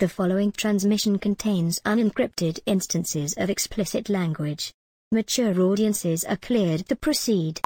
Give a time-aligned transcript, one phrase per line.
[0.00, 4.72] The following transmission contains unencrypted instances of explicit language.
[5.12, 7.60] Mature audiences are cleared to proceed.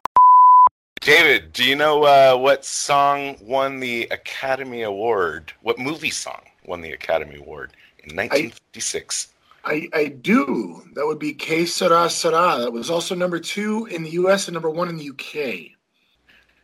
[1.01, 5.53] David, do you know uh, what song won the Academy Award?
[5.63, 9.29] What movie song won the Academy Award in 1956?
[9.65, 10.83] I, I do.
[10.95, 12.57] That would be Que Sera Sera.
[12.59, 15.71] That was also number two in the US and number one in the UK.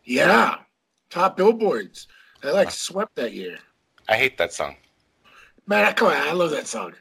[0.05, 0.57] Yeah.
[1.11, 2.09] Top billboards.
[2.43, 3.59] I like swept that year.
[4.09, 4.75] I hate that song.
[5.71, 6.95] Man, come on, I love that song.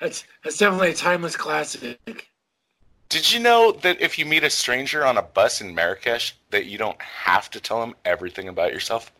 [0.00, 2.30] That's that's definitely a timeless classic.
[3.08, 6.66] Did you know that if you meet a stranger on a bus in Marrakesh, that
[6.66, 9.10] you don't have to tell them everything about yourself?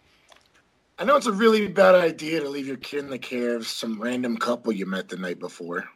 [1.00, 3.66] I know it's a really bad idea to leave your kid in the care of
[3.66, 5.88] some random couple you met the night before.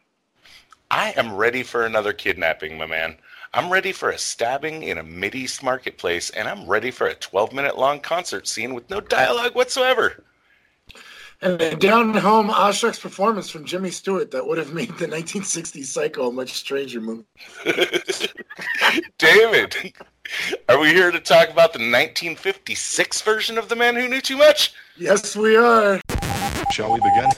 [0.90, 3.18] I am ready for another kidnapping, my man.
[3.54, 7.52] I'm ready for a stabbing in a Mideast marketplace, and I'm ready for a 12
[7.52, 10.24] minute long concert scene with no dialogue whatsoever.
[11.42, 15.82] And a down home awestruck's performance from Jimmy Stewart that would have made the 1960
[15.84, 17.24] Psycho a much stranger movie.
[19.18, 19.94] David,
[20.68, 24.36] are we here to talk about the 1956 version of The Man Who Knew Too
[24.36, 24.74] Much?
[24.98, 25.98] Yes, we are.
[26.72, 27.30] Shall we begin?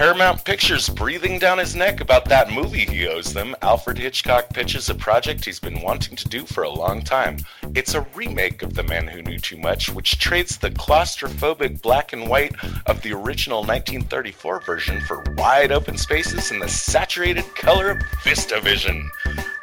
[0.00, 4.88] Paramount Pictures breathing down his neck about that movie he owes them, Alfred Hitchcock pitches
[4.88, 7.36] a project he's been wanting to do for a long time.
[7.74, 12.14] It's a remake of The Man Who Knew Too Much, which trades the claustrophobic black
[12.14, 12.54] and white
[12.86, 19.06] of the original 1934 version for wide open spaces and the saturated color of VistaVision.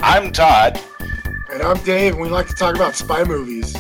[0.02, 0.80] I'm Todd.
[1.52, 3.76] And I'm Dave, and we like to talk about spy movies.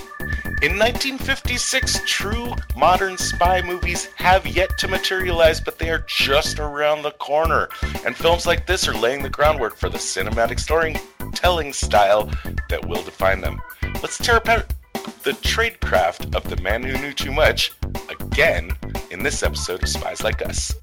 [0.64, 7.04] In 1956, true modern spy movies have yet to materialize, but they are just around
[7.04, 7.70] the corner.
[8.04, 12.32] And films like this are laying the groundwork for the cinematic storytelling style
[12.70, 13.62] that will define them.
[14.02, 14.74] Let's tear apart
[15.22, 17.74] the tradecraft of the man who knew too much
[18.10, 18.72] again
[19.12, 20.74] in this episode of Spies Like Us.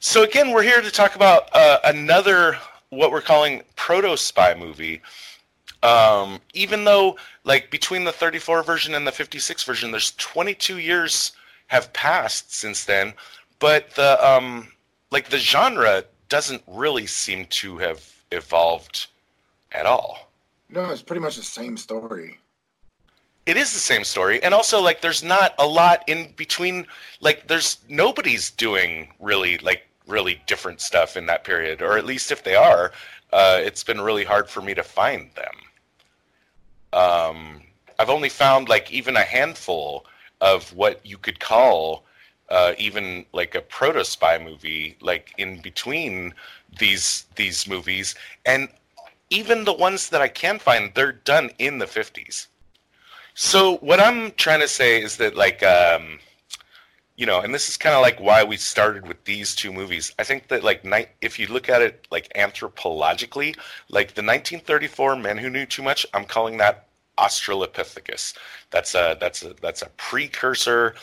[0.00, 2.56] So again, we're here to talk about uh, another
[2.90, 5.00] what we're calling proto spy movie.
[5.82, 11.32] Um, even though, like, between the 34 version and the 56 version, there's 22 years
[11.70, 13.14] have passed since then,
[13.60, 14.72] but the um,
[15.12, 19.06] like the genre doesn't really seem to have evolved
[19.70, 20.30] at all.
[20.68, 22.38] No, it's pretty much the same story.
[23.46, 26.86] It is the same story, and also like there's not a lot in between.
[27.20, 32.32] Like, there's nobody's doing really like really different stuff in that period, or at least
[32.32, 32.92] if they are,
[33.32, 35.56] uh, it's been really hard for me to find them.
[36.92, 37.62] Um,
[37.98, 40.06] I've only found like even a handful
[40.40, 42.04] of what you could call
[42.48, 46.34] uh, even like a proto spy movie, like in between
[46.78, 48.68] these these movies, and
[49.30, 52.48] even the ones that I can find, they're done in the fifties.
[53.34, 55.62] So what I'm trying to say is that like.
[55.62, 56.18] Um,
[57.20, 60.10] you know, and this is kind of like why we started with these two movies.
[60.18, 63.58] I think that like night, if you look at it like anthropologically,
[63.90, 66.86] like the 1934 Men Who Knew Too Much, I'm calling that
[67.18, 68.32] Australopithecus.
[68.70, 70.94] That's a that's a that's a precursor.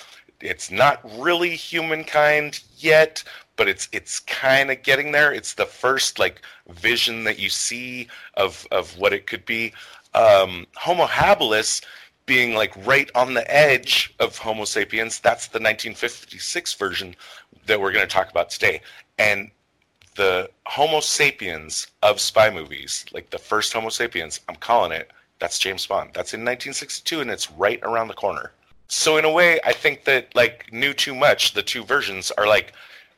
[0.41, 3.23] It's not really humankind yet,
[3.55, 5.31] but it's it's kind of getting there.
[5.31, 9.71] It's the first like vision that you see of of what it could be.
[10.15, 11.83] Um, Homo habilis
[12.27, 15.19] being like right on the edge of Homo sapiens.
[15.19, 17.15] That's the 1956 version
[17.65, 18.81] that we're going to talk about today.
[19.17, 19.49] And
[20.15, 25.57] the Homo sapiens of spy movies, like the first Homo sapiens, I'm calling it, that's
[25.57, 26.11] James Bond.
[26.13, 28.51] That's in 1962 and it's right around the corner.
[28.89, 32.47] So in a way, I think that like Knew Too Much, the two versions are
[32.47, 32.73] like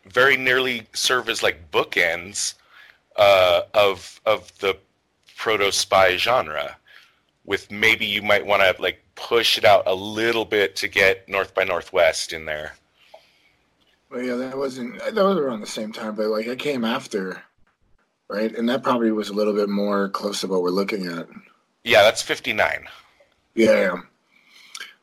[0.05, 2.55] very nearly serve as like bookends
[3.15, 4.77] uh, of of the
[5.35, 6.75] proto spy genre
[7.49, 11.27] with maybe you might want to like push it out a little bit to get
[11.27, 12.75] North by Northwest in there.
[14.11, 17.41] Well, yeah, that wasn't that was around the same time, but like I came after,
[18.27, 18.55] right?
[18.55, 21.27] And that probably was a little bit more close to what we're looking at.
[21.83, 22.87] Yeah, that's fifty nine.
[23.55, 23.97] Yeah.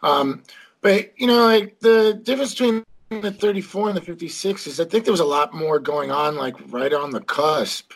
[0.02, 0.44] Um,
[0.82, 5.04] but you know, like the difference between the 34 and the 56 is I think
[5.04, 7.92] there was a lot more going on, like right on the cusp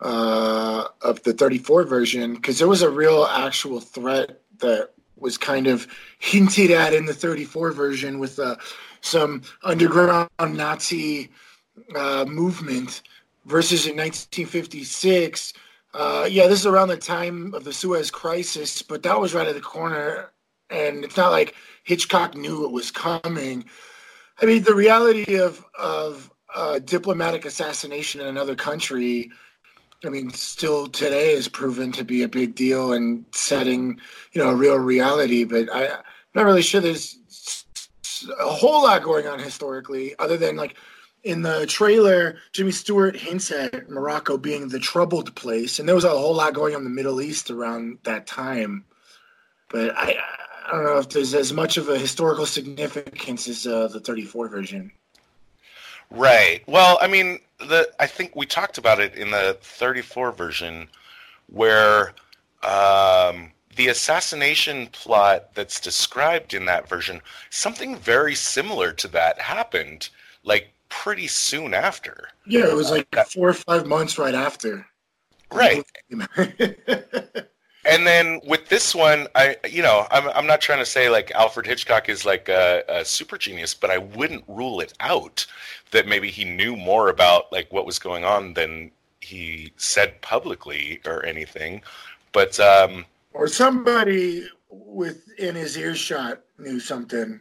[0.00, 5.66] uh, of the 34 version, because there was a real actual threat that was kind
[5.66, 5.86] of
[6.18, 8.56] hinted at in the 34 version with uh,
[9.00, 11.30] some underground Nazi
[11.94, 13.02] uh, movement
[13.46, 15.52] versus in 1956.
[15.94, 19.48] Uh, yeah, this is around the time of the Suez Crisis, but that was right
[19.48, 20.32] at the corner,
[20.68, 21.54] and it's not like
[21.84, 23.64] Hitchcock knew it was coming.
[24.42, 29.30] I mean, the reality of of uh, diplomatic assassination in another country,
[30.06, 34.00] I mean, still today is proven to be a big deal and setting,
[34.32, 35.44] you know, a real reality.
[35.44, 36.02] But I, I'm
[36.34, 37.18] not really sure there's
[38.38, 40.76] a whole lot going on historically, other than like
[41.24, 46.04] in the trailer, Jimmy Stewart hints at Morocco being the troubled place, and there was
[46.04, 48.84] a whole lot going on in the Middle East around that time.
[49.68, 50.16] But I,
[50.66, 54.48] I don't know if there's as much of a historical significance as uh, the 34
[54.48, 54.92] version.
[56.10, 56.62] Right.
[56.68, 60.88] Well, I mean, the I think we talked about it in the 34 version,
[61.46, 62.14] where
[62.62, 67.20] um, the assassination plot that's described in that version,
[67.50, 70.08] something very similar to that happened,
[70.44, 72.28] like pretty soon after.
[72.46, 74.86] Yeah, it was like four or five months right after.
[75.52, 75.84] Right.
[77.86, 81.30] And then with this one, I you know I'm I'm not trying to say like
[81.30, 85.46] Alfred Hitchcock is like a, a, super genius, but I wouldn't rule it out
[85.92, 88.90] that maybe he knew more about like what was going on than
[89.20, 91.80] he said publicly or anything.
[92.32, 97.40] But um, or somebody within his earshot knew something,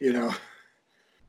[0.00, 0.34] you know.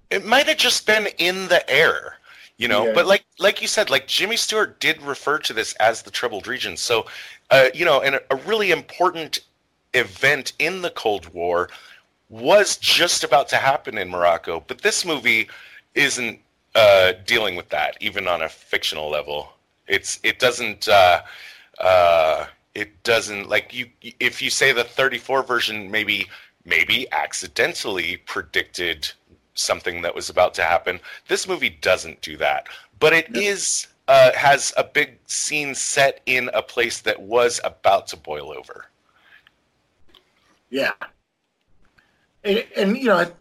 [0.09, 2.17] It might have just been in the air
[2.59, 2.93] you know yeah.
[2.93, 6.45] but like like you said like jimmy stewart did refer to this as the troubled
[6.45, 7.07] region so
[7.49, 9.39] uh, you know and a, a really important
[9.95, 11.69] event in the cold war
[12.29, 15.49] was just about to happen in morocco but this movie
[15.95, 16.39] isn't
[16.75, 19.53] uh, dealing with that even on a fictional level
[19.87, 21.21] it's it doesn't uh,
[21.79, 22.45] uh
[22.75, 23.87] it doesn't like you
[24.19, 26.27] if you say the 34 version maybe
[26.65, 29.11] maybe accidentally predicted
[29.59, 30.99] something that was about to happen.
[31.27, 32.67] This movie doesn't do that,
[32.99, 38.07] but it is uh, has a big scene set in a place that was about
[38.07, 38.85] to boil over.
[40.71, 40.93] Yeah,
[42.43, 43.31] and, and you know, I,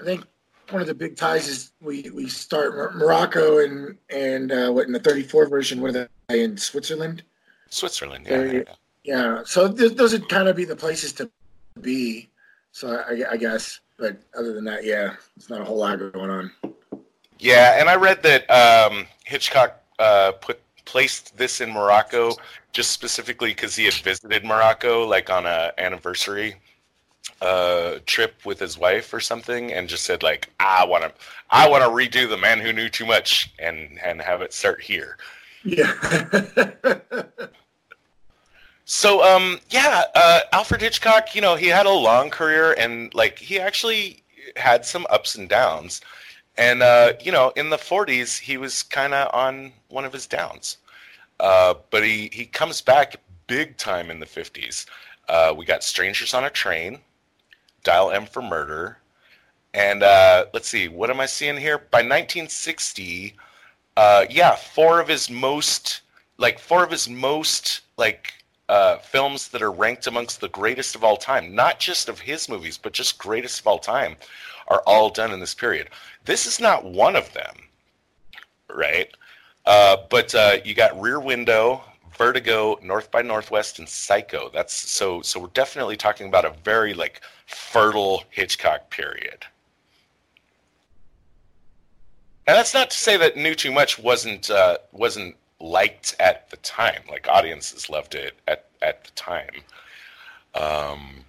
[0.00, 0.24] I, think
[0.70, 4.92] one of the big ties is we we start Morocco and and uh, what in
[4.92, 5.80] the thirty four version?
[5.80, 7.22] What are they in Switzerland?
[7.70, 8.42] Switzerland, yeah.
[8.44, 8.62] yeah.
[9.04, 9.42] yeah.
[9.44, 11.30] So th- those would kind of be the places to
[11.80, 12.30] be.
[12.72, 13.80] So I, I guess.
[13.98, 16.52] But other than that, yeah, it's not a whole lot going on.
[17.38, 22.32] Yeah, and I read that um, Hitchcock uh, put placed this in Morocco
[22.72, 26.54] just specifically because he had visited Morocco, like on a anniversary
[27.42, 31.12] uh, trip with his wife or something, and just said like, I want to,
[31.50, 34.80] I want to redo the Man Who Knew Too Much and and have it start
[34.80, 35.18] here.
[35.64, 35.92] Yeah.
[38.90, 43.38] So, um, yeah, uh, Alfred Hitchcock, you know, he had a long career and like
[43.38, 44.22] he actually
[44.56, 46.00] had some ups and downs.
[46.56, 50.26] And, uh, you know, in the 40s, he was kind of on one of his
[50.26, 50.78] downs.
[51.38, 54.86] Uh, but he, he comes back big time in the 50s.
[55.28, 56.98] Uh, we got Strangers on a Train,
[57.84, 58.96] Dial M for Murder.
[59.74, 61.76] And uh, let's see, what am I seeing here?
[61.76, 63.36] By 1960,
[63.98, 66.00] uh, yeah, four of his most,
[66.38, 68.32] like, four of his most, like,
[68.68, 72.48] uh, films that are ranked amongst the greatest of all time, not just of his
[72.48, 74.16] movies, but just greatest of all time,
[74.68, 75.88] are all done in this period.
[76.24, 77.56] This is not one of them,
[78.68, 79.08] right?
[79.64, 81.82] Uh, but uh, you got Rear Window,
[82.16, 84.50] Vertigo, North by Northwest, and Psycho.
[84.52, 85.22] That's so.
[85.22, 89.46] So we're definitely talking about a very like fertile Hitchcock period.
[92.46, 96.56] And that's not to say that Knew Too Much wasn't uh, wasn't liked at the
[96.58, 97.02] time.
[97.10, 99.62] Like audiences loved it at at the time.
[100.54, 101.24] Um,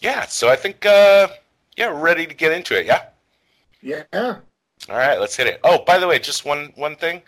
[0.00, 1.28] yeah, so I think uh,
[1.76, 2.86] yeah, we're ready to get into it.
[2.86, 3.04] Yeah.
[3.80, 4.04] Yeah.
[4.12, 5.60] All right, let's hit it.
[5.64, 7.22] Oh, by the way, just one one thing.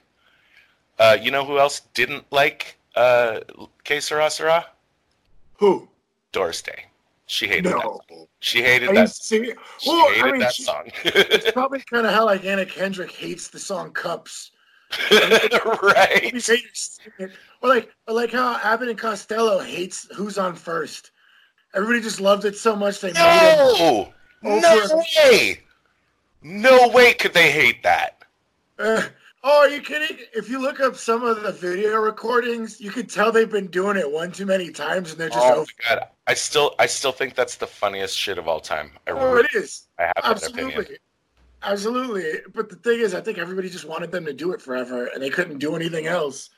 [0.98, 3.40] Uh, you know who else didn't like uh,
[3.84, 4.66] Que Sera Sera?
[5.54, 5.88] Who?
[6.32, 6.84] Doris Day.
[7.26, 8.00] She hated no.
[8.08, 8.26] that.
[8.40, 9.10] She hated that.
[9.12, 9.54] She
[9.86, 10.90] well, hated I mean, that she, song.
[11.04, 14.50] it's probably kind of how like Anna Kendrick hates the song "Cups."
[15.82, 16.50] right.
[17.62, 21.12] Or like, or like how Abbott and Costello hates Who's on First.
[21.74, 23.20] Everybody just loved it so much they no!
[23.22, 24.10] made
[24.42, 24.60] it.
[24.62, 25.60] No way!
[26.42, 28.24] No way could they hate that.
[28.78, 29.02] Uh,
[29.44, 30.16] oh, are you kidding?
[30.34, 33.96] If you look up some of the video recordings, you can tell they've been doing
[33.96, 35.44] it one too many times, and they're just.
[35.44, 36.08] Oh my god!
[36.26, 38.92] I still, I still think that's the funniest shit of all time.
[39.06, 39.86] I oh, really, it is.
[39.98, 40.62] I have Absolutely.
[40.62, 40.98] that opinion.
[41.62, 42.40] Absolutely.
[42.54, 45.22] But the thing is, I think everybody just wanted them to do it forever and
[45.22, 46.50] they couldn't do anything else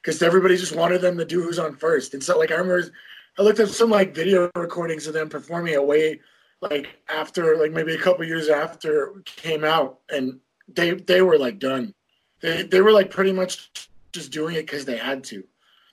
[0.00, 2.14] because everybody just wanted them to do who's on first.
[2.14, 2.90] And so, like, I remember
[3.38, 6.20] I looked up some like video recordings of them performing it way
[6.60, 11.38] like after, like, maybe a couple years after it came out and they they were
[11.38, 11.94] like done.
[12.40, 13.70] They, they were like pretty much
[14.12, 15.44] just doing it because they had to.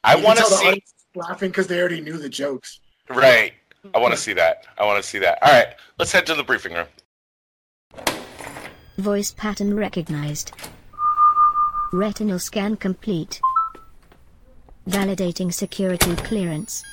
[0.03, 0.83] I want to see
[1.15, 2.79] laughing because they already knew the jokes.
[3.09, 3.53] Right.
[3.93, 4.65] I want to see that.
[4.77, 5.39] I want to see that.
[5.41, 6.87] All right, let's head to the briefing room.
[8.99, 10.51] Voice pattern recognized.
[11.93, 13.39] Retinal scan complete.
[14.89, 16.83] Validating security clearance.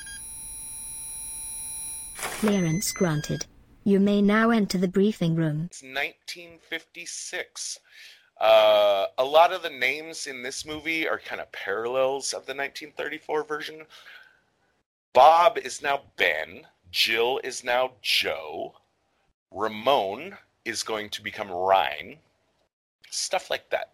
[2.15, 3.45] Clearance granted.
[3.83, 5.63] You may now enter the briefing room.
[5.65, 7.79] It's 1956.
[8.39, 12.55] Uh, a lot of the names in this movie are kind of parallels of the
[12.55, 13.81] 1934 version.
[15.11, 16.61] Bob is now Ben.
[16.89, 18.75] Jill is now Jo.
[19.51, 20.37] Ramon
[20.67, 22.17] is going to become Ryan.
[23.09, 23.93] Stuff like that.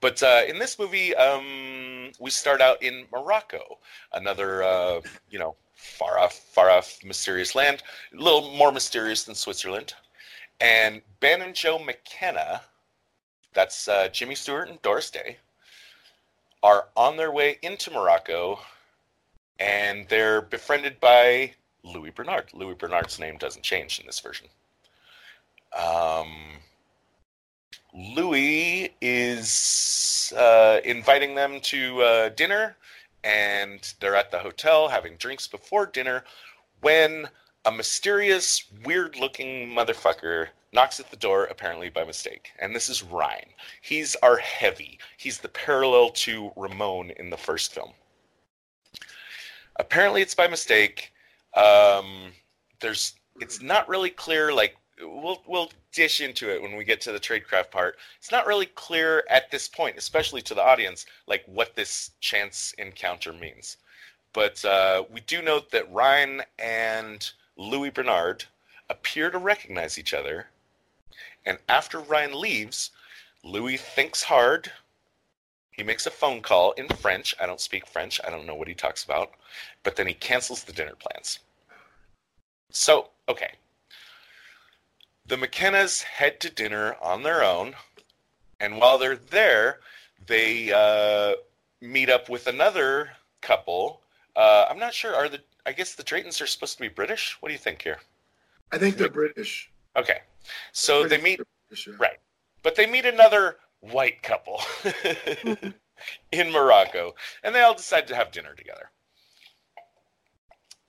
[0.00, 3.78] But uh, in this movie, um, we start out in Morocco,
[4.14, 7.82] another, uh, you know, far off, far off, mysterious land,
[8.14, 9.94] a little more mysterious than Switzerland.
[10.60, 12.62] And Ben and Jo McKenna,
[13.52, 15.36] that's uh, Jimmy Stewart and Doris Day,
[16.62, 18.60] are on their way into Morocco,
[19.58, 21.52] and they're befriended by
[21.82, 22.52] Louis Bernard.
[22.54, 24.48] Louis Bernard's name doesn't change in this version.
[25.78, 26.30] Um,
[27.94, 32.76] Louis is uh, inviting them to uh, dinner,
[33.24, 36.24] and they're at the hotel having drinks before dinner
[36.80, 37.28] when
[37.64, 42.52] a mysterious, weird looking motherfucker knocks at the door, apparently by mistake.
[42.58, 43.48] And this is Ryan.
[43.82, 47.92] He's our heavy, he's the parallel to Ramon in the first film.
[49.76, 51.12] Apparently, it's by mistake.
[51.54, 52.32] Um,
[52.80, 57.12] there's it's not really clear like we'll we'll dish into it when we get to
[57.12, 57.96] the tradecraft part.
[58.18, 62.74] It's not really clear at this point, especially to the audience, like what this chance
[62.78, 63.76] encounter means.
[64.32, 68.44] But uh, we do note that Ryan and Louis Bernard
[68.88, 70.48] appear to recognize each other,
[71.44, 72.90] and after Ryan leaves,
[73.42, 74.70] Louis thinks hard.
[75.72, 77.34] He makes a phone call in French.
[77.40, 78.20] I don't speak French.
[78.24, 79.32] I don't know what he talks about.
[79.82, 81.38] But then he cancels the dinner plans.
[82.70, 83.54] So, okay,
[85.30, 87.74] the McKennas head to dinner on their own,
[88.58, 89.78] and while they're there,
[90.26, 91.36] they uh,
[91.80, 93.10] meet up with another
[93.40, 94.02] couple.
[94.34, 95.14] Uh, I'm not sure.
[95.14, 97.36] Are the I guess the Draytons are supposed to be British.
[97.38, 97.98] What do you think here?
[98.72, 99.70] I think they're British.
[99.96, 100.18] Okay,
[100.72, 101.94] so British, they meet British, yeah.
[101.98, 102.18] right,
[102.64, 104.60] but they meet another white couple
[106.32, 108.90] in Morocco, and they all decide to have dinner together.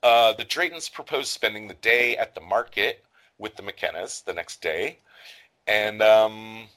[0.01, 3.03] Uh, the Draytons propose spending the day at the market
[3.41, 4.99] with the McKennas the next day.
[5.67, 6.67] And um,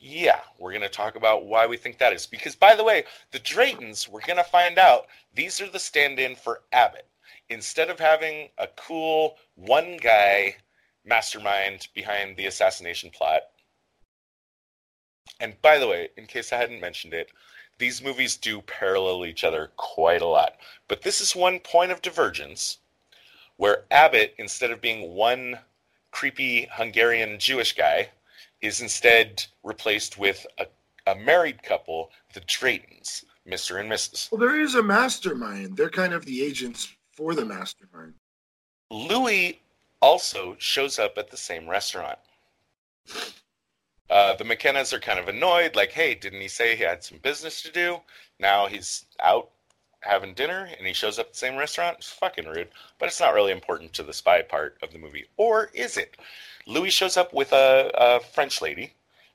[0.00, 2.26] yeah, we're going to talk about why we think that is.
[2.26, 6.18] Because, by the way, the Draytons, we're going to find out these are the stand
[6.18, 7.06] in for Abbott.
[7.48, 10.56] Instead of having a cool one guy
[11.04, 13.42] mastermind behind the assassination plot.
[15.40, 17.30] And by the way, in case I hadn't mentioned it,
[17.78, 20.54] these movies do parallel each other quite a lot.
[20.88, 22.78] But this is one point of divergence
[23.56, 25.58] where Abbott, instead of being one
[26.10, 28.08] creepy Hungarian Jewish guy,
[28.60, 30.66] is instead replaced with a,
[31.06, 33.80] a married couple, the Draytons, Mr.
[33.80, 34.30] and Mrs.
[34.30, 35.76] Well, there is a mastermind.
[35.76, 38.14] They're kind of the agents for the mastermind.
[38.90, 39.60] Louis
[40.00, 42.18] also shows up at the same restaurant.
[44.10, 47.18] Uh, the McKennas are kind of annoyed, like, hey, didn't he say he had some
[47.18, 47.98] business to do?
[48.38, 49.50] Now he's out
[50.02, 51.96] having dinner and he shows up at the same restaurant.
[51.98, 52.68] It's fucking rude,
[52.98, 55.26] but it's not really important to the spy part of the movie.
[55.36, 56.16] Or is it?
[56.66, 58.94] Louis shows up with a, a French lady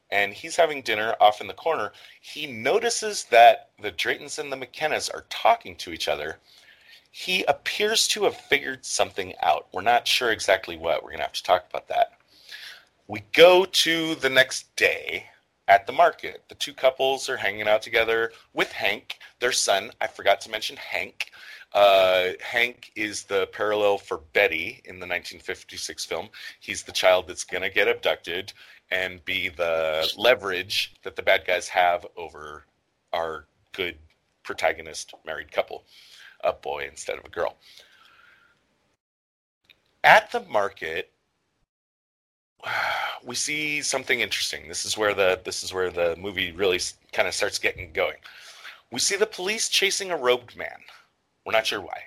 [0.10, 1.92] and he's having dinner off in the corner.
[2.22, 6.38] He notices that the Draytons and the McKennas are talking to each other.
[7.12, 9.68] He appears to have figured something out.
[9.74, 11.04] We're not sure exactly what.
[11.04, 12.14] We're going to have to talk about that.
[13.08, 15.28] We go to the next day
[15.68, 16.44] at the market.
[16.50, 19.92] The two couples are hanging out together with Hank, their son.
[20.02, 21.32] I forgot to mention Hank.
[21.74, 26.30] Uh, Hank is the parallel for Betty in the 1956 film.
[26.60, 28.54] He's the child that's going to get abducted
[28.90, 32.64] and be the leverage that the bad guys have over
[33.12, 33.98] our good
[34.44, 35.84] protagonist married couple,
[36.44, 37.58] a boy instead of a girl.
[40.06, 41.12] At the market,
[43.24, 44.68] we see something interesting.
[44.68, 46.80] This is where the this is where the movie really
[47.14, 48.18] kind of starts getting going.
[48.92, 50.80] We see the police chasing a robed man.
[51.46, 52.02] We're not sure why.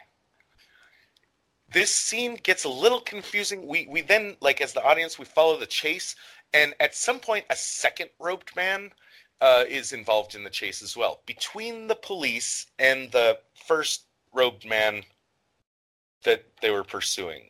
[1.73, 3.67] This scene gets a little confusing.
[3.67, 6.17] We we then like as the audience we follow the chase,
[6.53, 8.91] and at some point a second robed man
[9.41, 11.23] uh, is involved in the chase as well.
[11.27, 15.03] Between the police and the first robed man
[16.25, 17.49] that they were pursuing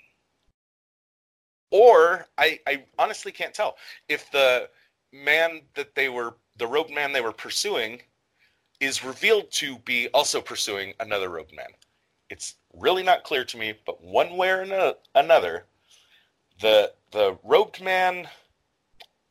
[1.70, 3.76] or I, I honestly can't tell
[4.08, 4.68] if the
[5.12, 8.00] man that they were the robed man they were pursuing
[8.80, 11.68] is revealed to be also pursuing another robed man
[12.28, 15.64] it's really not clear to me but one way or another
[16.60, 18.28] the the robed man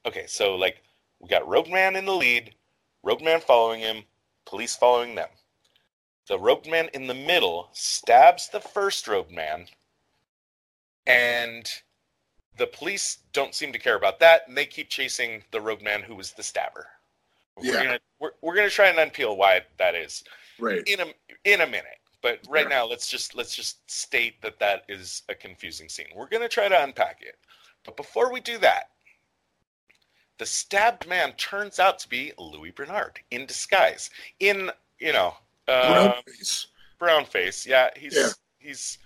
[0.06, 0.82] okay, so like
[1.20, 2.56] we got Roadman in the lead,
[3.04, 4.04] Roadman following him,
[4.46, 5.30] police following them.
[6.28, 9.68] The Roadman in the middle stabs the first Roadman,
[11.06, 11.70] and
[12.60, 16.14] the police don't seem to care about that, and they keep chasing the Roadman who
[16.14, 16.88] was the stabber.
[17.56, 17.84] We're Yeah.
[17.84, 20.24] gonna we're, we're gonna try and unpeel why that is
[20.60, 20.84] Right.
[20.88, 21.14] in a
[21.46, 22.00] in a minute.
[22.22, 22.70] But right Sure.
[22.70, 26.08] now, let's just let's just state that that is a confusing scene.
[26.14, 27.40] We're gonna try to unpack it,
[27.86, 28.92] but before we do that,
[30.38, 35.36] the stabbed man turns out to be Louis Bernard in disguise, in you know
[35.68, 36.68] uh, Brown face.
[36.98, 37.66] brown face.
[37.66, 38.32] Yeah, he's Yeah.
[38.60, 38.98] he's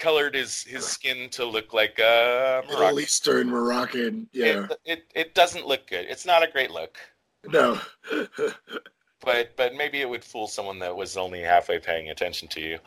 [0.00, 2.98] colored his his skin to look like a Middle Moroccan.
[2.98, 4.28] Eastern Moroccan.
[4.32, 4.66] Yeah.
[4.70, 6.06] It, it it doesn't look good.
[6.08, 6.98] It's not a great look.
[7.46, 7.80] No.
[9.20, 12.78] but but maybe it would fool someone that was only halfway paying attention to you.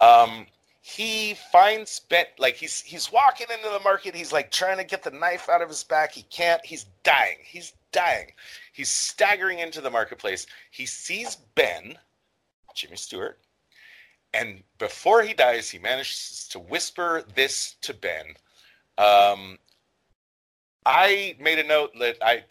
[0.00, 0.46] Um,
[0.80, 4.14] he finds Ben like he's he's walking into the market.
[4.14, 6.12] He's like trying to get the knife out of his back.
[6.12, 6.64] He can't.
[6.64, 7.38] He's dying.
[7.44, 8.32] He's dying.
[8.72, 10.46] He's staggering into the marketplace.
[10.70, 11.98] He sees Ben,
[12.74, 13.38] Jimmy Stewart,
[14.34, 18.34] and before he dies, he manages to whisper this to Ben.
[18.98, 19.58] Um,
[20.84, 22.44] I made a note that I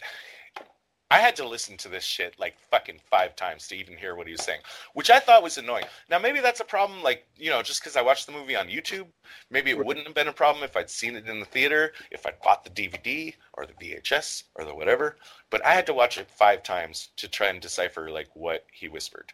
[1.10, 4.28] I had to listen to this shit like fucking five times to even hear what
[4.28, 4.60] he was saying,
[4.94, 5.86] which I thought was annoying.
[6.10, 8.68] Now maybe that's a problem, like you know, just because I watched the movie on
[8.68, 9.08] YouTube.
[9.50, 12.26] Maybe it wouldn't have been a problem if I'd seen it in the theater, if
[12.26, 15.18] I'd bought the DVD or the VHS or the whatever.
[15.50, 18.90] But I had to watch it five times to try and decipher like what he
[18.90, 19.32] whispered.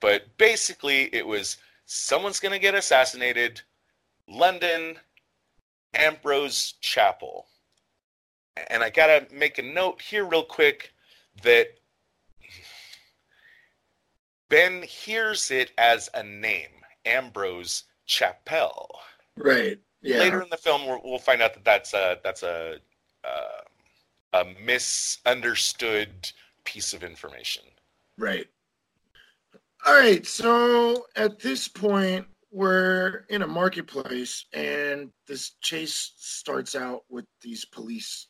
[0.00, 1.58] But basically, it was
[1.90, 3.60] someone's gonna get assassinated,
[4.28, 4.96] London,
[5.92, 7.48] Ambrose Chapel.
[8.68, 10.92] And I gotta make a note here real quick
[11.42, 11.66] that
[14.48, 16.70] Ben hears it as a name,
[17.04, 19.00] Ambrose Chapel.
[19.36, 19.78] right.
[20.02, 20.20] Yeah.
[20.20, 22.78] Later in the film, we'll, we'll find out that that's a that's a
[23.22, 23.60] uh,
[24.32, 26.30] a misunderstood
[26.64, 27.64] piece of information.
[28.16, 28.46] Right.
[29.86, 30.26] All right.
[30.26, 37.64] So at this point, we're in a marketplace, and this chase starts out with these
[37.64, 38.26] police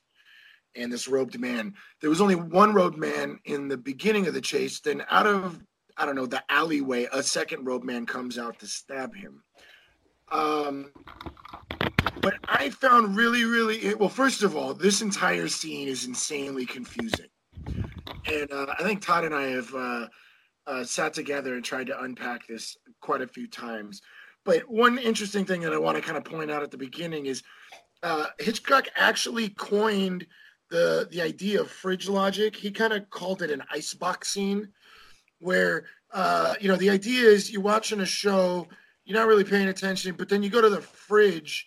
[0.76, 1.74] and this robed man.
[2.00, 4.80] There was only one robed man in the beginning of the chase.
[4.80, 5.60] Then, out of
[5.96, 9.42] I don't know the alleyway, a second robed man comes out to stab him.
[10.30, 10.92] Um,
[12.20, 14.08] but I found really, really well.
[14.08, 17.26] First of all, this entire scene is insanely confusing
[18.26, 20.06] and uh, I think Todd and I have uh,
[20.70, 24.02] uh, sat together and tried to unpack this quite a few times.
[24.44, 27.26] But one interesting thing that I want to kind of point out at the beginning
[27.26, 27.42] is
[28.02, 30.26] uh, Hitchcock actually coined
[30.70, 32.54] the the idea of fridge logic.
[32.54, 34.68] He kind of called it an icebox scene,
[35.40, 38.68] where uh, you know the idea is you're watching a show,
[39.04, 41.66] you're not really paying attention, but then you go to the fridge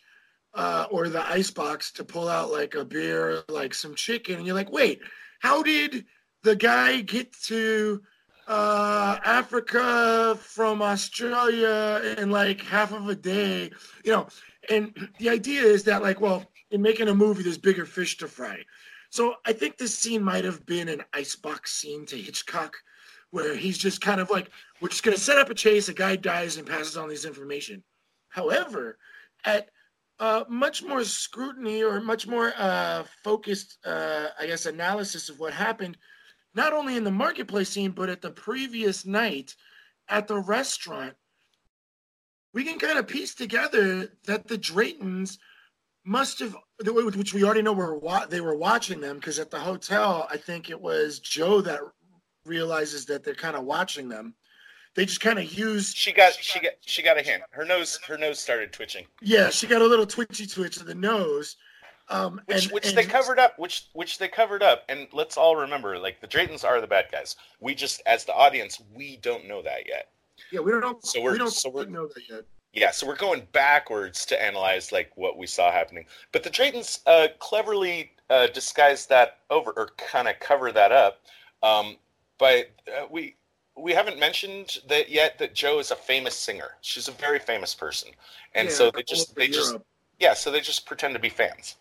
[0.53, 4.55] uh, or the icebox to pull out like a beer, like some chicken, and you're
[4.55, 5.01] like, wait,
[5.41, 6.05] how did
[6.43, 8.01] the guy get to
[8.47, 13.71] uh, Africa from Australia in like half of a day,
[14.03, 14.27] you know.
[14.69, 18.27] And the idea is that, like, well, in making a movie, there's bigger fish to
[18.27, 18.63] fry.
[19.09, 22.75] So I think this scene might have been an icebox scene to Hitchcock,
[23.31, 25.93] where he's just kind of like, we're just going to set up a chase, a
[25.93, 27.83] guy dies and passes on this information.
[28.29, 28.97] However,
[29.43, 29.69] at
[30.19, 35.53] uh, much more scrutiny or much more uh, focused, uh, I guess, analysis of what
[35.53, 35.97] happened,
[36.55, 39.55] not only in the marketplace scene, but at the previous night
[40.07, 41.15] at the restaurant,
[42.53, 45.37] we can kind of piece together that the Draytons
[46.05, 49.39] must have, the way with which we already know were they were watching them because
[49.39, 51.79] at the hotel, I think it was Jo that
[52.45, 54.35] realizes that they're kind of watching them.
[54.95, 57.41] They just kind of used She got she got she got a hint.
[57.51, 60.93] Her nose her nose started twitching, yeah, she got a little twitchy twitch of the
[60.93, 61.55] nose.
[62.09, 63.57] Um, which and, which and- they covered up.
[63.57, 64.83] Which which they covered up.
[64.89, 67.35] And let's all remember, like the Draytons are the bad guys.
[67.59, 70.09] We just as the audience, we don't know that yet.
[70.51, 71.03] Yeah, we don't.
[71.05, 72.43] So we're- we don't so we're- know that yet.
[72.73, 76.05] Yeah, so we're going backwards to analyze like what we saw happening.
[76.31, 81.21] But the Draytons uh, cleverly uh, disguised that over, or kind of cover that up.
[81.61, 81.97] Um,
[82.39, 83.35] but uh, we
[83.77, 86.71] we haven't mentioned that yet that Jo is a famous singer.
[86.81, 88.09] She's a very famous person,
[88.55, 89.77] and Yeah, so they just they just
[90.19, 91.75] yeah, so they just pretend to be fans.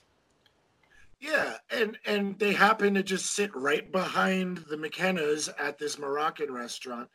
[1.23, 6.53] Yeah, and and they happen to just sit right behind the McKennas at this Moroccan
[6.53, 7.09] restaurant,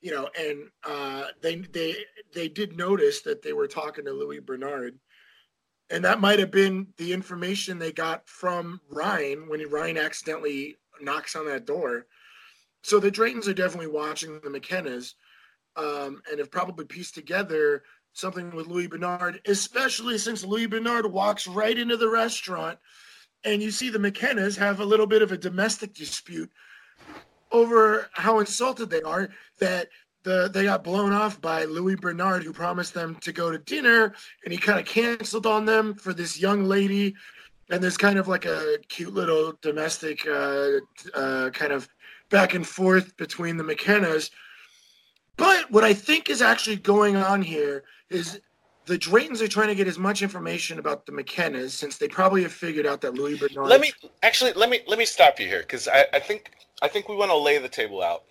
[0.00, 1.96] you know, and uh, they they
[2.32, 5.00] they did notice that they were talking to Louis Bernard,
[5.90, 11.34] and that might have been the information they got from Ryan when Ryan accidentally knocks
[11.34, 12.06] on that door.
[12.82, 15.14] So the Draytons are definitely watching the McKennas,
[15.74, 17.82] um, and have probably pieced together
[18.12, 22.78] something with Louis Bernard, especially since Louis Bernard walks right into the restaurant
[23.44, 26.50] and you see the McKennas have a little bit of a domestic dispute
[27.52, 29.88] over how insulted they are that
[30.22, 34.14] the they got blown off by Louis Bernard, who promised them to go to dinner,
[34.44, 37.14] and he kind of canceled on them for this young lady.
[37.70, 40.70] And there's kind of like a cute little domestic uh,
[41.14, 41.88] uh, kind of
[42.28, 44.30] back and forth between the McKennas.
[45.36, 48.40] But what I think is actually going on here is
[48.90, 52.42] the Draytons are trying to get as much information about the McKennas since they probably
[52.42, 53.68] have figured out that Louis Bernard.
[53.68, 53.92] Let me
[54.24, 56.50] actually let me let me stop you here because I, I think
[56.82, 58.24] I think we want to lay the table out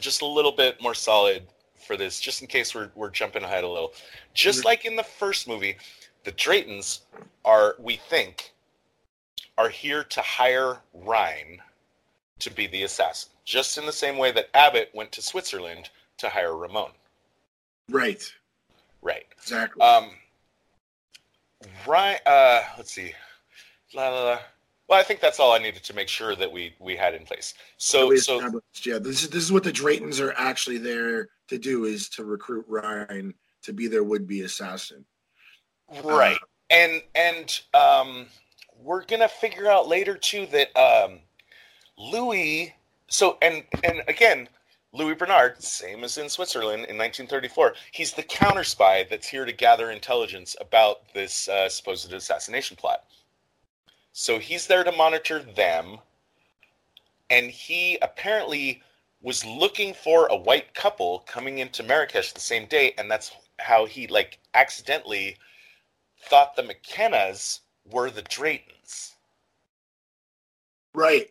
[0.00, 1.42] just a little bit more solid
[1.86, 3.92] for this, just in case we're we're jumping ahead a little.
[4.32, 5.76] Just like in the first movie,
[6.24, 7.00] the Draytons
[7.44, 8.54] are we think
[9.58, 11.60] are here to hire Ryan
[12.38, 16.30] to be the assassin, just in the same way that Abbott went to Switzerland to
[16.30, 16.92] hire Ramon.
[17.90, 18.32] Right.
[19.02, 19.24] Right.
[19.36, 19.82] Exactly.
[19.82, 20.10] Um,
[21.86, 22.20] right.
[22.26, 23.12] Uh, let's see.
[23.94, 24.38] La, la, la.
[24.88, 27.24] Well, I think that's all I needed to make sure that we we had in
[27.24, 27.54] place.
[27.76, 31.84] So so yeah, this is this is what the Draytons are actually there to do
[31.84, 35.04] is to recruit Ryan to be their would-be assassin.
[36.02, 36.38] right
[36.70, 38.26] and and um,
[38.82, 41.18] we're gonna figure out later too that um,
[41.98, 42.74] Louis.
[43.08, 44.48] So and and again,
[44.92, 49.52] Louis Bernard, same as in Switzerland in 1934, he's the counter spy that's here to
[49.52, 53.04] gather intelligence about this uh, supposed assassination plot.
[54.12, 55.98] So he's there to monitor them,
[57.30, 58.82] and he apparently
[59.22, 63.86] was looking for a white couple coming into Marrakesh the same day, and that's how
[63.86, 65.36] he like accidentally
[66.24, 69.14] thought the McKennas were the Draytons.
[70.94, 71.30] Right.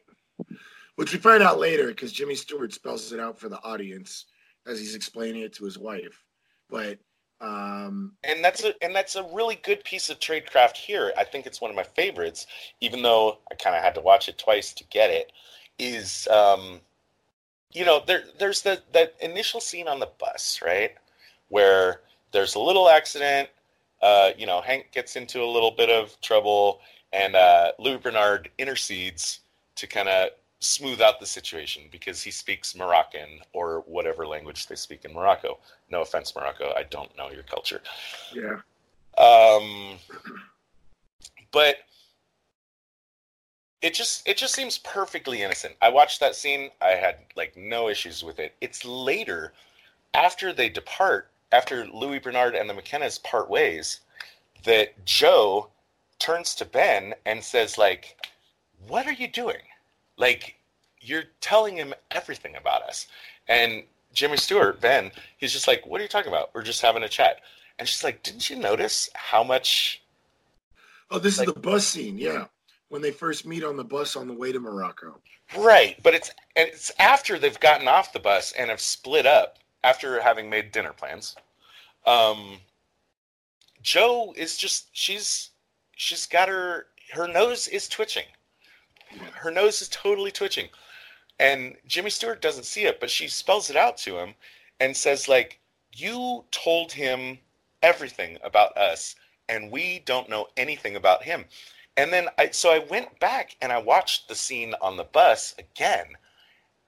[1.00, 4.26] Which we find out later because Jimmy Stewart spells it out for the audience
[4.68, 6.26] as he's explaining it to his wife.
[6.70, 7.00] But
[7.40, 11.14] um and that's a and that's a really good piece of tradecraft here.
[11.18, 12.48] I think it's one of my favorites,
[12.82, 15.32] even though I kind of had to watch it twice to get it.
[15.78, 16.82] Is um,
[17.72, 20.92] you know there there's the that initial scene on the bus, right,
[21.48, 22.02] where
[22.34, 23.48] there's a little accident.
[24.02, 26.82] Uh, you know, Hank gets into a little bit of trouble,
[27.14, 29.40] and uh, Louis Bernard intercedes
[29.76, 34.76] to kind of smooth out the situation because he speaks Moroccan or whatever language they
[34.76, 35.58] speak in Morocco.
[35.90, 36.74] No offense, Morocco.
[36.76, 37.82] I don't know your culture.
[38.34, 38.60] yeah.
[39.18, 39.98] Um,
[41.52, 41.78] but
[43.82, 45.76] it just it just seems perfectly innocent.
[45.82, 46.70] I watched that scene.
[46.82, 48.56] I had like no issues with it.
[48.62, 49.54] It's later,
[50.14, 54.02] after they depart, after Louis Bernard and the McKennas part ways,
[54.64, 55.70] that Jo
[56.20, 58.18] turns to Ben and says like,
[58.88, 59.62] "What are you doing?
[60.20, 60.60] Like,
[61.02, 63.08] you're telling him everything about us."
[63.48, 66.54] And Jimmy Stewart, Ben, he's just like, "What are you talking about?
[66.54, 67.42] We're just having a chat."
[67.80, 70.02] And she's like, "Didn't you notice how much?"
[71.10, 72.46] Oh, this Like- is the bus scene, yeah.
[72.90, 75.22] When they first meet on the bus on the way to Morocco.
[75.56, 80.22] Right, but it's it's after they've gotten off the bus and have split up after
[80.22, 81.36] having made dinner plans.
[82.06, 82.62] Um,
[83.82, 85.52] Jo is just she's
[85.96, 88.26] she's got her her nose is twitching.
[89.34, 90.70] Her nose is totally twitching.
[91.40, 94.36] And Jimmy Stewart doesn't see it, but she spells it out to him
[94.80, 95.60] and says like
[95.94, 97.40] you told him
[97.82, 99.16] everything about us
[99.48, 101.46] and we don't know anything about him.
[101.98, 105.56] And then I so I went back and I watched the scene on the bus
[105.58, 106.18] again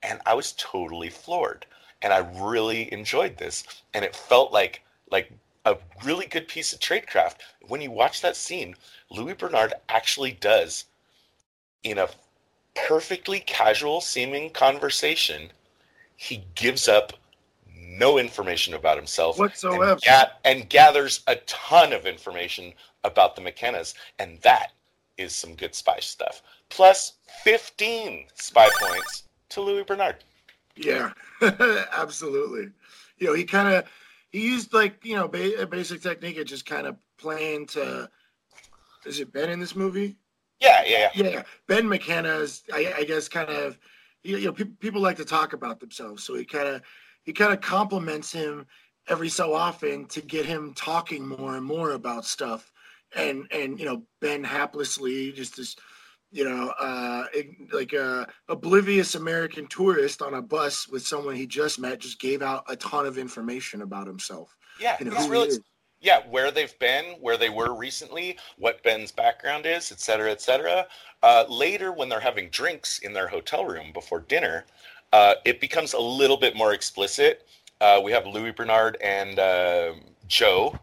[0.02, 1.66] and I was totally floored.
[2.00, 3.64] And I really enjoyed this.
[3.94, 5.30] And it felt like like
[5.64, 7.36] a really good piece of tradecraft.
[7.68, 8.74] When you watch that scene,
[9.10, 10.86] Louis Bernard actually does
[11.84, 12.08] in a
[12.74, 15.50] perfectly casual seeming conversation,
[16.16, 17.12] he gives up
[17.76, 19.92] no information about himself Whatsoever.
[19.92, 22.72] and, ga- and gathers a ton of information
[23.04, 24.72] about the McKennas, and that
[25.18, 26.42] is some good spy stuff.
[26.70, 27.14] Plus
[27.44, 30.16] 15 spy points to Louis Bernard.
[30.74, 31.12] Yeah,
[31.92, 32.70] absolutely.
[33.18, 33.84] You know, he kind of
[34.30, 38.08] he used like you know ba- a basic technique of just kind of playing to.
[39.04, 40.16] Is it Ben in this movie?
[40.62, 41.28] Yeah, yeah, yeah.
[41.28, 43.78] Yeah, Ben McKenna is, I, I guess, kind of.
[44.24, 46.82] You know, pe- people like to talk about themselves, so he kind of
[47.24, 48.66] he kind of compliments him
[49.08, 52.70] every so often to get him talking more and more about stuff.
[53.16, 55.74] And and you know, Ben haplessly just this
[56.32, 57.24] you know, uh,
[57.72, 62.40] like a oblivious American tourist on a bus with someone he just met, just gave
[62.40, 65.58] out a ton of information about himself Yeah, it's really, he.
[66.02, 70.42] Yeah, where they've been, where they were recently, what Ben's background is, et cetera, et
[70.42, 70.88] cetera.
[71.22, 74.64] Uh, later, when they're having drinks in their hotel room before dinner,
[75.12, 77.46] uh, it becomes a little bit more explicit.
[77.80, 79.94] Uh, we have Louis Bernard and uh,
[80.26, 80.78] Jo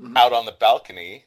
[0.00, 0.16] Mhm.
[0.16, 1.26] out on the balcony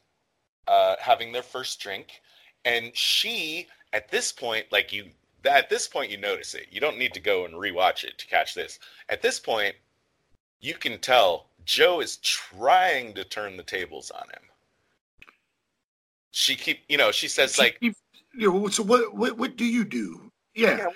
[0.68, 2.22] uh, having their first drink,
[2.66, 5.12] and she at this point, like you,
[5.46, 6.68] at this point you notice it.
[6.72, 8.80] You don't need to go and rewatch it to catch this.
[9.10, 9.76] At this point,
[10.62, 14.42] you can tell Jo is trying to turn the tables on him.
[16.32, 17.94] She keep, you know, she says like, you
[18.36, 20.32] know, so what, what, what do you do?
[20.56, 20.88] Yeah.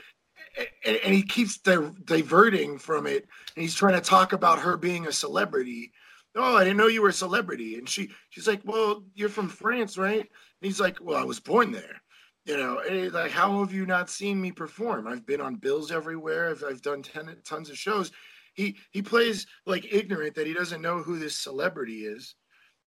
[0.86, 3.28] And, and he keeps di- diverting from it.
[3.56, 5.92] And he's trying to talk about her being a celebrity.
[6.36, 7.76] Oh, I didn't know you were a celebrity.
[7.78, 10.22] And she, she's like, well, you're from France, right?
[10.22, 10.30] And
[10.62, 12.02] he's like, well, I was born there.
[12.46, 15.06] You know, and like, how have you not seen me perform?
[15.06, 16.50] I've been on bills everywhere.
[16.50, 18.12] I've, I've done ten, tons of shows.
[18.58, 22.36] He, he plays like ignorant that he doesn't know who this celebrity is.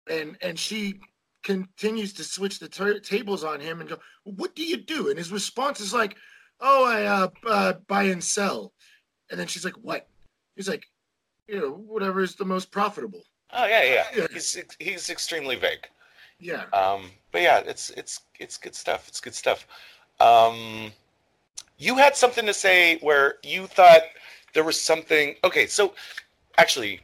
[0.08, 1.00] And, and she
[1.42, 5.18] continues to switch the t- tables on him and go, "What do you do?" And
[5.18, 6.16] his response is like,
[6.60, 8.72] "Oh, I uh, uh, buy and sell."
[9.30, 10.06] And then she's like, "What?"
[10.56, 10.84] He's like,
[11.48, 13.22] "You know, whatever is the most profitable."
[13.56, 14.26] oh yeah, yeah, Yeah.
[14.32, 15.88] he's he's extremely vague.
[16.40, 19.08] Yeah, Um, but yeah, it's it's it's good stuff.
[19.08, 19.66] It's good stuff.
[20.20, 20.92] Um,
[21.78, 24.02] you had something to say where you thought
[24.54, 25.34] there was something.
[25.44, 25.94] Okay, so
[26.56, 27.00] actually,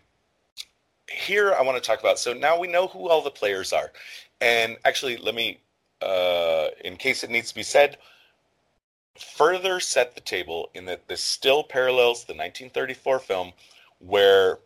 [1.09, 2.19] here I want to talk about.
[2.19, 3.93] So now we know who all the players are,
[4.41, 5.61] and actually, let me,
[6.01, 7.99] uh, in case it needs to be said,
[9.19, 13.53] further set the table in that this still parallels the 1934 film,
[13.99, 14.59] where,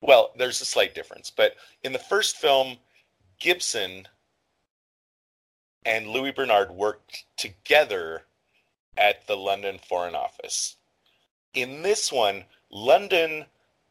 [0.00, 2.76] well, there's a slight difference, but in the first film.
[3.40, 4.08] Gibson
[5.84, 8.22] and Louis Bernard worked together
[8.96, 10.76] at the London Foreign Office.
[11.54, 13.44] In this one, London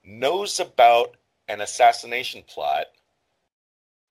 [0.03, 1.15] knows about
[1.47, 2.87] an assassination plot,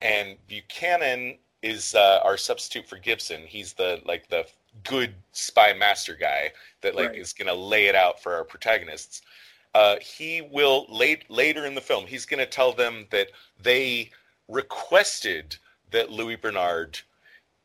[0.01, 3.41] and Buchanan is uh, our substitute for Gibson.
[3.45, 4.45] He's the like the
[4.83, 7.19] good spy master guy that like Right.
[7.19, 9.21] is going to lay it out for our protagonists.
[9.75, 12.05] Uh, he will late later in the film.
[12.07, 13.29] He's going to tell them that
[13.61, 14.09] they
[14.47, 15.57] requested
[15.91, 16.99] that Louis Bernard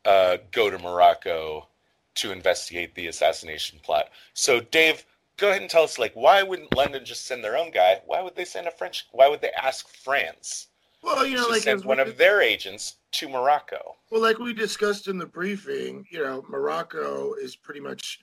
[0.05, 1.67] uh, go to Morocco
[2.15, 4.09] to investigate the assassination plot.
[4.33, 5.05] So, Dave,
[5.39, 8.01] go ahead and tell us, like, why wouldn't London just send their own guy?
[8.05, 9.07] Why would they send a French?
[9.11, 10.67] Why would they ask France
[11.01, 13.95] well, you know, to like send one of their agents to Morocco?
[14.11, 18.19] well, like we discussed in the briefing, you know, Morocco is pretty much,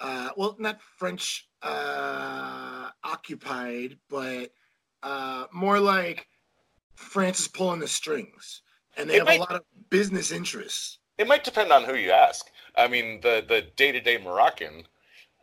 [0.00, 4.50] uh, well, not French uh, occupied, but
[5.02, 6.26] uh, more like
[6.94, 8.62] France is pulling the strings,
[8.96, 10.98] and they It have might- a lot of business interests.
[11.18, 12.46] It might depend on who you ask.
[12.74, 14.86] I mean, the the day to day Moroccan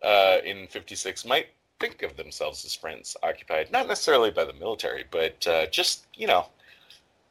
[0.04, 1.48] uh, in '56 might
[1.80, 6.28] think of themselves as France occupied, not necessarily by the military, but uh, just you
[6.28, 6.48] know,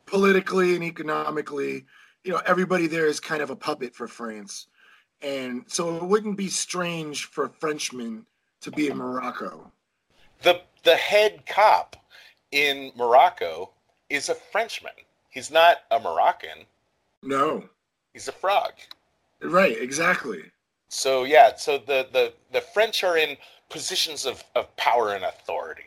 [0.07, 1.85] politically and economically,
[2.25, 4.67] you know, everybody there is kind of a puppet for France.
[5.21, 8.25] And so it wouldn't be strange for a Frenchman
[8.61, 9.71] to be in Morocco.
[10.43, 11.97] the the head cop
[12.53, 13.71] in Morocco
[14.09, 14.93] is a Frenchman.
[15.31, 16.65] He's not a Moroccan.
[17.23, 17.69] No.
[18.13, 18.73] He's a frog.
[19.43, 20.45] Right, exactly.
[20.88, 23.37] So yeah, so the the, the French are in
[23.68, 25.83] positions of, of power and authority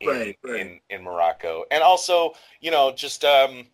[0.00, 0.60] in, Right, right.
[0.60, 1.64] in in Morocco.
[1.70, 3.66] And also, you know, just um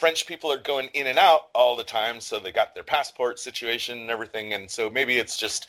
[0.00, 3.38] French people are going in and out all the time, so they got their passport
[3.38, 5.68] situation and everything, and so maybe it's just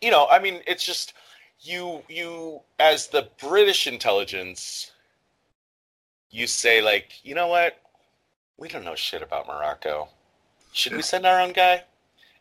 [0.00, 1.14] you know, I mean, it's just
[1.60, 4.92] you you as the British intelligence
[6.30, 7.80] you say like, you know what?
[8.58, 10.08] We don't know shit about Morocco.
[10.72, 11.84] Should we send our own guy?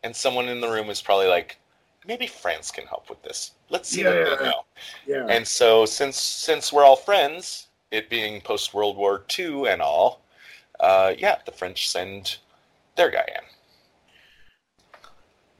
[0.06, 1.58] And someone in the room is probably like,
[2.06, 3.54] maybe France can help with this.
[3.72, 4.36] Let's see what Yeah.
[4.36, 4.66] they know.
[5.08, 5.26] Yeah.
[5.28, 10.22] And so since since we're all friends, it being post World War II and all,
[10.80, 12.38] uh, yeah, the French send
[12.96, 13.44] their guy in.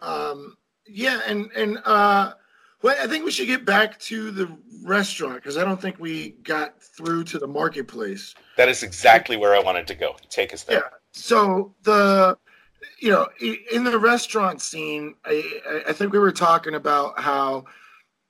[0.08, 0.56] Um,
[0.86, 2.34] yeah, and and uh,
[2.84, 6.32] well, I think we should get back to the restaurant because I don't think we
[6.44, 8.36] got through to the marketplace.
[8.58, 10.16] That is exactly where I wanted to go.
[10.30, 10.78] Take us there.
[10.78, 10.98] Yeah.
[11.14, 12.38] So the,
[13.00, 13.28] you know,
[13.72, 17.66] in the restaurant scene, I, I- think we were talking about how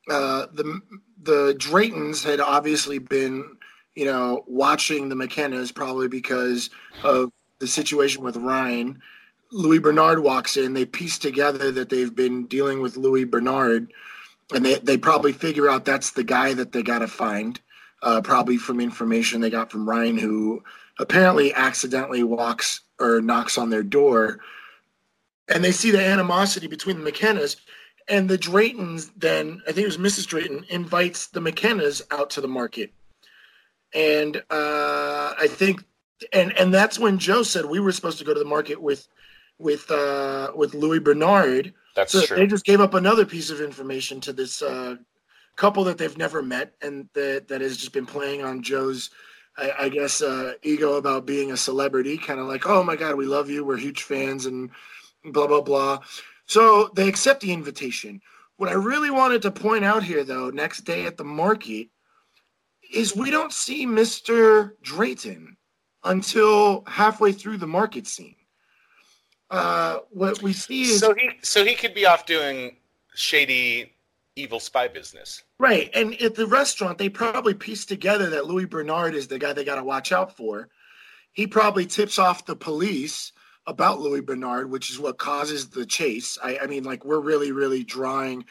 [0.10, 0.82] uh, the
[1.22, 3.58] the Draytons had obviously been,
[3.96, 6.70] you know, watching the McKennas probably because
[7.04, 9.02] of the situation with Ryan.
[9.52, 10.74] Louis Bernard walks in.
[10.74, 13.92] They piece together that they've been dealing with Louis Bernard,
[14.54, 17.60] and they they probably figure out that's the guy that they got to find.
[18.04, 20.62] Uh, probably from information they got from Ryan, who
[21.00, 24.40] apparently accidentally walks or knocks on their door
[25.48, 27.58] and they see the animosity between the McKennas
[28.08, 30.28] and the Draytons then I think it was Mrs.
[30.28, 32.92] Drayton invites the McKennas out to the market
[33.94, 35.84] and uh, I think
[36.34, 39.08] and and that's when Jo said we were supposed to go to the market with
[39.58, 42.38] with uh, with Louis Bernard That's so true.
[42.38, 44.96] they just gave up another piece of information to this uh,
[45.56, 49.10] couple that they've never met and that that has just been playing on Jo's
[49.58, 53.16] I, I guess, uh, ego about being a celebrity, kind of like, oh my God,
[53.16, 53.64] we love you.
[53.64, 54.70] We're huge fans and
[55.24, 56.00] blah, blah, blah.
[56.46, 58.22] So they accept the invitation.
[58.58, 61.88] What I really wanted to point out here, though, next day at the market,
[62.94, 64.72] is we don't see Mr.
[64.82, 65.58] Drayton
[66.04, 68.36] until halfway through the market scene.
[69.50, 72.78] Uh, what we see is So he so he could be off doing
[73.14, 73.95] shady
[74.36, 75.44] evil spy business.
[75.60, 75.90] Right.
[75.94, 79.64] And at the restaurant, they probably pieced together that Louis Bernard is the guy they
[79.64, 80.70] got to watch out for.
[81.32, 83.32] He probably tips off the police
[83.68, 86.38] about Louis Bernard, which is what causes the chase.
[86.44, 88.46] I, I mean, like, we're really, really drawing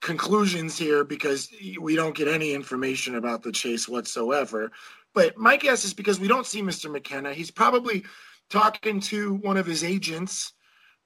[0.00, 4.70] conclusions here because we don't get any information about the chase whatsoever.
[5.14, 6.90] But my guess is because we don't see Mr.
[6.90, 8.04] McKenna, he's probably
[8.50, 10.52] talking to one of his agents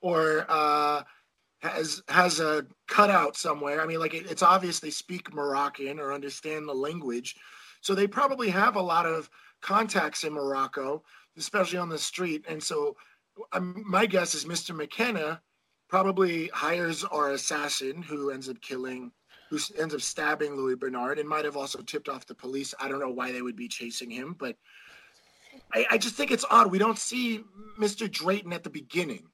[0.01, 1.03] or, uh,
[1.61, 3.81] has has a cutout somewhere.
[3.81, 7.37] I mean, like it, it's obvious they speak Moroccan or understand the language,
[7.81, 11.03] so they probably have a lot of contacts in Morocco,
[11.37, 12.45] especially on the street.
[12.49, 12.97] And so,
[13.53, 14.75] um, my guess is Mr.
[14.75, 15.41] McKenna
[15.89, 19.13] probably hires our assassin who ends up killing,
[19.51, 22.75] who ends up stabbing Louis Bernard, and might have also tipped off the police.
[22.81, 24.57] I don't know why they would be chasing him, but
[25.75, 26.71] I, I just think it's odd.
[26.71, 27.45] We don't see
[27.79, 28.11] Mr.
[28.11, 29.27] Drayton at the beginning.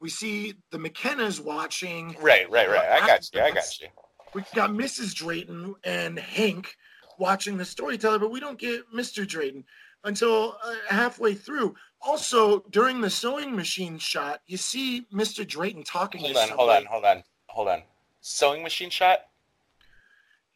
[0.00, 2.16] We see the McKennas watching.
[2.20, 2.88] Right, right, right.
[3.02, 3.40] I got you.
[3.40, 3.88] I got you.
[4.32, 5.14] We got Mrs.
[5.14, 6.76] Drayton and Hank
[7.18, 9.26] watching the storyteller, but we don't get Mr.
[9.26, 9.64] Drayton
[10.04, 11.74] until uh, halfway through.
[12.00, 15.46] Also, during the sewing machine shot, you see Mr.
[15.46, 17.82] Drayton talking Hold on, hold on, hold on, hold on.
[18.22, 19.26] Sewing machine shot?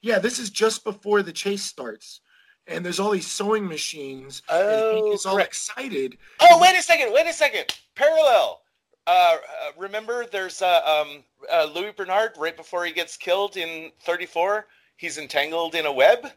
[0.00, 2.20] Yeah, this is just before the chase starts.
[2.66, 4.40] And there's all these sewing machines.
[4.48, 6.16] and Hank Oh, is all excited.
[6.40, 7.12] Oh, wait a second.
[7.12, 7.74] Wait a second.
[7.94, 8.62] Parallel.
[9.06, 13.90] Uh, uh, remember, there's uh, um, uh, Louis Bernard right before he gets killed in
[14.02, 14.66] 34.
[14.96, 16.28] He's entangled in a web.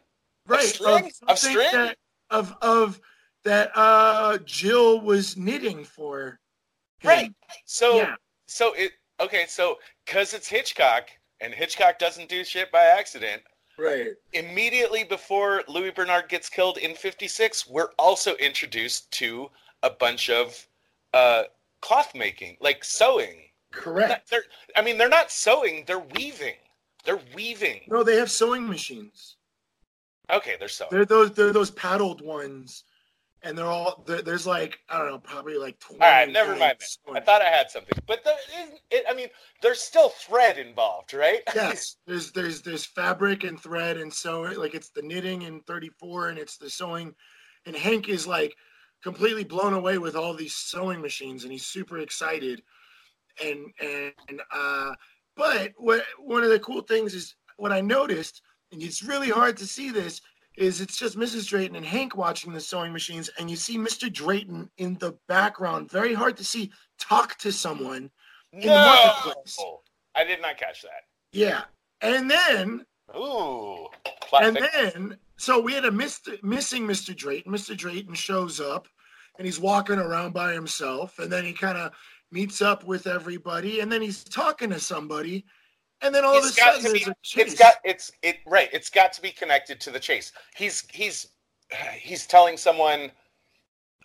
[0.46, 0.62] Right.
[0.62, 1.06] string?
[1.06, 1.68] Of something string?
[1.72, 1.96] That,
[2.30, 3.00] of, of
[3.44, 6.38] that uh, Jill was knitting for.
[7.00, 7.08] him.
[7.08, 7.32] Right.
[7.64, 8.14] So, Yeah.
[8.46, 9.46] so it okay.
[9.48, 11.08] So, because it's Hitchcock,
[11.40, 13.42] and Hitchcock doesn't do shit by accident.
[13.78, 14.08] Right.
[14.32, 19.48] Immediately before Louis Bernard gets killed in 56, we're also introduced to
[19.84, 20.66] a bunch of
[21.14, 21.44] uh,
[21.80, 23.44] cloth making, like sewing.
[23.72, 24.30] Correct.
[24.30, 24.44] They're,
[24.76, 26.54] I mean, they're not sewing; they're weaving.
[27.04, 27.82] They're weaving.
[27.88, 29.36] No, they have sewing machines.
[30.30, 30.90] Okay, they're sewing.
[30.90, 32.84] They're those they're those paddled ones,
[33.42, 36.02] and they're all there, there's like I don't know, probably like twenty.
[36.02, 36.78] All right, never mind.
[37.14, 39.28] I thought I had something, but the, it, it, I mean,
[39.62, 41.40] there's still thread involved, right?
[41.54, 44.58] yes, there's there's there's fabric and thread and sewing.
[44.58, 47.14] Like it's the knitting in 34, and it's the sewing.
[47.66, 48.54] And Hank is like
[49.02, 52.62] completely blown away with all these sewing machines, and he's super excited.
[53.44, 54.92] And and uh,
[55.36, 59.56] but what one of the cool things is what I noticed, and it's really hard
[59.58, 60.20] to see this.
[60.56, 61.46] Is it's just Mrs.
[61.46, 64.12] Drayton and Hank watching the sewing machines, and you see Mr.
[64.12, 65.88] Drayton in the background.
[65.88, 68.10] Very hard to see talk to someone.
[68.52, 69.56] In the no, marketplace.
[70.16, 71.04] I did not catch that.
[71.32, 71.62] Yeah,
[72.00, 72.84] and then
[73.16, 73.86] Ooh,
[74.22, 77.16] plot and then, so we had a missing Mr.
[77.16, 77.52] Drayton.
[77.52, 77.76] Mr.
[77.76, 78.88] Drayton shows up
[79.38, 81.18] and he's walking around by himself.
[81.20, 81.92] And then he kind of
[82.32, 83.80] meets up with everybody.
[83.80, 85.44] And then he's talking to somebody.
[86.02, 87.52] And then all It's of a got sudden, be- a chase.
[87.52, 88.68] It's got it's it right.
[88.72, 90.32] It's got to be connected to the chase.
[90.56, 91.28] He's he's
[91.96, 93.10] he's telling someone.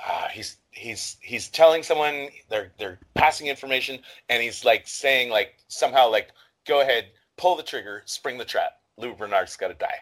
[0.04, 5.56] Uh, he's he's he's telling someone they're they're passing information, and he's like saying like
[5.68, 6.32] somehow like
[6.68, 7.06] go ahead,
[7.38, 8.72] pull the trigger, spring the trap.
[8.98, 10.00] Lou Bernard's got to die.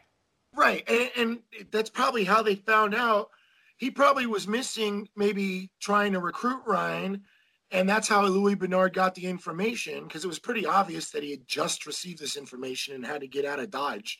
[0.55, 0.87] Right.
[0.89, 1.39] And, and
[1.71, 3.29] that's probably how they found out.
[3.77, 7.23] He probably was missing, maybe trying to recruit Ryan.
[7.71, 11.31] And that's how Louis Bernard got the information because it was pretty obvious that he
[11.31, 14.19] had just received this information and had to get out of Dodge.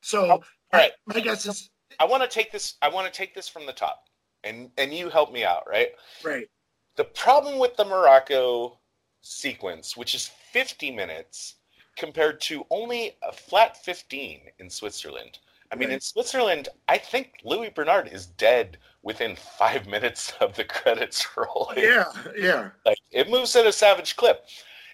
[0.00, 0.92] So, oh, All right.
[1.06, 2.74] my guess is I want to take this.
[2.82, 4.04] I want to take this from the top,
[4.44, 5.90] and and you help me out, right?
[6.24, 6.48] right.
[6.96, 8.78] The problem with the Morocco
[9.22, 11.56] sequence, which is 50 minutes,
[11.96, 15.38] compared to only a flat 15 in Switzerland.
[15.70, 15.94] I mean, Right.
[15.94, 21.78] in Switzerland, I think Louis Bernard is dead within five minutes of the credits rolling.
[21.78, 22.70] Yeah, yeah.
[22.84, 24.46] Like it moves at a savage clip.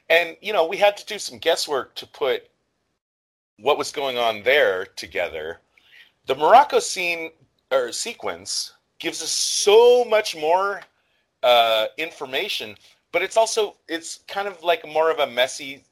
[0.09, 2.49] And you know, we had to do some guesswork to put
[3.59, 5.61] what was going on there together.
[6.27, 7.31] The Morocco scene
[7.73, 10.81] or sequence gives us so much more
[11.43, 12.77] uh, information,
[13.13, 15.85] but it's also it's kind of like more of a messy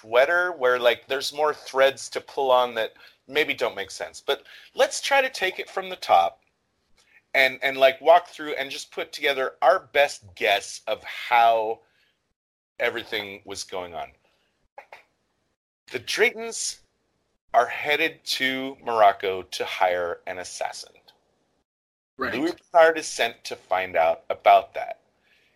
[0.00, 2.94] sweater where like there's more threads to pull on that
[3.28, 4.20] maybe don't make sense.
[4.20, 4.44] But
[4.74, 6.40] let's try to take it from the top
[7.34, 11.80] and and like walk through and just put together our best guess of how
[12.78, 14.08] everything was going on.
[15.92, 16.78] The Draytons
[17.52, 20.92] are headed to Morocco to hire an assassin.
[22.16, 22.34] Right.
[22.34, 25.00] Louis Bernard is sent to find out about that.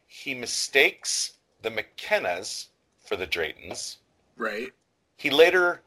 [0.07, 2.69] He mistakes the McKennas
[3.05, 3.97] for the Draytons.
[4.37, 4.73] Right.
[5.17, 5.81] He later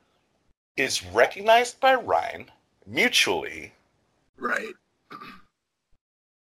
[0.77, 2.49] is recognized by Ryan
[2.85, 3.73] mutually,
[4.37, 4.73] Right.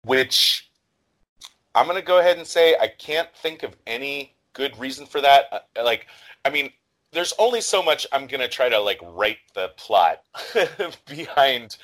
[0.03, 0.69] which
[1.75, 5.21] I'm going to go ahead and say I can't think of any good reason for
[5.21, 5.45] that.
[5.51, 6.07] Uh, Like,
[6.45, 6.71] I mean,
[7.11, 10.21] there's only so much I'm going to try to like write the plot
[11.07, 11.77] behind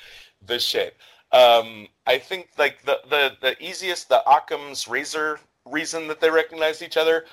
[0.46, 0.96] the shit.
[1.32, 6.82] Um, I think like the, the, the easiest, the Occam's razor reason that they recognize
[6.82, 7.24] each other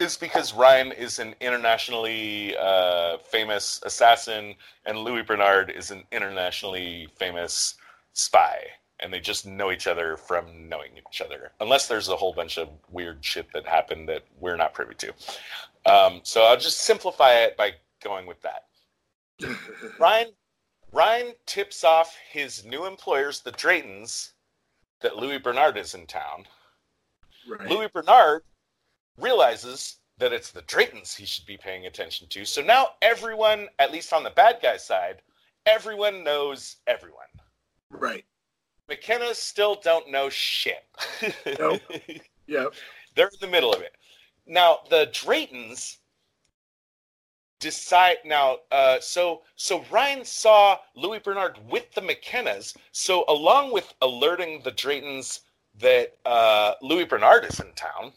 [0.00, 4.54] is because Ryan is an internationally uh, famous assassin
[4.86, 7.74] and Louis Bernard is an internationally famous
[8.12, 8.58] spy.
[9.00, 12.58] And they just know each other from knowing each other, unless there's a whole bunch
[12.58, 15.12] of weird shit that happened that we're not privy to.
[15.84, 17.72] Um, so I'll just simplify it by
[18.02, 18.64] going with that.
[19.98, 20.28] Ryan
[20.92, 24.30] Ryan tips off his new employers, the Draytons,
[25.00, 26.44] that Louis Bernard is in town.
[27.48, 27.68] right.
[27.68, 28.44] Louis Bernard
[29.18, 32.44] realizes that it's the Draytons he should be paying attention to.
[32.44, 35.22] So now everyone, at least on the bad guy side,
[35.66, 37.26] everyone knows everyone.
[37.90, 38.24] Right.
[38.88, 40.84] McKenna still don't know shit.
[41.58, 41.80] Nope.
[42.46, 42.74] Yep.
[43.14, 43.96] They're in the middle of it.
[44.46, 45.96] Now the Draytons
[47.58, 52.76] decide now uh, so so Ryan saw Louis Bernard with the McKennas.
[52.92, 55.40] So along with alerting the Draytons
[55.78, 58.12] that uh, Louis Bernard is in town,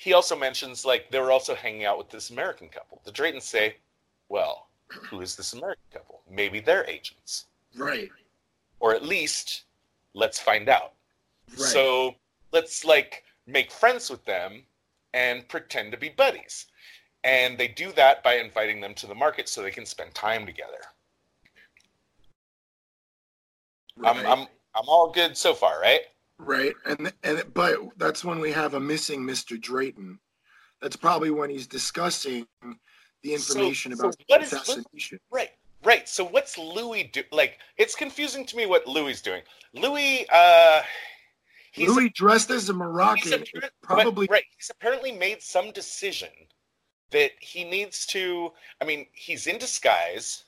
[0.00, 3.02] he also mentions like they were also hanging out with this American couple.
[3.04, 3.76] The Draytons say,
[4.30, 6.22] "Well, who is this American couple?
[6.26, 8.10] Maybe they're agents, Right.
[8.78, 9.64] or at least
[10.14, 10.94] let's find out."
[11.50, 11.58] Right.
[11.58, 12.16] So
[12.50, 14.64] let's like make friends with them
[15.12, 16.66] and pretend to be buddies.
[17.22, 20.46] And they do that by inviting them to the market so they can spend time
[20.46, 20.80] together.
[23.96, 24.16] right.
[24.16, 26.06] I'm I'm I'm all good so far, right?
[26.42, 29.60] Right, and and but that's when we have a missing Mr.
[29.60, 30.18] Drayton.
[30.80, 32.46] That's probably when he's discussing
[33.22, 35.20] the information so about what the is- assassination.
[35.30, 35.50] Right.
[35.84, 36.08] Right.
[36.08, 39.42] So what's Louis do like it's confusing to me what Louis is doing.
[39.74, 40.82] Louis uh
[41.72, 43.44] he's Louis dressed as a Moroccan,
[43.82, 44.44] probably right.
[44.56, 46.30] He's apparently made some decision
[47.10, 48.52] that he needs to.
[48.80, 50.44] I mean, he's in disguise.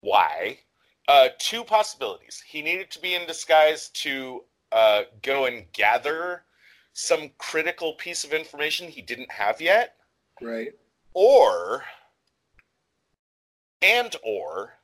[0.00, 0.58] Why?
[1.06, 2.42] Uh, two possibilities.
[2.46, 6.42] He needed to be in disguise to uh, go and gather
[6.92, 9.94] some critical piece of information he didn't have yet,
[10.42, 10.72] right.
[11.14, 11.84] or
[13.80, 14.74] and or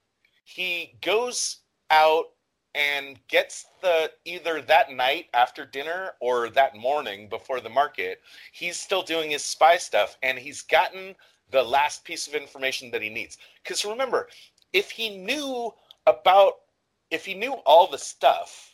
[0.44, 1.58] he goes
[1.90, 2.26] out
[2.74, 8.20] and gets the either that night after dinner or that morning before the market
[8.52, 11.16] he's still doing his spy stuff and he's gotten
[11.50, 14.28] the last piece of information that he needs because remember
[14.72, 15.72] if he knew
[16.06, 16.54] about
[17.10, 18.69] if he knew all the stuff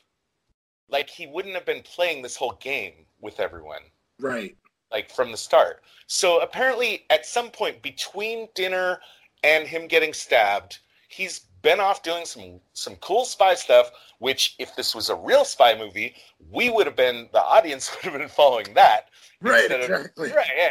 [0.89, 3.83] like he wouldn't have been playing this whole game with everyone
[4.21, 4.57] Right.
[4.93, 5.83] like from the start.
[6.07, 9.01] So apparently, at some point between dinner
[9.43, 10.79] and him getting stabbed,
[11.09, 13.91] he's been off doing some some cool spy stuff.
[14.19, 16.15] Which, if this was a real spy movie,
[16.51, 19.09] we would have been the audience would have been following that.
[19.43, 20.33] Right, instead of- exactly.
[20.33, 20.71] right, yeah,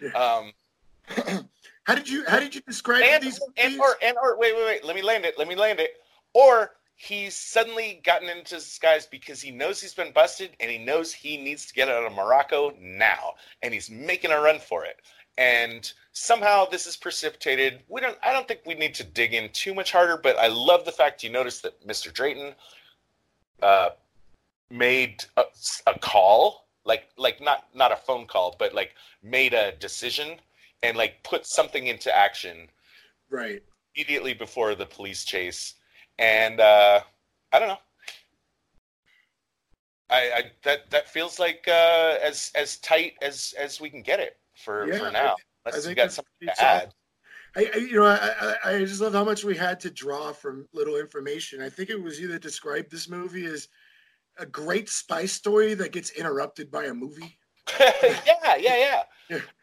[0.00, 0.10] yeah.
[0.12, 0.18] yeah.
[1.28, 1.48] Um,
[1.84, 3.78] how did you how did you describe and, these and movies?
[3.80, 4.84] or and or wait, wait, wait.
[4.84, 5.38] Let me land it.
[5.38, 5.90] Let me land it.
[6.32, 11.12] Or he's suddenly gotten into disguise because he knows he's been busted and he knows
[11.12, 14.96] he needs to get out of Morocco now, and he's making a run for it.
[15.36, 17.80] And somehow this is precipitated.
[17.88, 18.16] We don't.
[18.22, 20.16] I don't think we need to dig in too much harder.
[20.16, 22.12] But I love the fact you noticed that Mr.
[22.12, 22.54] Drayton
[23.62, 23.90] uh,
[24.70, 25.42] made a,
[25.88, 30.38] a call, like like not not a phone call, but like made a decision
[30.84, 32.68] and like put something into action
[33.30, 33.62] right.
[33.96, 35.74] immediately before the police chase.
[36.18, 37.00] And uh,
[37.52, 37.78] I don't know.
[40.10, 44.20] I, I that that feels like uh, as as tight as as we can get
[44.20, 45.36] it for Yeah, for now.
[45.66, 46.94] I Unless you got something to add.
[47.56, 50.68] I, I you know I I just love how much we had to draw from
[50.72, 51.62] little information.
[51.62, 53.68] I think it was you that described this movie as
[54.38, 57.38] a great spy story that gets interrupted by a movie.
[57.80, 59.02] yeah, yeah, yeah.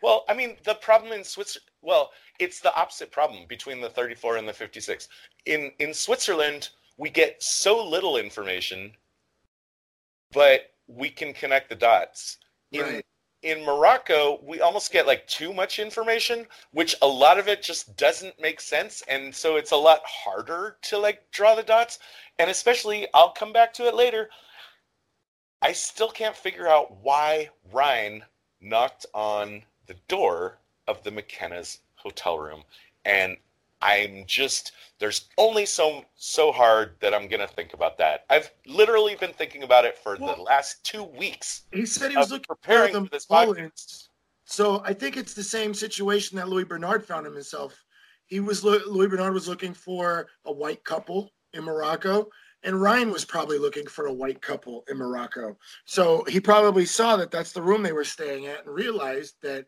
[0.01, 1.69] Well, I mean, the problem in Switzerland.
[1.81, 5.07] Well, it's the opposite problem between the 34 and the 56.
[5.45, 8.93] In in Switzerland, we get so little information,
[10.31, 12.37] but we can connect the dots.
[12.73, 13.05] In Right.
[13.43, 17.95] in Morocco, we almost get like too much information, which a lot of it just
[17.97, 21.99] doesn't make sense, and so it's a lot harder to like draw the dots.
[22.39, 24.29] And especially, I'll come back to it later.
[25.61, 28.23] I still can't figure out why Ryan
[28.61, 30.57] knocked on the door
[30.87, 32.63] of the McKenna's hotel room.
[33.05, 33.37] And
[33.81, 38.25] I'm just there's only so so hard that I'm gonna think about that.
[38.29, 41.63] I've literally been thinking about it for Well- the last two weeks.
[41.71, 44.09] He said he was looking preparing for the for this Mullins.
[44.45, 47.83] So I think it's the same situation that Louis Bernard found himself.
[48.25, 52.29] He was Louis Bernard was looking for a white couple in Morocco,
[52.63, 55.57] and Ryan was probably looking for a white couple in Morocco.
[55.85, 59.65] So he probably saw that that's the room they were staying at, and realized that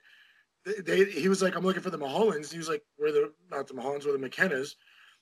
[0.66, 3.34] they, they he was like, "I'm looking for the Mulhollands." He was like, "We're the
[3.50, 4.76] not the Mulhollands, we're the McKennas."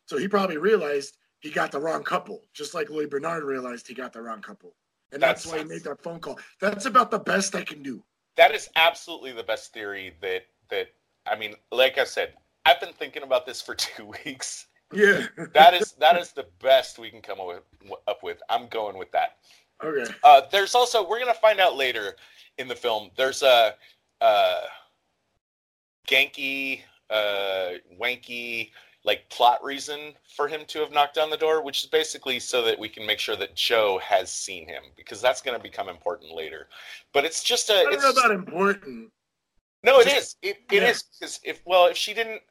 [0.06, 3.94] So he probably realized he got the wrong couple, just like Louis Bernard realized he
[3.94, 4.76] got the wrong couple.
[5.12, 6.40] And that's, That's- why he made that phone call.
[6.60, 8.04] That's about the best I can do.
[8.38, 10.88] That is absolutely the best theory that that
[11.26, 12.34] I mean, like I said,
[12.66, 14.68] I've been thinking about this for two weeks.
[14.94, 15.28] Yeah.
[15.54, 17.64] That is that is the best we can come up with.
[18.08, 18.42] Up with.
[18.50, 19.38] I'm going with that.
[19.84, 20.12] okay.
[20.24, 22.16] Uh, there's also we're gonna find out later
[22.58, 23.10] in the film.
[23.16, 23.76] There's a
[24.22, 24.62] uh,
[26.08, 28.72] ganky, uh, wanky
[29.04, 32.62] like plot reason for him to have knocked on the door, which is basically so
[32.64, 35.90] that we can make sure that Jo has seen him because that's going to become
[35.90, 36.68] important later.
[37.14, 39.12] But it's just a I don't it's know about important.
[39.84, 40.36] no, it Just- is.
[40.44, 40.90] It, it yeah.
[40.90, 42.42] is because if well, if she didn't,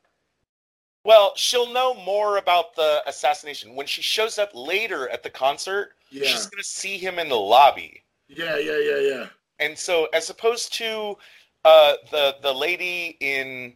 [1.05, 5.92] well, she'll know more about the assassination when she shows up later at the concert.
[6.11, 6.26] Yeah.
[6.26, 9.26] She's gonna see him in the lobby, Yeah, yeah, yeah, yeah.
[9.59, 11.16] and so as opposed to
[11.64, 13.74] uh, the the lady in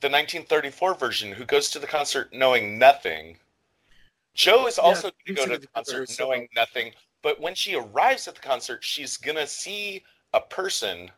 [0.00, 3.36] the 1934 version who goes to the concert knowing nothing,
[4.34, 6.92] Jo is Yeah, also going to go to the concert concert, knowing nothing.
[7.22, 11.10] But when she arrives at the concert, she's gonna see a person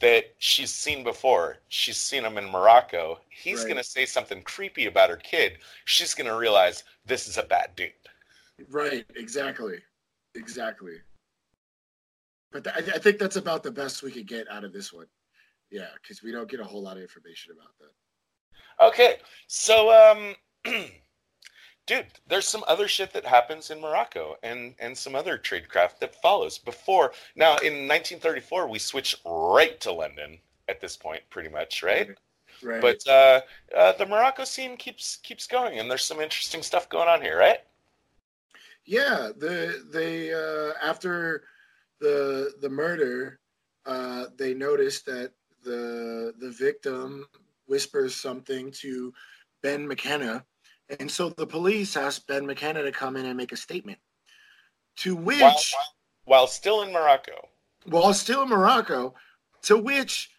[0.00, 1.58] that she's seen before.
[1.68, 3.20] She's seen him in Morocco.
[3.30, 3.68] He's Right.
[3.68, 5.58] gonna say something creepy about her kid.
[5.84, 7.92] She's gonna realize this is a bad dude.
[8.68, 9.06] Right.
[9.14, 9.82] Exactly.
[10.34, 11.00] Exactly.
[12.52, 14.72] But th- I, th- I think that's about the best we could get out of
[14.72, 15.06] this one.
[15.70, 18.84] Yeah, because we don't get a whole lot of information about that.
[18.84, 20.34] Okay, so um,
[21.90, 26.20] dude, there's some other shit that happens in Morocco and and some other tradecraft that
[26.22, 27.12] follows before.
[27.36, 30.38] Now, in 1934, we switch right to London
[30.68, 32.10] at this point, pretty much, right?
[32.62, 32.80] Right.
[32.80, 33.40] But uh,
[33.76, 37.38] uh, the Morocco scene keeps keeps going, and there's some interesting stuff going on here,
[37.38, 37.60] right?
[38.90, 41.44] yeah, the they uh, after
[42.00, 43.38] the the murder,
[43.86, 45.32] uh, they noticed that
[45.62, 47.26] the the victim
[47.66, 49.12] whispers something to
[49.62, 50.44] Ben McKenna,
[50.98, 53.98] and so the police asked Ben McKenna to come in and make a statement.
[54.98, 55.56] To which, While,
[56.24, 57.48] while still in Morocco,
[57.84, 59.14] while still in Morocco,
[59.62, 60.30] to which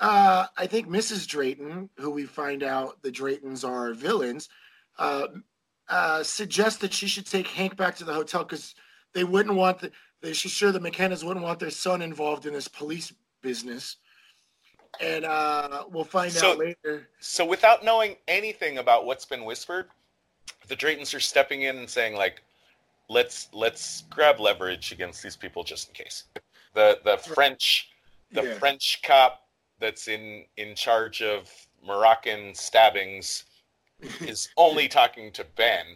[0.00, 1.26] uh, I think Mrs.
[1.26, 4.48] Drayton, who we find out the Draytons are villains,
[4.98, 5.28] uh,
[5.88, 8.74] uh, suggests that she should take Hank back to the hotel because
[9.14, 9.90] they wouldn't want the.
[10.22, 13.96] They, she's sure the McKennas wouldn't want their son involved in this police business,
[15.00, 17.08] and uh, we'll find So- out later.
[17.20, 19.88] so without knowing anything about what's been whispered,
[20.68, 22.42] the Draytons are stepping in and saying like,
[23.08, 26.24] "Let's let's grab leverage against these people just in case."
[26.74, 27.90] The the French
[28.32, 28.58] the Yeah.
[28.58, 29.46] French cop
[29.78, 31.50] that's in in charge of
[31.82, 33.44] Moroccan stabbings
[34.20, 35.86] is only talking to Ben.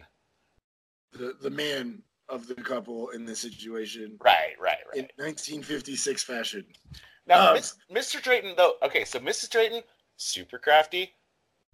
[1.11, 4.95] the the man of the couple in this situation Right, right, right.
[4.97, 6.65] in 1956 fashion.
[7.27, 7.57] Now, Um,
[7.91, 8.21] Mr.
[8.21, 9.49] Drayton, though, okay, so Mrs.
[9.49, 9.83] Drayton,
[10.17, 11.13] super crafty.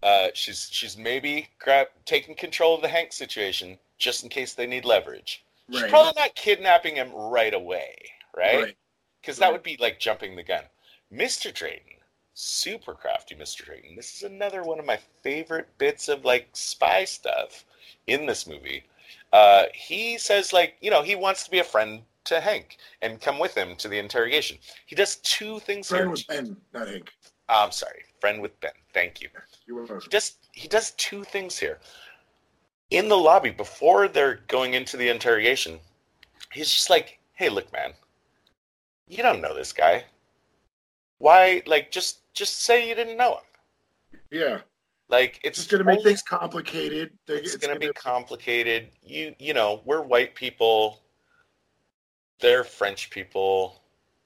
[0.04, 4.68] Uh, she's she's maybe grab, taking control of the Hank situation just in case they
[4.68, 5.44] need leverage.
[5.72, 7.96] She's probably not kidnapping him right away,
[8.36, 8.62] right?
[8.64, 8.78] Right.
[9.22, 9.54] Because that Right.
[9.54, 10.64] would be like jumping the gun.
[11.12, 11.52] Mr.
[11.54, 11.96] Drayton,
[12.36, 13.66] super crafty Mr.
[13.66, 13.96] Drayton.
[13.96, 17.66] This is another one of my favorite bits of like spy stuff
[18.06, 18.84] in this movie.
[19.34, 23.20] Uh, he says like, you know, he wants to be a friend to Hank and
[23.22, 24.58] come with him to the interrogation.
[24.86, 26.12] He does two things Friend here.
[26.12, 27.12] with Ben, not Hank.
[27.50, 28.72] Ah, I'm sorry, friend with Ben.
[28.94, 29.30] Thank you.
[29.66, 31.80] You were He does he does two things here.
[32.90, 35.80] In the lobby before they're going into the interrogation,
[36.52, 37.94] he's just like, "Hey, look, man,
[39.08, 40.06] you don't know this guy.
[41.20, 44.20] Why, like, just just say you didn't know him.
[44.32, 44.60] Yeah.
[45.10, 47.18] Like, it's It's going to make only- things complicated.
[47.26, 48.90] They- It's, going to be complicated.
[49.02, 51.02] You you know, we're white people.
[52.40, 53.82] They're French people.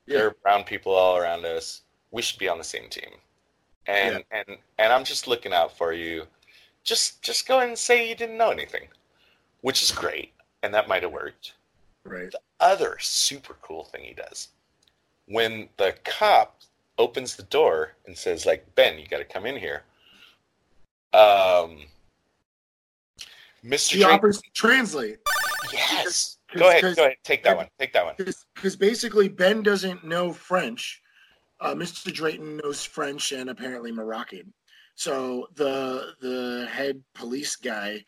[0.06, 0.18] Yeah.
[0.18, 1.82] There are brown people all around us.
[2.12, 3.12] We should be on the same team.
[3.88, 6.26] And and and I'm just looking out for you.
[6.84, 8.88] Just just go and say you didn't know anything,
[9.62, 10.34] which is great,
[10.64, 11.54] and that might have worked.
[12.04, 12.32] right.
[12.32, 14.50] The other super cool thing he does
[15.26, 16.62] when the cop
[16.98, 19.84] opens the door and says like Ben, you got to come in here.
[21.14, 21.86] Um,
[23.66, 23.94] Mr.
[23.94, 25.20] He Drake, offers to translate
[25.74, 26.38] yes.
[26.56, 27.18] Go ahead, go ahead.
[27.24, 27.68] Take that one.
[27.80, 28.16] Take that one.
[28.18, 31.02] because basically Ben doesn't know French.
[31.60, 32.12] Uh, Mr.
[32.12, 34.54] Drayton knows French and apparently Moroccan.
[34.96, 38.04] So the the head police guy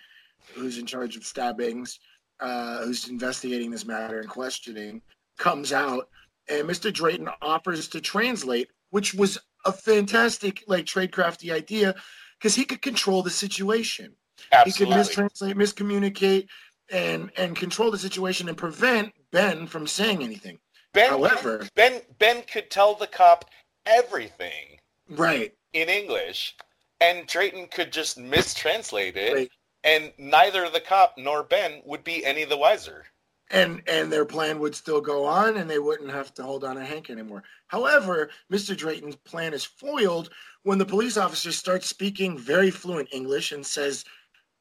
[0.54, 2.00] who's in charge of stabbings,
[2.40, 5.02] uh, who's investigating this matter and questioning,
[5.38, 6.10] comes out,
[6.50, 6.92] and Mr.
[6.92, 11.96] Drayton offers to translate, which was a fantastic like tradecrafty idea
[12.38, 14.14] because he could control the situation.
[14.52, 14.72] Absolutely.
[14.72, 16.48] He could mistranslate, miscommunicate,
[16.92, 20.60] and and control the situation and prevent Ben from saying anything.
[20.94, 23.46] ben, However, Ben Ben could tell the cop
[23.86, 24.80] everything
[25.10, 26.56] right, in English,
[27.00, 29.52] and Drayton could just mistranslate it, Right.
[29.84, 33.06] and neither the cop nor Ben would be any the wiser.
[33.50, 36.76] and and their plan would still go on, and they wouldn't have to hold on
[36.76, 37.44] to Hank anymore.
[37.68, 38.76] However, Mr.
[38.76, 40.30] Drayton's plan is foiled
[40.64, 44.06] when the police officer starts speaking very fluent English and says,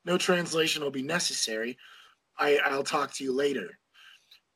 [0.05, 1.79] "No translation will be necessary.
[2.39, 3.79] I, I'll talk to you later."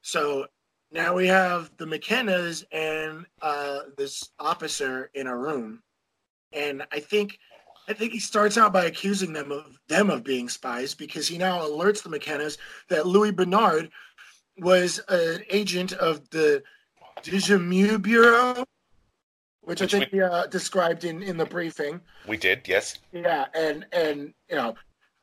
[0.03, 0.47] So
[0.93, 5.83] now we have the McKennas and uh, this officer in a room,
[6.53, 7.39] and I think
[7.89, 11.39] I think he starts out by accusing them of them of being spies because he
[11.39, 12.59] now alerts the McKennas
[12.89, 13.91] that Louis Bernard
[14.59, 16.63] was an agent of the
[17.23, 18.65] Deuxième Bureau,
[19.61, 22.01] which I Which think we uh, described in in the briefing.
[22.27, 22.99] We did, yes.
[23.13, 24.75] Yeah, and and you know,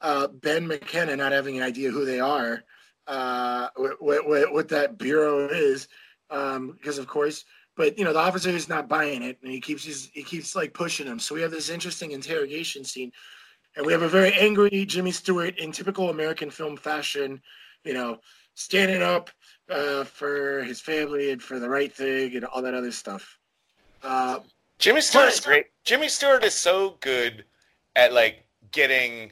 [0.04, 2.64] uh, Ben McKenna not having an idea who they are,
[3.08, 5.88] uh, what, what, what that bureau is,
[6.30, 7.46] um, because of course,
[7.76, 10.56] but you know, the officer is not buying it, and he keeps his, he keeps
[10.56, 11.20] like pushing him.
[11.20, 13.12] So we have this interesting interrogation scene,
[13.76, 17.42] and we have a very angry Jimmy Stewart in typical American film fashion,
[17.84, 18.20] you know,
[18.54, 19.32] standing up
[19.70, 23.40] uh, for his family and for the right thing and all that other stuff.
[24.04, 24.40] Uh,
[24.78, 25.68] Jimmy Stewart is great.
[25.86, 27.46] Jimmy Stewart is so good
[27.96, 29.32] at like getting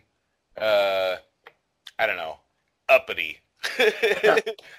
[0.61, 1.17] uh
[1.99, 2.37] I don't know,
[2.89, 3.39] uppity.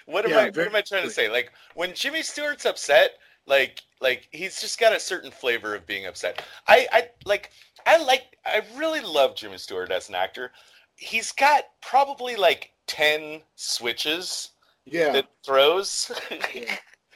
[0.07, 1.31] what am Yeah, I what am I trying to say?
[1.31, 6.07] Like when Jimmy Stewart's upset, like like he's just got a certain flavor of being
[6.07, 6.43] upset.
[6.69, 7.53] I I like
[7.87, 10.53] I like I really love Jimmy Stewart as an actor.
[10.97, 14.51] He's got probably like 10 switches
[14.85, 16.13] yeah, that throws.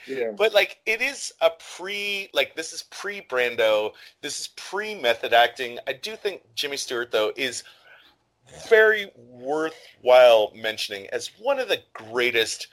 [0.07, 3.93] yeah, But like it is a pre like this is pre Brando,
[4.23, 5.79] this is pre method acting.
[5.87, 7.65] I do think Jimmy Stewart though is
[8.69, 12.69] very worthwhile mentioning as one of the greatest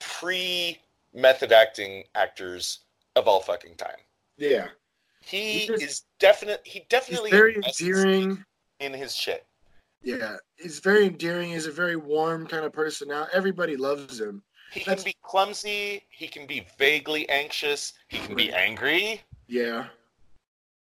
[0.00, 0.78] pre
[1.14, 2.80] method acting actors
[3.16, 3.98] of all fucking time.
[4.36, 4.68] yeah.
[5.20, 8.42] He just- is definite he definitely very endearing.
[8.80, 9.44] in his shit.
[10.00, 11.50] Yeah, he's very endearing.
[11.50, 13.08] He's a very warm kind of person.
[13.08, 14.42] Now everybody loves him.
[14.72, 19.22] He can be clumsy, he can be vaguely anxious, he can be angry.
[19.48, 19.88] Yeah,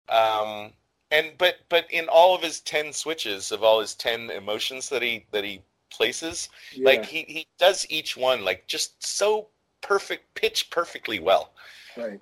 [0.09, 0.73] um
[1.11, 5.03] and but but in all of his 10 switches of all his 10 emotions that
[5.03, 6.85] he that he places yeah.
[6.85, 9.49] like he he does each one like just so
[9.81, 11.53] perfect pitch perfectly well
[11.97, 12.21] right.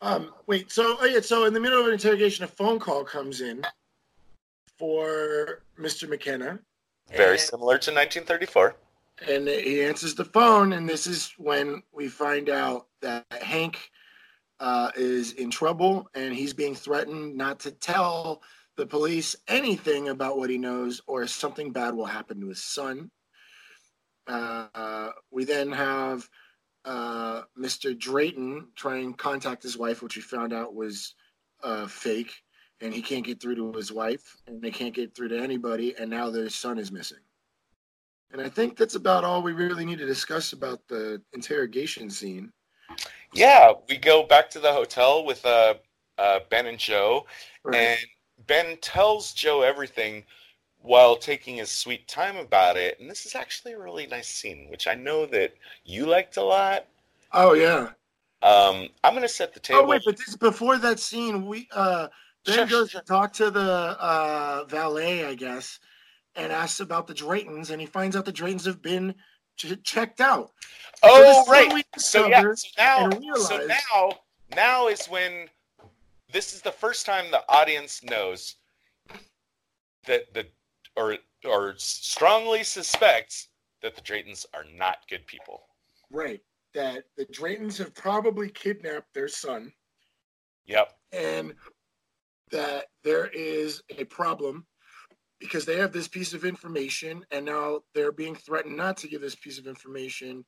[0.00, 0.34] Um.
[0.46, 0.70] Wait.
[0.70, 1.20] So, oh yeah.
[1.20, 3.64] So, in the middle of an interrogation, a phone call comes in
[4.78, 6.06] for Mr.
[6.06, 6.58] McKenna,
[7.10, 8.76] very And- similar to 1934
[9.28, 13.90] and he answers the phone, and this is when we find out that Hank
[14.64, 18.42] uh, is in trouble, and he's being threatened not to tell
[18.78, 23.10] the police anything about what he knows, or something bad will happen to his son.
[24.26, 26.26] Uh, we then have
[26.86, 27.96] uh, Mr.
[27.96, 31.14] Drayton trying and contact his wife, which we found out was
[31.62, 32.32] uh, fake,
[32.80, 35.94] and he can't get through to his wife, and they can't get through to anybody,
[35.98, 37.18] and now their son is missing.
[38.32, 42.50] And I think that's about all we really need to discuss about the interrogation scene.
[43.34, 45.74] Yeah we go back to the hotel with uh
[46.18, 47.26] uh ben and jo
[47.64, 47.76] Right.
[47.76, 47.98] and
[48.46, 50.24] ben tells jo everything
[50.82, 54.68] while taking his sweet time about it and this is actually a really nice scene
[54.70, 55.54] which i know that
[55.84, 56.84] you liked a lot
[57.32, 57.90] oh yeah.
[58.42, 62.08] um i'm gonna set the table Oh wait, but this before that scene, we uh
[62.44, 63.00] Ben Sure, goes sure.
[63.00, 63.60] to talk to the
[63.98, 65.80] uh valet, I guess,
[66.36, 69.14] and asks about the Draytons, and he finds out the Draytons have been
[69.56, 70.52] ch- checked out.
[70.96, 71.86] So Oh when right.
[71.98, 72.54] So yeah.
[72.54, 74.12] So now, so now,
[74.54, 75.48] now is when
[76.32, 78.56] this is the first time the audience knows
[80.06, 80.46] that the
[80.96, 83.48] or or strongly suspects
[83.82, 85.62] that the Draytons are not good people.
[86.10, 86.40] Right.
[86.72, 89.72] That the Draytons have probably kidnapped their son,
[90.66, 90.96] Yep.
[91.12, 91.54] and
[92.50, 94.66] that there is a problem
[95.44, 99.20] because they have this piece of information, and now they're being threatened not to give
[99.20, 100.44] this piece of information.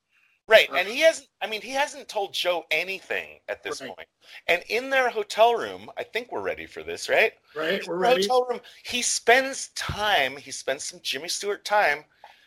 [0.48, 0.70] Right.
[0.72, 1.28] Uh, And he hasn't.
[1.42, 3.94] I mean, he hasn't told Jo anything at this Right.
[3.94, 4.08] point.
[4.48, 7.34] And in their hotel room, I think we're ready for this, right?
[7.54, 7.82] Right?
[7.82, 8.22] In We're ready.
[8.22, 8.60] Hotel room.
[8.84, 10.36] He spends time.
[10.36, 12.04] He spends some Jimmy Stewart time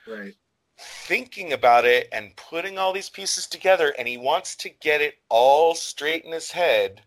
[0.08, 0.34] Right.
[0.78, 5.16] thinking about it and putting all these pieces together and he wants to get it
[5.30, 7.02] all straight in his head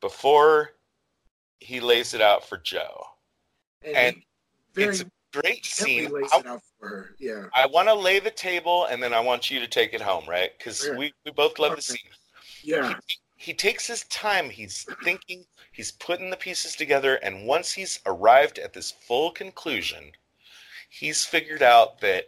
[0.00, 0.72] before
[1.60, 3.06] he lays it out for Jo.
[3.82, 4.26] And, And he
[4.74, 6.10] very it's a great scene.
[6.14, 7.16] I, it out for her.
[7.18, 7.46] Yeah.
[7.54, 10.24] I want to lay the table, and then I want you to take it home,
[10.28, 10.50] right?
[10.56, 11.98] Because we, we both love the scene.
[12.62, 12.94] Yeah.
[13.36, 14.50] He takes his time.
[14.50, 15.44] He's thinking.
[15.72, 20.12] He's putting the pieces together, and once he's arrived at this full conclusion,
[20.90, 22.26] he's figured out that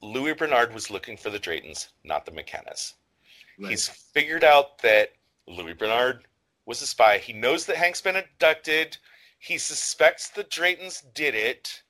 [0.00, 2.94] Louis Bernard was looking for the Draytons, not the McKennas.
[3.58, 3.70] Right.
[3.70, 5.10] He's figured out that
[5.46, 6.24] Louis Bernard
[6.66, 7.18] was a spy.
[7.18, 8.96] He knows that Hank's been abducted.
[9.38, 11.82] He suspects the Draytons did it.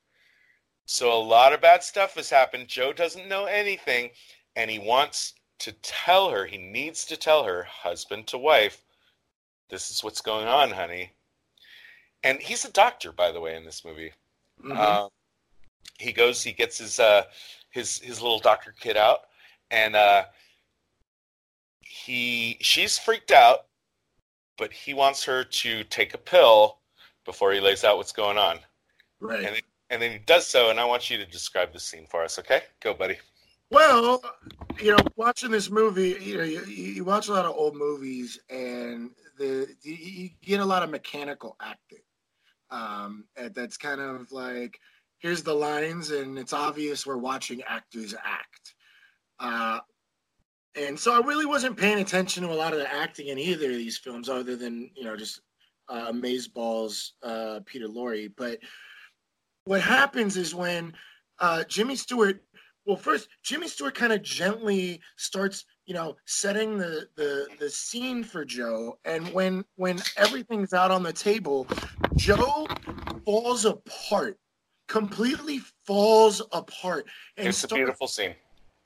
[0.86, 2.68] So a lot of bad stuff has happened.
[2.68, 4.10] Jo doesn't know anything,
[4.56, 6.46] and he wants to tell her.
[6.46, 8.84] He needs to tell her, husband to wife,
[9.68, 11.12] this is what's going on, honey.
[12.22, 14.12] And he's a doctor, by the way, in this movie.
[14.60, 14.76] Mhm.
[14.76, 15.08] Uh,
[15.98, 17.24] he goes, he gets his uh,
[17.70, 19.28] his his little doctor kid out,
[19.70, 20.24] and uh,
[21.80, 23.66] he she's freaked out,
[24.56, 26.77] but he wants her to take a pill
[27.28, 28.58] before he lays out what's going on,
[29.20, 29.44] right.
[29.44, 30.70] and then, and then he does so.
[30.70, 32.62] And I want you to describe the scene for us, okay?
[32.80, 33.18] Go, buddy.
[33.70, 34.22] Well,
[34.80, 38.40] you know, watching this movie, you know, you, you watch a lot of old movies,
[38.48, 41.98] and the you, you get a lot of mechanical acting.
[42.70, 43.24] Um,
[43.54, 44.80] that's kind of like
[45.18, 48.74] here's the lines, and it's obvious we're watching actors act.
[49.38, 49.80] Uh,
[50.76, 53.70] and so I really wasn't paying attention to a lot of the acting in either
[53.70, 55.42] of these films, other than you know just
[55.88, 58.30] uh, Amazeballs, uh, Peter Lorre.
[58.36, 58.58] But
[59.64, 60.92] what happens is when
[61.38, 62.42] uh, Jimmy Stewart
[62.86, 68.24] well first jimmy stewart kind of gently starts you know setting the the the scene
[68.24, 71.66] for jo and when when everything's out on the table
[72.16, 72.66] jo
[73.26, 74.38] falls apart
[74.88, 78.34] completely falls apart and It's a beautiful scene.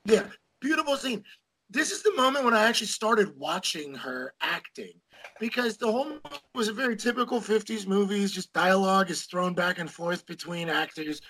[0.05, 0.25] yeah,
[0.59, 1.23] beautiful scene.
[1.69, 4.93] This is the moment when I actually started watching her acting
[5.39, 6.19] because the whole movie
[6.55, 11.21] was a very typical 50s movies, just dialogue is thrown back and forth between actors.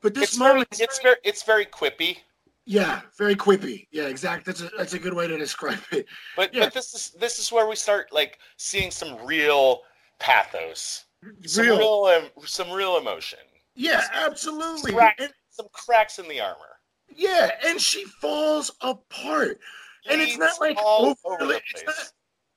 [0.00, 2.18] But this It's very, moment, it's very, it's very quippy.
[2.64, 3.86] yeah, very quippy.
[3.92, 4.44] Yeah, exact.
[4.46, 6.06] That's a that's a good way to describe it.
[6.36, 6.64] But Yeah.
[6.64, 9.82] but this is this is where we start like seeing some real
[10.18, 11.04] pathos,
[11.46, 11.78] some Real.
[12.06, 13.38] real, some real emotion,
[13.74, 14.92] Yeah, absolutely.
[14.94, 15.14] Right.
[15.18, 16.78] And, some cracks in the armor.
[17.14, 19.60] yeah, and she falls apart.
[20.08, 21.94] and it's not like overly, it's not,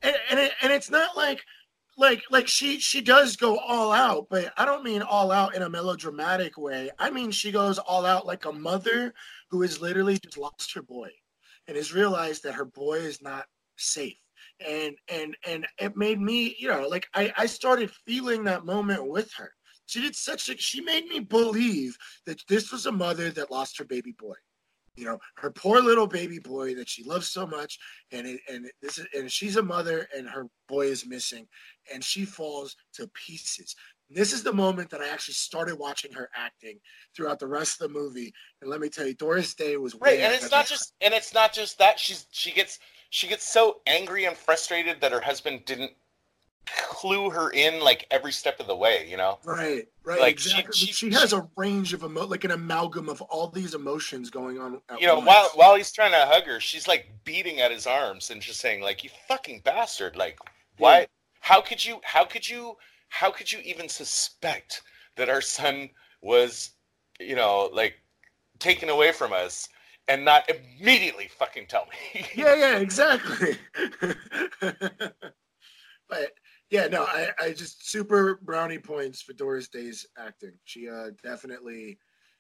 [0.06, 1.44] and and, it, and it's not like
[1.98, 5.62] like like she she does go all out but i don't mean all out in
[5.62, 6.90] a melodramatic way.
[7.00, 9.14] I mean she goes all out like a mother
[9.50, 11.10] who has literally just lost her boy
[11.68, 13.46] and has realized that her boy is not
[13.78, 14.18] safe.
[14.66, 19.08] And and and it made me you know like i i started feeling that moment
[19.08, 19.52] with her.
[19.88, 23.78] She did such a she made me believe that this was a mother that lost
[23.78, 24.36] her baby boy
[24.96, 27.80] you know her poor little baby boy that she loves so much
[28.12, 31.48] and it, and this is and she's a mother and her boy is missing
[31.94, 33.76] and she falls to pieces.
[34.10, 36.80] This is the moment that i actually started watching her acting
[37.16, 40.20] throughout the rest of the movie and let me tell you doris day was Right,
[40.20, 42.80] way and it's not just and it's not just that she's she gets
[43.10, 45.92] she gets so angry and frustrated that her husband didn't
[46.90, 49.40] clue her in like every step of the way, you know.
[49.46, 50.74] Right, right, Like, she- exactly.
[50.76, 54.60] She, she- has a range of emo, like an amalgam of all these emotions going
[54.60, 54.82] on.
[55.00, 55.28] You know, once.
[55.28, 58.60] while while he's trying to hug her, she's like beating at his arms and just
[58.60, 60.16] saying like, "You fucking bastard!
[60.16, 60.38] Like,
[60.78, 61.00] why?
[61.02, 61.06] Yeah.
[61.42, 62.00] How could you?
[62.04, 62.76] How could you?
[63.10, 64.82] How could you even suspect
[65.16, 65.90] that our son
[66.22, 66.72] was,
[67.20, 67.96] you know, like
[68.60, 69.70] taken away from us
[70.08, 73.58] and not immediately fucking tell me?" yeah, yeah, exactly.
[76.10, 76.32] but
[76.70, 80.54] yeah, no, I, I just super brownie points for Doris Day's acting.
[80.66, 81.98] She uh, definitely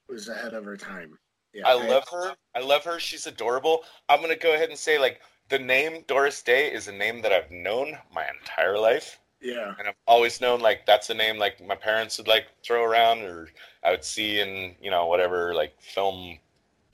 [0.10, 1.18] was ahead of her time.
[1.54, 2.36] Yeah, I love her.
[2.56, 3.00] I love her.
[3.00, 3.84] She's adorable.
[4.10, 7.32] I'm gonna go ahead and say like the name Doris Day is a name that
[7.32, 11.66] I've known my entire life, Yeah, and I've always known like that's a name like
[11.66, 13.48] my parents would like throw around, or
[13.84, 16.40] I would see in you know whatever like film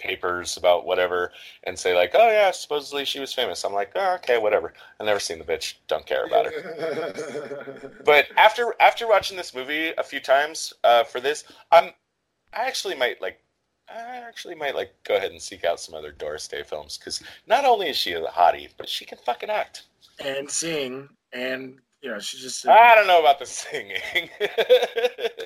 [0.01, 1.31] papers about whatever,
[1.63, 3.63] and say like, oh yeah, supposedly she was famous.
[3.63, 4.73] I'm like, oh okay, whatever.
[4.99, 5.75] I've never seen the bitch.
[5.87, 7.91] Don't care about her.
[8.05, 11.91] But after after watching this movie a few times uh, for this, I'm
[12.53, 13.39] I actually might like
[13.89, 17.21] I actually might like go ahead and seek out some other Doris Day films because
[17.47, 19.83] not only is she a hottie, but she can fucking act.
[20.23, 22.67] and sing, and you know, she just.
[22.67, 24.29] I don't know about the singing.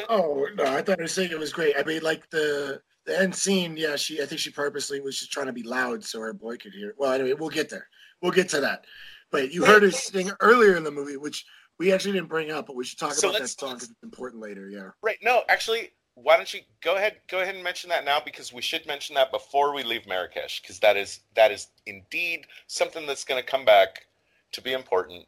[0.10, 1.76] Oh no, I thought her singing was great.
[1.78, 5.32] I mean, like the the end scene, yeah, she I think she purposely was just
[5.32, 6.90] trying to be loud so her boy could hear.
[6.90, 6.96] it.
[6.98, 7.88] Well, anyway, we'll get there.
[8.22, 8.86] We'll get to that.
[9.32, 11.46] But you heard her sing earlier in the movie, which
[11.78, 14.04] we actually didn't bring up, but we should talk So about that song because it's
[14.04, 14.70] important later.
[14.70, 14.90] Yeah.
[15.02, 15.18] right?
[15.22, 18.62] No, actually, why don't you go ahead go ahead and mention that now because we
[18.62, 23.26] should mention that before we leave Marrakesh because that is that is indeed something that's
[23.26, 24.06] going to come back
[24.54, 25.26] to be important.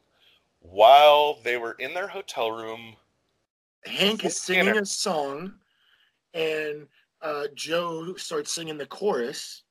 [0.60, 2.96] while they were in their hotel room.
[3.84, 4.80] Hank is singing dinner.
[4.80, 5.54] a song,
[6.34, 6.86] and
[7.22, 9.62] uh, Jo starts singing the chorus,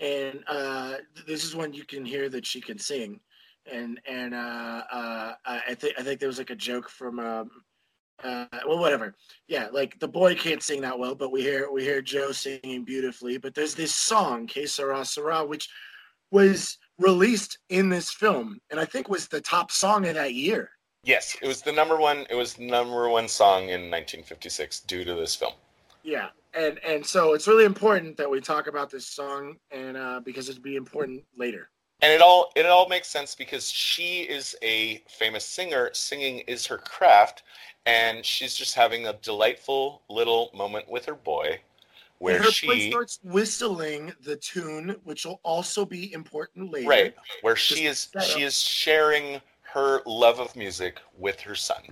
[0.00, 3.20] and uh, th- this is when you can hear that she can sing,
[3.70, 7.50] and and uh, uh, I think I think there was like a joke from um,
[8.22, 9.14] uh, well whatever,
[9.46, 12.84] yeah, like the boy can't sing that well, but we hear we hear Jo singing
[12.84, 13.38] beautifully.
[13.38, 15.68] But there's this song, Que Sera Sera, which
[16.30, 20.70] was released in this film, and I think was the top song of that year.
[21.04, 22.26] Yes, it was the number one.
[22.28, 25.52] It was the number one song in 1956 due to this film.
[26.02, 26.28] Yeah,
[26.58, 30.48] and and so it's really important that we talk about this song, and uh, because
[30.48, 31.70] it'll be important later.
[32.02, 36.66] and it all it all makes sense because she is a famous singer singing is
[36.66, 37.42] her craft
[37.86, 41.58] and she's just having a delightful little moment with her boy
[42.18, 46.88] where and her she boy starts whistling the tune, which will also be important later.
[46.88, 51.82] right where she is she is sharing her love of music with her son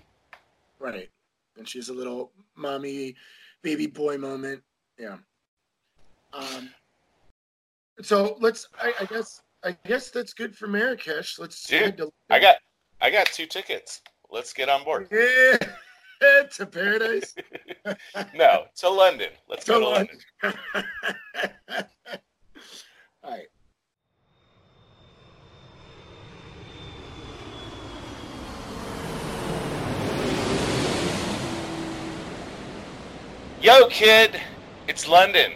[0.78, 1.08] Right,
[1.56, 3.14] and she's a little mommy,
[3.62, 4.62] baby boy moment.
[4.98, 5.16] Yeah.
[6.32, 6.70] Um.
[8.02, 8.68] So let's.
[8.80, 9.42] I, I guess.
[9.64, 11.38] I guess that's good for Marrakesh.
[11.38, 11.66] Let's.
[11.66, 12.56] Dude, to- i got
[13.00, 14.00] i got two tickets
[14.30, 15.58] let's get on board Yeah.
[16.52, 17.34] to paradise.
[18.34, 20.18] no to london let's go To to london
[23.22, 23.46] All right.
[33.66, 34.40] Yo kid
[34.86, 35.50] it's london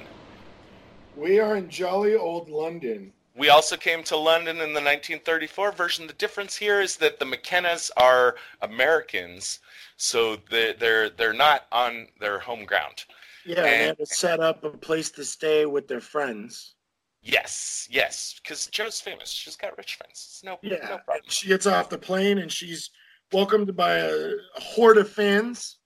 [1.15, 3.13] We are in jolly old London.
[3.37, 6.09] We also came to London in the 1934 version.
[6.09, 9.61] The difference here is that the McKennas are Americans,
[9.97, 13.05] so they're they're, they're not on their home ground.
[13.47, 16.75] Yeah, they And- had to set up a place to stay with their friends.
[17.23, 19.31] Yes, yes, because Jo's famous.
[19.31, 20.27] She's got rich friends.
[20.29, 21.23] It's no Yeah, no problem.
[21.29, 22.91] she gets off the plane and she's
[23.33, 24.11] welcomed by a,
[24.57, 25.77] a horde of fans.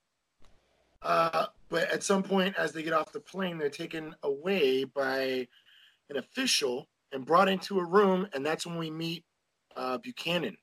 [1.03, 5.49] Uh, but at some point, as they get off the plane, they're taken away by
[6.09, 9.25] an official and brought into a room, and that's when we meet
[9.75, 10.57] uh, Buchanan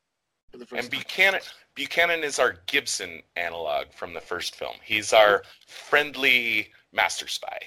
[0.50, 1.00] for the first And time.
[1.02, 1.42] Buchanan
[1.76, 4.76] Buchanan is our Gibson analog from the first film.
[4.86, 7.60] He's our friendly master spy.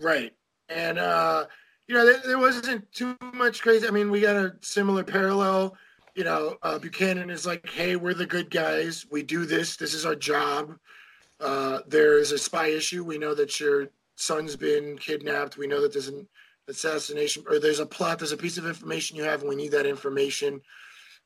[0.00, 0.32] Right.
[0.70, 1.44] And, uh,
[1.86, 3.86] you know, there, there wasn't too much crazy.
[3.86, 5.76] I mean, we got a similar parallel.
[6.14, 9.04] You know, uh, Buchanan is like, hey, we're the good guys.
[9.10, 9.76] We do this.
[9.76, 10.78] This is our job.
[11.40, 13.04] Uh, there is a spy issue.
[13.04, 15.56] We know that your son's been kidnapped.
[15.56, 16.26] We know that there's an
[16.68, 18.18] assassination or there's a plot.
[18.18, 20.60] There's a piece of information you have, and we need that information.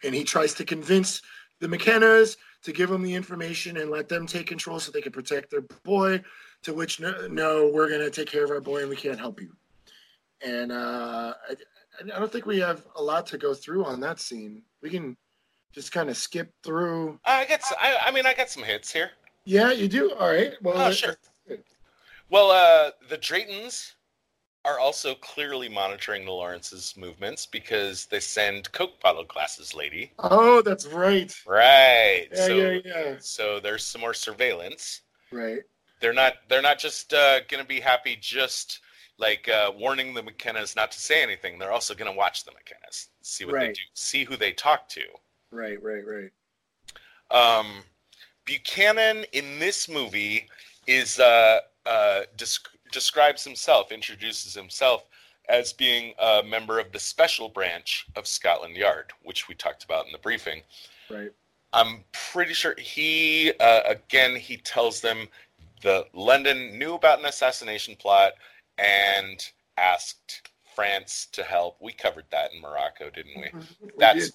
[0.02, 1.22] And he tries to convince
[1.60, 5.12] the McKennas to give him the information and let them take control so they can
[5.12, 6.22] protect their boy.
[6.62, 9.18] To which, no, no we're going to take care of our boy and we can't
[9.18, 9.52] help you.
[10.44, 11.54] And uh, I,
[12.14, 14.62] I don't think we have a lot to go through on that scene.
[14.82, 15.16] We can
[15.72, 17.18] just kind of skip through.
[17.24, 19.10] I got I mean I got some hits here.
[19.48, 20.12] Yeah, you do.
[20.12, 20.52] All right.
[20.60, 21.16] Well, Oh, sure.
[22.28, 23.94] Well, uh, the Draytons
[24.66, 30.12] are also clearly monitoring the Lawrence's movements because they send Coke bottle glasses lady.
[30.18, 31.34] Oh, that's right.
[31.46, 32.28] Right.
[32.30, 33.14] Yeah, so, yeah, yeah.
[33.20, 35.00] so there's some more surveillance.
[35.32, 35.60] Right.
[36.02, 36.34] They're not.
[36.50, 38.80] They're not just uh, going to be happy just
[39.16, 41.58] like uh, warning the McKennas not to say anything.
[41.58, 44.90] They're also going to watch the McKennas, see what they do, see who they talk
[44.90, 45.04] to.
[45.50, 45.82] Right.
[45.82, 46.04] Right.
[46.06, 46.30] Right.
[47.30, 47.82] Um,
[48.48, 50.48] Buchanan in this movie
[50.86, 55.04] is uh, uh, desc- describes himself, introduces himself
[55.50, 60.06] as being a member of the special branch of Scotland Yard, which we talked about
[60.06, 60.62] in the briefing.
[61.10, 61.30] Right.
[61.74, 65.28] I'm pretty sure he, uh, again, he tells them
[65.82, 68.32] the London knew about an assassination plot
[68.78, 69.46] and
[69.76, 71.76] asked France to help.
[71.82, 73.50] We covered that in Morocco, didn't we?
[73.82, 74.34] We That's did.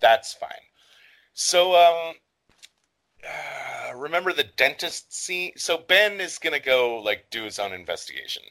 [0.00, 0.50] that's fine.
[1.32, 2.14] So um
[3.24, 5.52] uh, remember the dentist scene?
[5.56, 8.42] So Ben is gonna go like do his own investigation.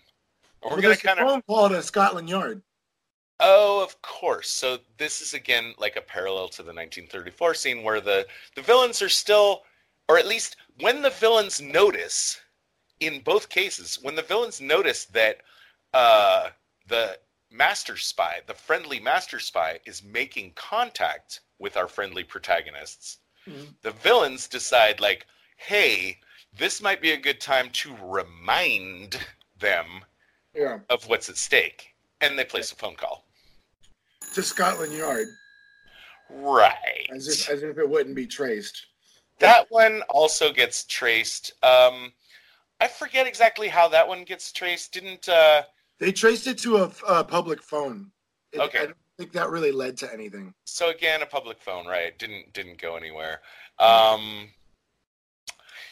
[0.70, 2.62] We're Well, gonna kind of phone call to Scotland Yard.
[3.40, 4.50] oh, of course.
[4.50, 9.02] So this is again like a parallel to the 1934 scene where the the villains
[9.02, 9.64] are still,
[10.08, 12.40] or at least when the villains notice,
[13.00, 15.40] in both cases, when the villains notice that
[15.94, 16.50] uh,
[16.88, 17.20] the
[17.52, 23.20] master spy, the friendly master spy, is making contact with our friendly protagonists.
[23.82, 25.26] The villains decide like,
[25.58, 26.18] hey,
[26.58, 29.20] this might be a good time to remind
[29.60, 29.86] them
[30.54, 30.80] Yeah.
[30.90, 33.26] of what's at stake, and they place a phone call.
[34.34, 35.28] To Scotland Yard,
[36.30, 37.08] Right.
[37.12, 38.88] as if as if it wouldn't be traced.
[39.40, 41.52] That one also gets traced.
[41.64, 42.12] Um,
[42.82, 44.92] I forget exactly how that one gets traced.
[44.94, 45.64] Didn't uh,
[46.00, 48.12] They traced it to a, a public phone.
[48.52, 48.88] It- Okay.
[49.18, 50.54] Think that really led to anything.
[50.66, 52.18] So again, a public phone, right?
[52.20, 53.42] Didn't didn't go anywhere.
[53.80, 54.50] Um,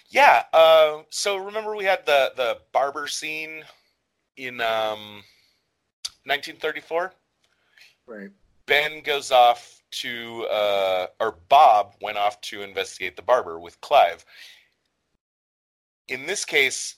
[0.10, 0.44] yeah.
[0.54, 3.64] Uh, so remember we had the the barber scene
[4.38, 5.24] in um,
[6.26, 7.14] 1934.
[8.08, 8.30] Right.
[8.66, 14.26] Ben goes off to, uh, or Bob went off to investigate the barber with Clive.
[16.08, 16.96] In this case,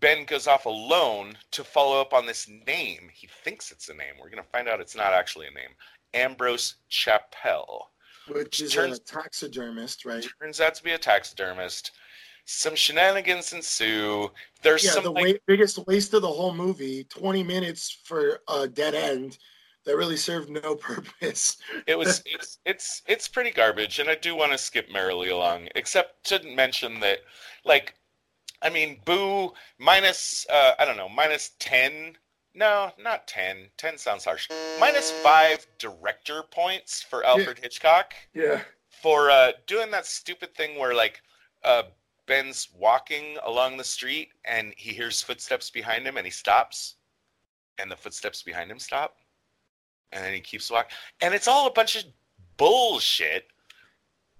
[0.00, 3.08] Ben goes off alone to follow up on this name.
[3.12, 4.14] He thinks it's a name.
[4.20, 5.70] We're going to find out it's not actually a name.
[6.14, 7.90] Ambrose Chappell.
[8.28, 10.26] Which is Turns- a taxidermist, right?
[10.40, 11.92] Turns out to be a taxidermist.
[12.44, 14.30] Some shenanigans ensue.
[14.62, 17.04] There's Yeah, some the biggest waste of the whole movie.
[17.04, 19.38] Twenty minutes for a dead end
[19.84, 21.56] that really served no purpose.
[21.86, 25.68] it was it's it's it's pretty garbage and i do want to skip merrily along
[25.76, 27.20] except to mention that
[27.64, 27.94] like
[28.62, 32.16] i mean boo minus uh i don't know minus 10
[32.54, 34.48] no not 10 10 sounds harsh.
[34.80, 38.14] Minus 5 director points for alfred hitchcock.
[38.32, 38.62] Yeah.
[39.02, 41.20] for uh doing that stupid thing where like
[41.64, 41.82] uh
[42.26, 46.94] ben's walking along the street and he hears footsteps behind him and he stops.
[47.78, 49.18] And the footsteps behind him stop.
[50.12, 52.04] And then he keeps walking and it's all a bunch of
[52.56, 53.48] bullshit.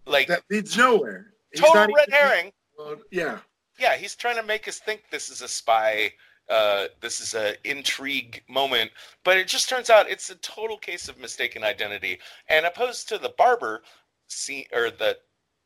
[0.06, 1.34] Like That leads nowhere.
[1.54, 2.52] Total red even- herring.
[2.78, 3.38] Well, yeah.
[3.78, 6.12] Yeah he's trying to make us think this is a spy
[6.48, 8.90] uh, this is a intrigue moment
[9.24, 12.18] but it just turns out it's a total case of mistaken identity
[12.48, 13.82] and opposed to the barber
[14.28, 15.18] scene or the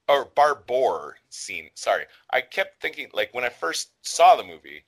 [0.09, 4.83] or barbour scene sorry i kept thinking like when i first saw the movie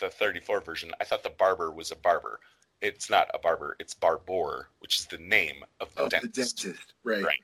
[0.00, 2.40] the 34 version i thought the barber was a barber
[2.82, 6.62] it's not a barber it's barbour which is the name of the Of the dentist
[6.62, 6.94] dentist.
[7.04, 7.22] Right.
[7.22, 7.40] Right.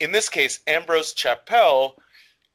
[0.00, 1.96] in this case, Ambrose Chappell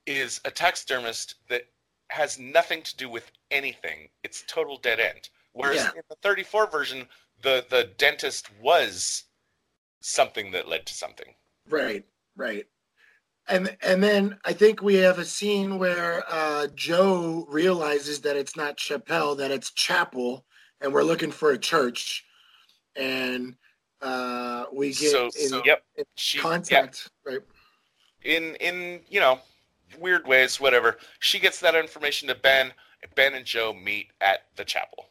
[0.08, 1.64] is a taxidermist that
[2.10, 4.10] has nothing to do with anything.
[4.24, 5.30] It's total dead end.
[5.52, 5.92] Whereas Yeah.
[5.96, 7.08] in the 34 version,
[7.42, 9.26] the the dentist was
[10.02, 11.36] something that led to something.
[11.70, 12.06] Right,
[12.36, 12.66] right.
[13.48, 18.56] And and then I think we have a scene where uh, Jo realizes that it's
[18.56, 20.46] not Chappelle, that it's Chapel,
[20.82, 22.26] and we're looking for a church,
[22.96, 23.56] and
[24.02, 27.10] uh, we get so, in so yep, in she contact.
[27.26, 27.40] Right.
[28.24, 29.40] in in you know
[30.00, 30.98] weird ways, whatever.
[31.20, 32.72] She gets that information to Ben.
[33.16, 35.06] Ben and Jo meet at the chapel.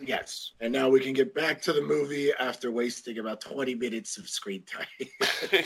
[0.00, 0.52] Yes.
[0.60, 4.28] And now we can get back to the movie after wasting about twenty minutes of
[4.28, 4.86] screen time.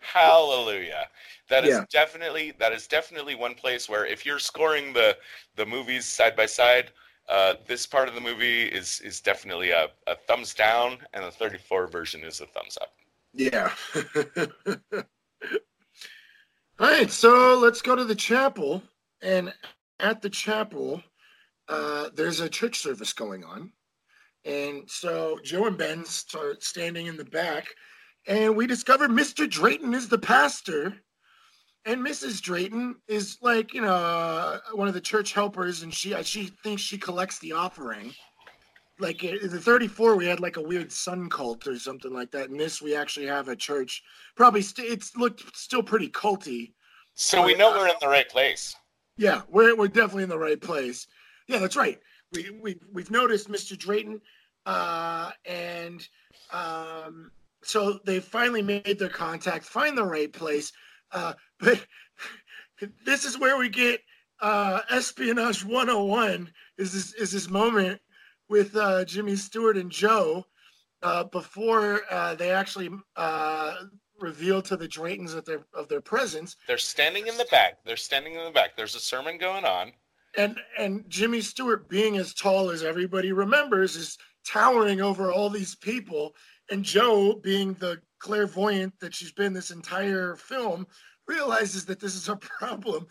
[0.00, 1.08] Hallelujah.
[1.48, 1.84] That is Yeah.
[1.90, 5.16] definitely that is definitely one place where if you're scoring the
[5.56, 6.92] the movies side by side,
[7.28, 11.30] uh, this part of the movie is is definitely a, a thumbs down, and the
[11.30, 12.94] 34 version is a thumbs up.
[13.32, 13.72] Yeah.
[16.80, 18.82] All right, so let's go to the chapel.
[19.20, 19.52] And
[19.98, 21.02] at the chapel,
[21.68, 23.70] uh, there's a church service going on.
[24.46, 27.66] And so Jo and Ben start standing in the back,
[28.26, 29.46] and we discover Mr.
[29.46, 30.94] Drayton is the pastor.
[31.84, 32.40] And Mrs.
[32.40, 36.80] Drayton is like, you know, uh, one of the church helpers, and she she thinks
[36.80, 38.14] she collects the offering
[39.00, 42.50] like in the 34 we had like a weird sun cult or something like that
[42.50, 44.02] in this we actually have a church.
[44.36, 46.72] Probably st- it's looked still pretty culty.
[47.14, 48.74] So we know we're in the right place.
[49.16, 51.06] yeah we're, we're definitely in the right place.
[51.48, 51.98] Yeah that's right.
[52.32, 54.20] We, we we've noticed mr drayton
[54.66, 56.06] uh and
[56.52, 57.32] um
[57.62, 60.72] so they finally made their contact find the right place
[61.12, 61.84] uh but
[63.04, 64.00] this is where we get
[64.40, 68.00] uh espionage 101 is this is this moment
[68.50, 70.44] with uh jimmy stewart and jo
[71.02, 73.74] uh before uh they actually uh
[74.20, 77.78] reveal to the draytons of their of their presence They're standing in the back.
[77.86, 78.76] They're standing in the back.
[78.76, 79.92] There's a sermon going on.
[80.36, 85.74] and and Jimmy Stewart being as tall as everybody remembers is towering over all these
[85.74, 86.34] people
[86.70, 90.86] and Jo being the clairvoyant that she's been this entire film
[91.26, 93.06] realizes that this is a problem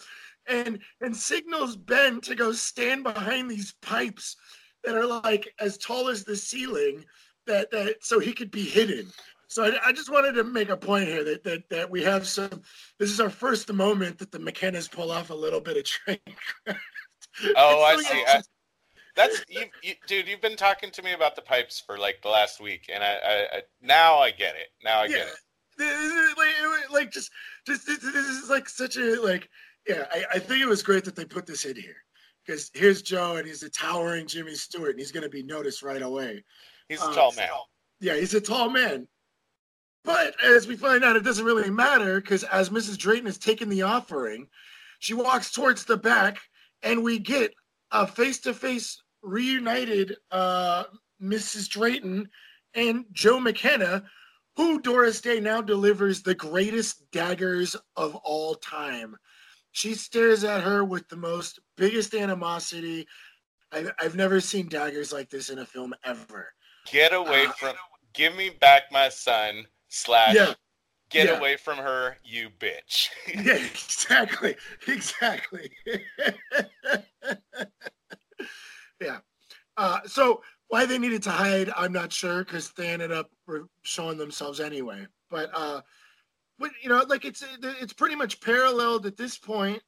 [0.48, 4.36] and and signals Ben to go stand behind these pipes
[4.84, 7.04] that are like as tall as the ceiling
[7.48, 9.08] that that so he could be hidden
[9.48, 12.28] so I, I just wanted to make a point here that, that that we have
[12.28, 12.62] some
[13.00, 16.20] this is our first moment that the McKennas pull off a little bit of train
[17.56, 18.24] Oh, I see.
[18.28, 18.42] I,
[19.16, 20.28] that's you, you, dude.
[20.28, 23.18] You've been talking to me about the pipes for like the last week, and I,
[23.52, 24.70] I, now I get it.
[24.84, 25.34] Now I get it.
[25.78, 27.32] This like, like just,
[27.66, 29.50] just this, this is like such a like,
[29.88, 30.06] yeah.
[30.12, 31.98] I, I think it was great that they put this in here
[32.50, 36.02] because here's Jo and he's a towering Jimmy Stewart and he's gonna be noticed right
[36.02, 36.43] away.
[36.88, 37.50] He's a Uh, tall man.
[38.00, 39.08] Yeah, he's a tall man.
[40.04, 42.97] But as we find out, it doesn't really matter because as Mrs.
[42.97, 44.50] Drayton is taking the offering,
[44.97, 46.39] she walks towards the back,
[46.82, 47.54] and we get
[47.91, 50.86] a face-to-face reunited uh,
[51.22, 51.70] Mrs.
[51.70, 52.30] Drayton
[52.74, 54.04] and Jo McKenna,
[54.56, 59.16] who Doris Day now delivers the greatest daggers of all time.
[59.72, 63.08] She stares at her with the most biggest animosity.
[63.72, 66.52] I've, I've never seen daggers like this in a film ever.
[66.92, 67.76] Get away Uh, from.
[68.14, 69.66] Give me back my son.
[69.90, 70.36] Slash.
[70.36, 70.54] Yeah,
[71.10, 71.38] Get yeah.
[71.38, 73.10] away from her, you bitch.
[73.34, 74.56] yeah, exactly,
[74.88, 75.72] exactly.
[79.02, 79.18] yeah.
[79.78, 83.32] Uh, so why they needed to hide, I'm not sure, because they ended up
[83.82, 85.08] showing themselves anyway.
[85.32, 85.82] But uh,
[86.60, 89.82] but you know, like it's it's pretty much paralleled at this point.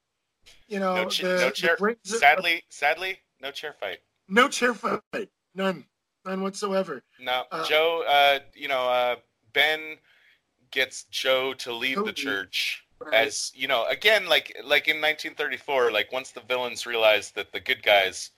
[0.68, 1.76] You know, No, ch- the- no chair.
[1.76, 4.00] of- Sadly, sadly, no chair fight.
[4.28, 5.86] no chair fight, none,
[6.26, 7.04] none whatsoever.
[7.20, 8.04] No, Uh, Jo.
[8.08, 9.16] Uh, you know, uh,
[9.54, 9.98] Ben
[10.72, 13.14] gets Jo to leave the church Right.
[13.14, 13.86] as you know.
[13.86, 18.32] Again, like like in 1934, like once the villains realize that the good guys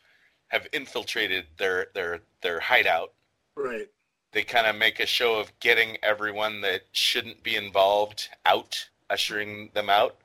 [0.47, 3.13] have infiltrated their their their hideout,
[3.55, 3.89] right.
[4.34, 9.69] They kind of make a show of getting everyone that shouldn't be involved out, ushering
[9.73, 10.17] them out.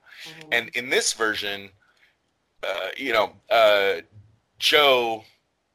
[0.51, 1.71] And in this version,
[2.63, 4.01] uh, you know, uh,
[4.59, 5.25] Jo,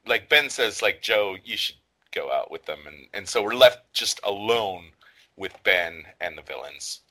[0.06, 1.78] like Ben says, like Jo, you should
[2.12, 4.92] go out with them, and and so we're left just alone
[5.38, 7.02] with Ben and the villains.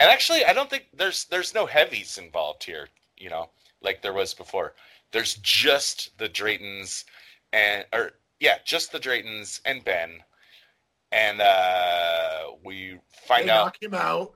[0.00, 3.50] And actually, I don't think there's there's no heavies involved here, you know,
[3.82, 4.74] like there was before.
[5.12, 7.04] There's just the Draytons
[7.52, 8.12] and or
[8.42, 10.18] yeah, just the Draytons and Ben,
[11.12, 14.34] and uh, we find they out knock him out.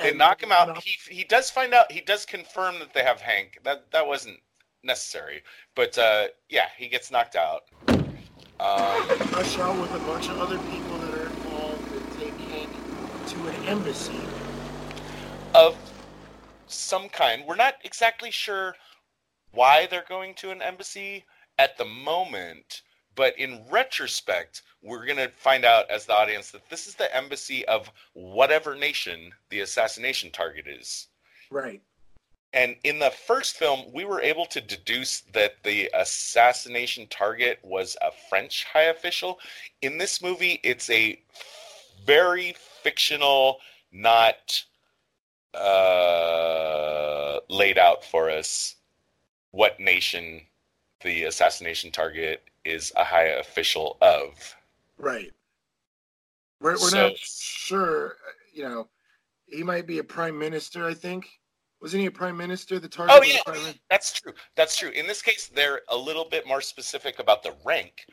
[0.00, 0.82] they knock him out.
[0.82, 1.92] He he does find out.
[1.92, 3.58] He does confirm that they have Hank.
[3.62, 4.38] That that wasn't
[4.82, 5.42] necessary,
[5.74, 7.64] but uh, yeah, he gets knocked out.
[8.58, 12.70] Um, rush out with a bunch of other people that are involved and take Hank
[13.28, 14.18] to an embassy.
[15.54, 15.76] of
[16.68, 17.44] some kind.
[17.46, 18.74] We're not exactly sure
[19.52, 21.26] why they're going to an embassy
[21.58, 22.80] at the moment,
[23.16, 27.14] but in retrospect, we're going to find out as the audience that this is the
[27.16, 31.08] embassy of whatever nation the assassination target is.
[31.50, 31.82] Right.
[32.52, 37.96] And in the first film, we were able to deduce that the assassination target was
[38.00, 39.40] a French high official.
[39.82, 41.20] In this movie, it's a
[42.06, 43.58] very fictional,
[43.92, 44.64] not
[45.52, 48.76] uh, laid out for us
[49.50, 50.42] what nation
[51.02, 54.56] the assassination target is a high official of.
[54.98, 55.32] Right.
[56.60, 58.16] We're, we're So- not sure.
[58.52, 58.88] You know,
[59.46, 60.86] he might be a prime minister.
[60.86, 61.28] I think.
[61.80, 62.78] Wasn't he a prime minister?
[62.78, 63.14] The target.
[63.16, 64.32] Oh yeah, that's true.
[64.56, 64.90] That's true.
[64.90, 68.06] In this case, they're a little bit more specific about the rank.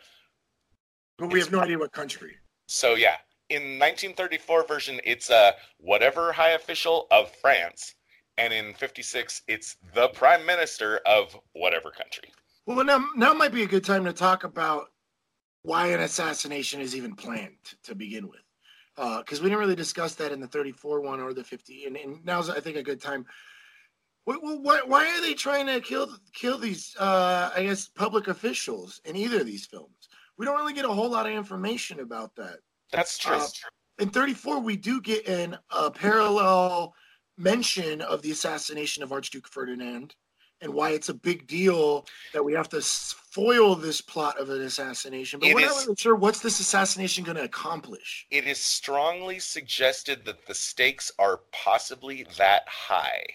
[1.17, 2.35] But we have no idea what country.
[2.67, 3.15] So yeah,
[3.49, 7.95] in 1934 version, it's uh, whatever high official of France,
[8.37, 12.29] and in 56, it's the prime minister of whatever country.
[12.66, 14.88] Well, now now might be a good time to talk about
[15.64, 18.43] why an assassination is even planned to begin with,
[18.95, 22.24] because we didn't really discuss that in the 34 one or the 50, and, and
[22.26, 23.26] now's I think a good time.
[24.26, 26.95] Wh- wh- Why, why are they trying to kill kill these?
[26.97, 30.07] Uh, I guess public officials in either of these films.
[30.38, 32.59] We don't really get a whole lot of information about that.
[32.91, 33.36] That's true.
[33.36, 33.47] Uh,
[33.99, 36.93] in 34 we do get an a parallel
[37.38, 40.16] mention of the assassination of archduke ferdinand
[40.64, 44.61] and why it's a big deal that we have to foil this plot of an
[44.61, 45.39] assassination.
[45.39, 48.26] But It we're not really sure what's this assassination going to accomplish.
[48.32, 53.26] It is strongly suggested that the stakes are possibly that high,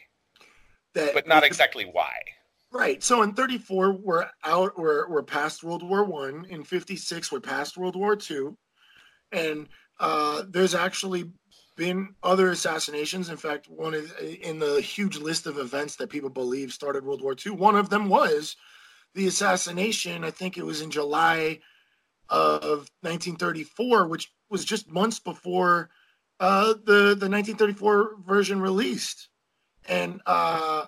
[0.95, 2.15] that but not exactly why.
[2.73, 3.03] right.
[3.03, 6.47] So in 34 we're out we're, we're past world war one.
[6.49, 8.57] In 56 we're past world war two.
[9.31, 9.69] And
[10.01, 11.31] uh, there's actually
[11.79, 13.31] been other assassinations.
[13.31, 17.23] In fact, one is in the huge list of events that people believe started World
[17.23, 17.53] War II.
[17.53, 18.57] One of them was
[19.15, 20.25] the assassination.
[20.25, 21.61] I think it was in July
[22.29, 25.89] of 1934, which was just months before
[26.41, 29.29] uh, the the 1934 version released,
[29.89, 30.85] and uh,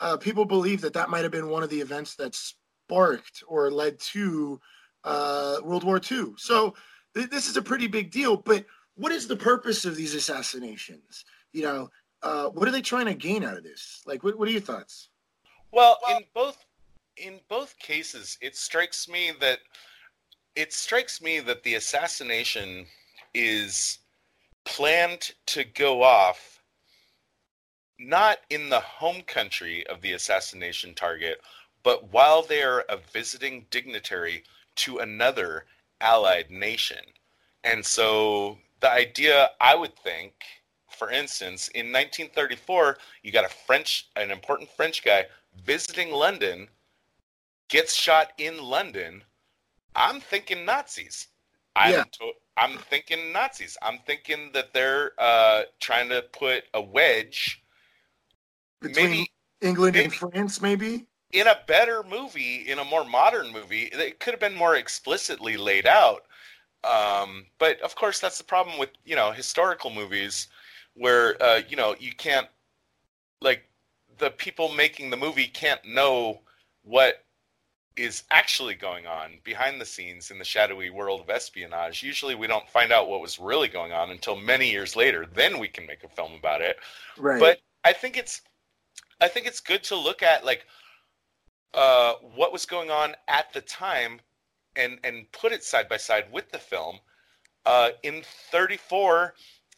[0.00, 3.70] uh, people believe that that might have been one of the events that sparked or
[3.70, 4.60] led to
[5.04, 6.34] uh, World War II.
[6.36, 6.74] So
[7.14, 8.36] th- this is a pretty big deal.
[8.36, 8.66] But
[8.96, 11.24] what is the purpose of these assassinations?
[11.52, 11.88] You know,
[12.22, 14.02] uh, what are they trying to gain out of this?
[14.06, 15.08] Like, what, what are your thoughts?
[15.72, 16.64] Well, in both
[17.16, 19.58] in both cases, it strikes me that
[20.54, 22.86] it strikes me that the assassination
[23.34, 23.98] is
[24.64, 26.62] planned to go off
[27.98, 31.40] not in the home country of the assassination target,
[31.82, 34.42] but while they are a visiting dignitary
[34.74, 35.66] to another
[36.00, 37.04] allied nation.
[37.64, 40.34] And so the idea, I would think,
[40.90, 45.24] for instance, in 1934, you got a French, an important French guy
[45.64, 46.68] visiting London,
[47.68, 49.22] gets shot in London.
[49.96, 51.28] I'm thinking Nazis.
[51.74, 52.04] I'm Yeah.
[52.18, 53.78] to- I'm thinking Nazis.
[53.80, 57.62] I'm thinking that they're uh, trying to put a wedge,
[58.80, 59.32] Between maybe
[59.62, 61.06] England and France, maybe.
[61.30, 63.84] in a better movie, in a more modern movie.
[63.84, 66.26] It could have been more explicitly laid out.
[66.84, 70.48] Um, but of course, that's the problem with you know historical movies,
[70.94, 72.48] where uh, you know you can't
[73.40, 73.64] like
[74.18, 76.40] the people making the movie can't know
[76.84, 77.24] what
[77.96, 82.02] is actually going on behind the scenes in the shadowy world of espionage.
[82.02, 85.26] Usually, we don't find out what was really going on until many years later.
[85.34, 86.78] Then we can make a film about it
[87.16, 87.38] Right.
[87.40, 88.42] but I think it's
[89.20, 90.66] I think it's good to look at like
[91.74, 94.20] uh, what was going on at the time
[94.76, 96.98] and and put it side by side with the film.
[97.64, 99.34] Uh, in 34,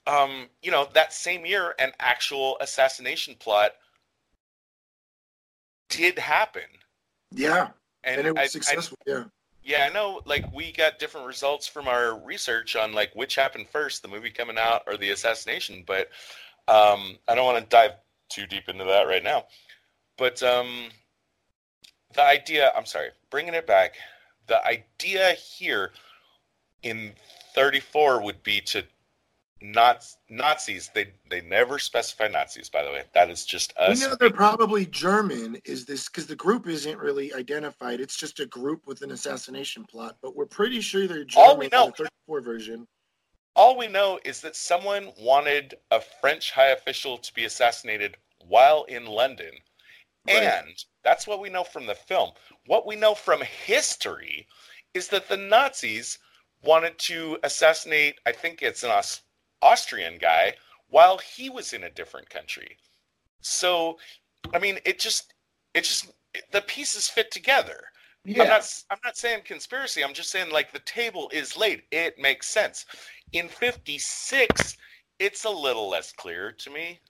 [0.07, 3.73] um, you know, that same year, an actual assassination plot
[5.91, 6.63] did happen,
[7.31, 7.69] yeah,
[8.03, 8.99] and, and, it was I- I- successful.
[9.07, 9.25] yeah.
[9.63, 10.21] yeah, I know.
[10.25, 14.31] Like we got different results from our research on like which happened first, the movie
[14.31, 15.85] coming out or the assassination.
[15.87, 16.09] But
[16.69, 17.93] um, I don't want to dive
[18.31, 19.45] too deep into that right now.
[20.17, 20.89] But um,
[22.15, 23.95] the idea, I'm sorry, bringing it back.
[24.47, 25.93] The idea here
[26.83, 27.13] in
[27.55, 28.85] 34 would be to
[29.63, 30.91] not Nazis.
[30.95, 33.05] They they never specify Nazis, by the way.
[33.15, 34.01] That is just us.
[34.01, 34.11] We us.
[34.11, 35.59] know they're probably German.
[35.65, 38.01] Is this because the group isn't really identified?
[38.01, 41.57] It's just a group with an assassination plot, but we're pretty sure they're German All
[41.57, 42.87] we know- in the 34 version.
[43.57, 48.83] All we know is that someone wanted a French high official to be assassinated while
[48.85, 49.53] in London.
[50.27, 50.43] Right.
[50.43, 52.31] And that's what we know from the film.
[52.67, 54.47] What we know from history
[54.95, 56.19] is that the Nazis
[56.63, 59.23] wanted to assassinate, I think it's an Aus-
[59.63, 60.55] Austrian guy,
[60.89, 62.77] while he was in a different country.
[63.43, 63.99] So,
[64.55, 65.35] I mean, it just,
[65.75, 66.13] it just,
[66.53, 67.85] the pieces fit together.
[68.41, 70.05] I'm not I'm not saying conspiracy.
[70.05, 71.83] I'm just saying like the table is laid.
[71.93, 72.87] It makes sense.
[73.33, 74.77] In 56,
[75.21, 77.01] it's a little less clear to me.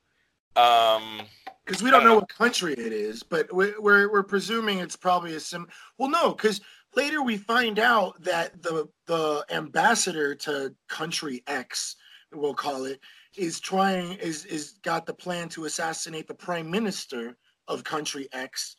[0.56, 1.22] Um
[1.64, 5.34] because we don't know what country it is, but we're we're, we're presuming it's probably
[5.34, 5.66] a sim.
[5.98, 6.60] Well, no, because
[6.94, 11.96] later we find out that the the ambassador to country X,
[12.32, 13.00] we'll call it,
[13.36, 17.36] is trying is is got the plan to assassinate the prime minister
[17.68, 18.76] of country X.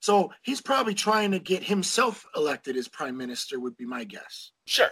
[0.00, 3.60] So he's probably trying to get himself elected as prime minister.
[3.60, 4.52] Would be my guess.
[4.66, 4.88] sure.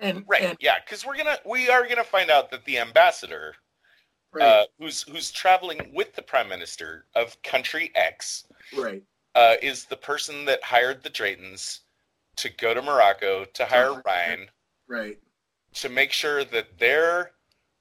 [0.00, 0.42] And Right.
[0.42, 3.56] and, yeah, cuz we're to we are going to find out that the ambassador
[4.34, 8.46] right, uh who's who's traveling with the prime minister of country X
[8.76, 9.02] right,
[9.34, 11.80] uh is the person that hired the Draytons
[12.36, 14.02] to go to Morocco to hire.
[14.04, 14.46] Ryan
[14.88, 15.18] right.
[15.74, 17.32] to make sure that their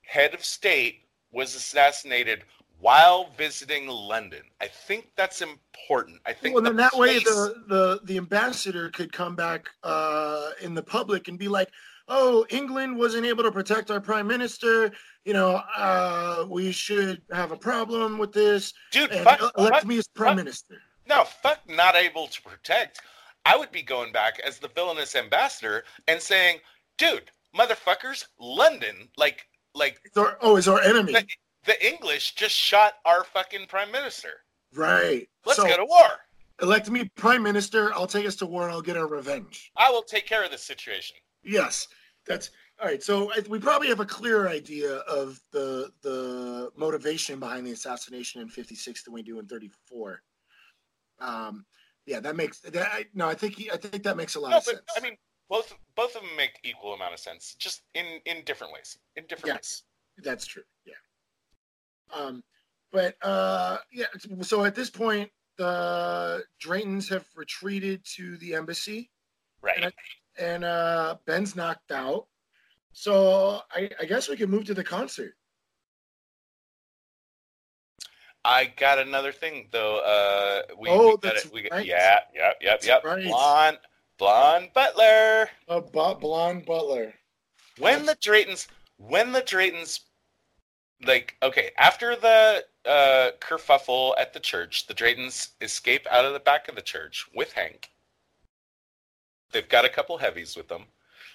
[0.04, 2.44] head of state was assassinated
[2.80, 4.42] while visiting London.
[4.60, 6.20] I think that's important.
[6.26, 10.50] I think well, the then that way the, the the ambassador could come back uh,
[10.62, 11.70] in the public and be like,
[12.08, 14.92] "Oh, England wasn't able to protect our prime minister.
[15.26, 19.86] You know, uh, we should have a problem with this, dude, and fuck, elect fuck-
[19.86, 23.02] me as prime fuck- minister." no, fuck, not able to protect.
[23.46, 26.60] I would be going back as the villainous ambassador and saying,
[26.98, 31.26] dude, motherfuckers, London, like, like It's our, oh, is our enemy, the,
[31.66, 34.30] the English just shot our fucking prime minister.
[34.74, 35.28] right?
[35.46, 36.08] Let's so go to war.
[36.62, 37.94] elect me prime minister.
[37.94, 39.72] I'll take us to war and I'll get our revenge.
[39.76, 41.18] I will take care of this situation.
[41.44, 41.88] Yes,
[42.28, 43.02] that's all right.
[43.04, 48.42] So I, we probably have a clearer idea of the the motivation behind the assassination
[48.42, 50.22] in '56 than we do in '34.
[51.20, 51.66] Um,
[52.06, 52.76] yeah, that makes that.
[52.92, 54.86] I, no, I think he- I think that makes a lot No, of but sense.
[54.98, 55.16] I mean,
[55.50, 58.98] both both of them make equal amount of sense, just in in different ways.
[59.16, 59.84] In different ways.
[60.18, 60.64] yes, that's true.
[60.86, 60.94] Yeah.
[62.14, 62.44] Um,
[62.92, 64.06] but uh, yeah.
[64.42, 69.10] So at this point, the Draytons have retreated to the embassy.
[69.62, 69.78] Right.
[69.82, 69.94] and
[70.40, 72.28] uh Ben's knocked out.
[72.94, 75.34] So I, I guess we can move to the concert.
[78.46, 80.00] I got another thing though.
[80.00, 81.54] Uh, we, Oh, we got that's it.
[81.54, 81.86] We got, right.
[81.86, 83.04] yeah, yep, yep, That's yep.
[83.04, 83.24] right.
[83.26, 83.78] Blonde,
[84.18, 85.50] blonde Butler.
[85.70, 87.14] A bo- blonde butler.
[87.80, 90.02] When the Draytons, when the Draytons,
[91.06, 96.40] like, okay, after the uh, kerfuffle at the church, the Draytons escape out of the
[96.40, 97.90] back of the church with Hank.
[99.54, 100.84] They've got a couple heavies with them.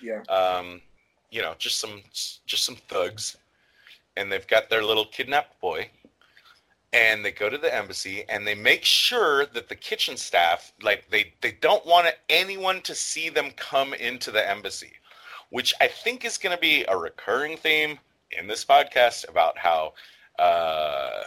[0.03, 0.23] Yeah.
[0.29, 0.81] um,
[1.31, 2.03] you know, just some
[2.47, 3.37] just some thugs,
[4.17, 5.91] and they've got their little kidnapped boy,
[6.93, 11.09] and they go to the embassy and they make sure that the kitchen staff, like
[11.11, 14.93] they they don't want anyone to see them come into the embassy,
[15.51, 17.99] which I think is going to be a recurring theme
[18.31, 19.95] in this podcast about how
[20.39, 21.25] uh,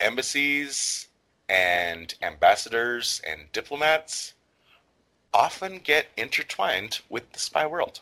[0.00, 1.08] embassies
[1.48, 4.34] and ambassadors and diplomats
[5.34, 8.00] often get intertwined with the spy world.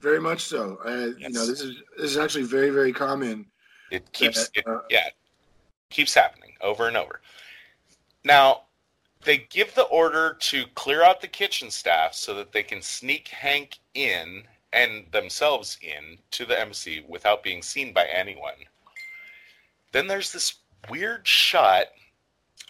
[0.00, 0.78] Very much so.
[0.84, 3.46] Uh, You know, this is this is actually very very common.
[3.90, 5.08] It keeps it, uh, yeah,
[5.90, 7.20] keeps happening over and over.
[8.24, 8.62] Now,
[9.24, 13.28] they give the order to clear out the kitchen staff so that they can sneak
[13.28, 18.54] Hank in and themselves in to the embassy without being seen by anyone.
[19.92, 20.56] Then there's this
[20.90, 21.86] weird shot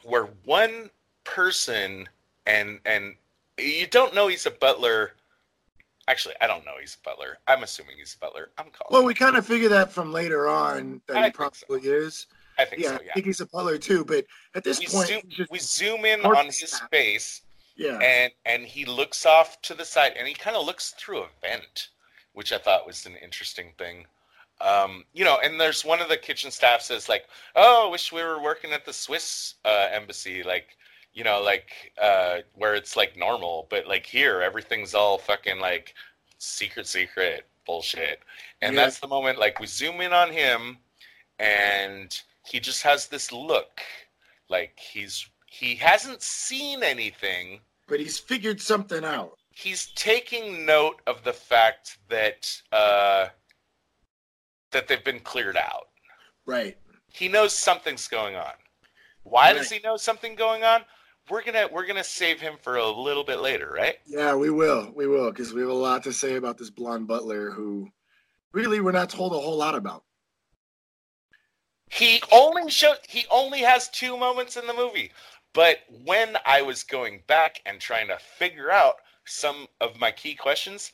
[0.03, 0.91] where one
[1.25, 2.09] person
[2.47, 3.15] and and
[3.59, 5.13] you don't know he's a butler.
[6.07, 7.39] Actually, I don't know he's a butler.
[7.47, 8.51] I'm assuming he's a butler.
[8.59, 8.91] I'm calling.
[8.91, 11.67] Well, we kind of figure that from later on that I he think so.
[11.67, 12.27] probably is.
[12.59, 12.97] I think Yeah, so.
[12.97, 14.05] I think he's a butler too.
[14.05, 17.43] But at this We point, zoom, we zoom in on his face
[17.77, 21.23] yeah, and and he looks off to the side and he kind of looks through
[21.23, 21.89] a vent
[22.33, 24.07] which i thought was an interesting thing
[24.61, 27.25] um, you know and there's one of the kitchen staff says like
[27.57, 30.77] oh I wish we were working at the swiss uh, embassy like
[31.15, 35.95] you know like uh, where it's like normal but like here everything's all fucking like
[36.39, 38.21] secret secret bullshit
[38.61, 38.83] and Yeah.
[38.85, 40.79] that's the moment like we zoom in on him
[41.39, 43.81] and he just has this look
[44.51, 49.39] like he's he hasn't seen anything but he's figured something out.
[49.51, 53.29] he's taking note of the fact that uh,
[54.73, 55.89] that they've been cleared out.
[56.47, 56.77] Right.
[57.13, 58.55] He knows something's going on.
[59.23, 60.83] Why does he know something going on?
[61.31, 63.97] We're gonna we're gonna save him for a little bit later, right?
[64.05, 64.93] Yeah, we will.
[64.95, 67.91] We will because we have a lot to say about this blonde butler who
[68.53, 70.05] really we're not told a whole lot about.
[71.91, 75.13] He only show he only has two moments in the movie.
[75.55, 80.35] But when I was going back and trying to figure out some of my key
[80.35, 80.93] questions,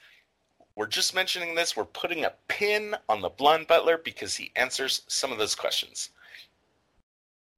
[0.77, 1.77] we're just mentioning this.
[1.77, 6.11] We're putting a pin on the blonde butler because he answers some of those questions.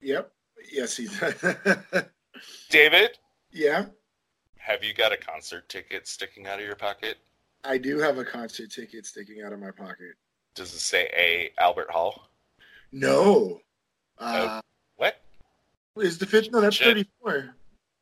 [0.01, 0.31] Yep.
[0.73, 1.09] Yes, he.
[2.71, 3.19] David,
[3.51, 3.87] yeah,
[4.59, 7.19] have you got a concert ticket sticking out of your pocket?
[7.65, 10.15] I do have a concert ticket sticking out of my pocket.
[10.55, 12.29] Does it say A Albert Hall?
[12.93, 13.61] No.
[14.19, 14.61] Uh,
[14.97, 15.21] What?
[15.97, 16.51] is the fifth?
[16.53, 16.87] No, that's Shit.
[16.89, 17.55] thirty-four.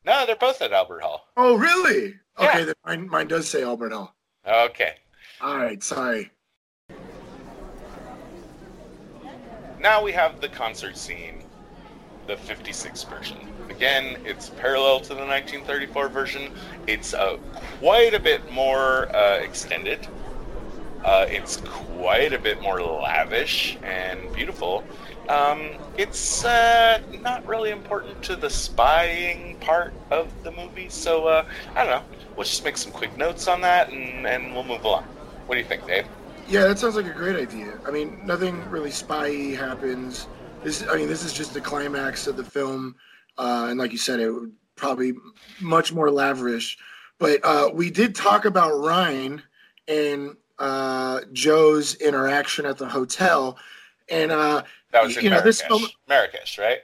[0.04, 1.26] No, they're both at Albert Hall.
[1.36, 2.14] Oh, really?
[2.40, 2.48] Yeah.
[2.48, 4.14] Okay, then mine, mine does say Albert Hall.
[4.46, 4.94] Okay.
[5.40, 6.30] All right, sorry.
[9.78, 11.39] Now we have the concert scene,
[12.30, 13.36] the 56 version.
[13.70, 16.52] Again, it's parallel to the 1934 version.
[16.86, 17.38] It's uh,
[17.80, 20.06] quite a bit more uh, extended.
[21.04, 24.84] Uh, it's quite a bit more lavish and beautiful.
[25.28, 31.44] Um, it's uh, not really important to the spying part of the movie, so uh,
[31.74, 32.16] I don't know.
[32.36, 35.04] We'll just make some quick notes on that and, and we'll move along.
[35.46, 36.06] What do you think, Dave?
[36.48, 37.78] Yeah, that sounds like a great idea.
[37.84, 40.28] I mean, nothing really spy happens.
[40.62, 42.94] This, I mean, this is just the climax of the film,
[43.38, 45.14] uh, and like you said, it would probably
[45.60, 46.76] much more lavish.
[47.18, 49.42] But uh, we did talk about Ryan
[49.88, 53.58] and uh, Jo's interaction at the hotel,
[54.10, 54.62] and uh,
[54.92, 55.78] That was in You know, this Marrakesh.
[55.80, 56.78] film- Marrakesh, right?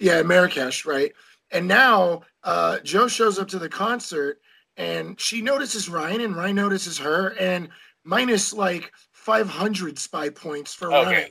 [0.00, 1.12] yeah, Marrakesh, right?
[1.52, 4.40] And now uh, Jo shows up to the concert,
[4.76, 7.68] and she notices Ryan, and Ryan notices her, and
[8.02, 11.04] minus like 500 spy points for Okay.
[11.04, 11.30] Ryan.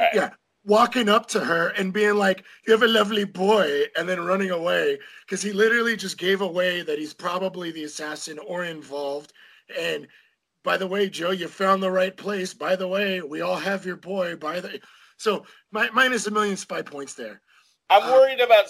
[0.00, 0.14] Alright.
[0.14, 0.30] Yeah,
[0.64, 4.50] walking up to her and being like, "You have a lovely boy," and then running
[4.50, 9.32] away because he literally just gave away that he's probably the assassin or involved.
[9.78, 10.08] And
[10.62, 12.54] by the way, Jo, you found the right place.
[12.54, 14.36] By the way, we all have your boy.
[14.36, 14.80] By the
[15.16, 17.40] so mi- minus a million spy points there.
[17.90, 18.66] I'm Uh, worried about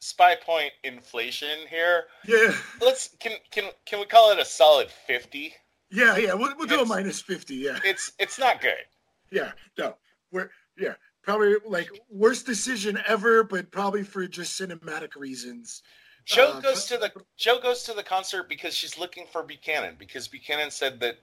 [0.00, 2.04] spy point inflation here.
[2.26, 5.54] Yeah, Let's can can can we call it a solid 50?
[5.90, 6.34] yeah, yeah.
[6.34, 7.56] We'll, we'll do a minus fifty.
[7.56, 8.84] Yeah, It's it's not good.
[9.32, 9.52] yeah.
[9.78, 9.96] No,
[10.30, 10.94] we're yeah
[11.28, 15.82] probably like worst decision ever, but probably for just cinematic reasons.
[16.24, 19.96] Jo Uh, goes to the Jo goes to the concert because she's looking for Buchanan
[19.98, 21.18] because Buchanan said that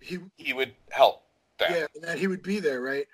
[0.00, 1.22] He he would help
[1.58, 1.70] them.
[1.70, 3.06] yeah, and that he would be there, right?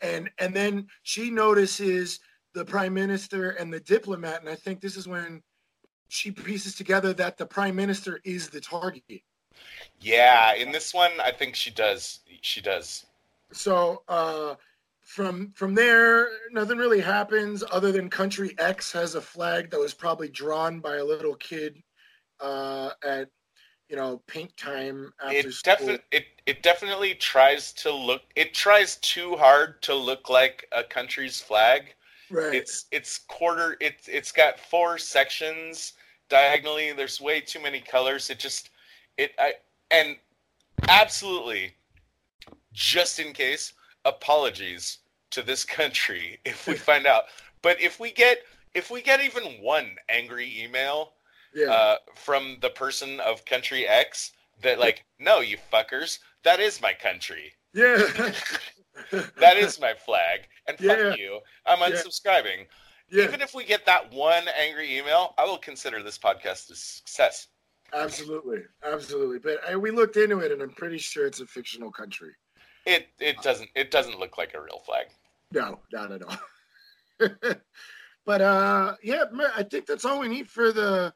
[0.00, 2.20] And and then she notices
[2.54, 5.42] the prime minister and the diplomat, and I think this is when
[6.08, 9.02] she pieces together that the prime minister is the target.
[10.00, 13.04] Yeah, in this one I think she does she does.
[13.52, 14.54] So uh,
[15.02, 19.94] from from there, nothing really happens other than Country X has a flag that was
[19.94, 21.82] probably drawn by a little kid
[22.40, 23.28] uh, at
[23.88, 25.74] you know paint time after It school.
[25.74, 30.82] definitely it it definitely tries to look it tries too hard to look like a
[30.82, 31.94] country's flag.
[32.30, 32.54] right.
[32.54, 35.94] it's it's quarter it's it's got four sections
[36.30, 38.70] diagonally there's way too many colors it just
[39.18, 39.52] it i
[39.90, 40.16] and
[40.88, 41.74] absolutely
[42.72, 43.74] just in case
[44.04, 44.98] apologies
[45.30, 47.24] to this country if we find out
[47.62, 48.38] but if we get
[48.74, 51.12] if we get even one angry email
[51.54, 51.66] Yeah.
[51.70, 56.92] uh, from the person of country X that like, no, you fuckers, that is my
[56.94, 57.52] country.
[57.74, 58.00] yeah.
[59.40, 61.14] That is my flag, and fuck Yeah.
[61.16, 61.40] you.
[61.66, 62.66] I'm unsubscribing.
[63.10, 63.24] yeah.
[63.24, 67.48] Even if we get that one angry email, I will consider this podcast a success.
[67.92, 69.38] Absolutely, absolutely.
[69.38, 72.30] But uh, we looked into it, and I'm pretty sure it's a fictional country.
[72.84, 75.06] It it doesn't it doesn't look like a real flag.
[75.52, 76.36] No, not at all.
[78.26, 79.24] but uh, yeah,
[79.56, 81.12] I think that's all we need for the,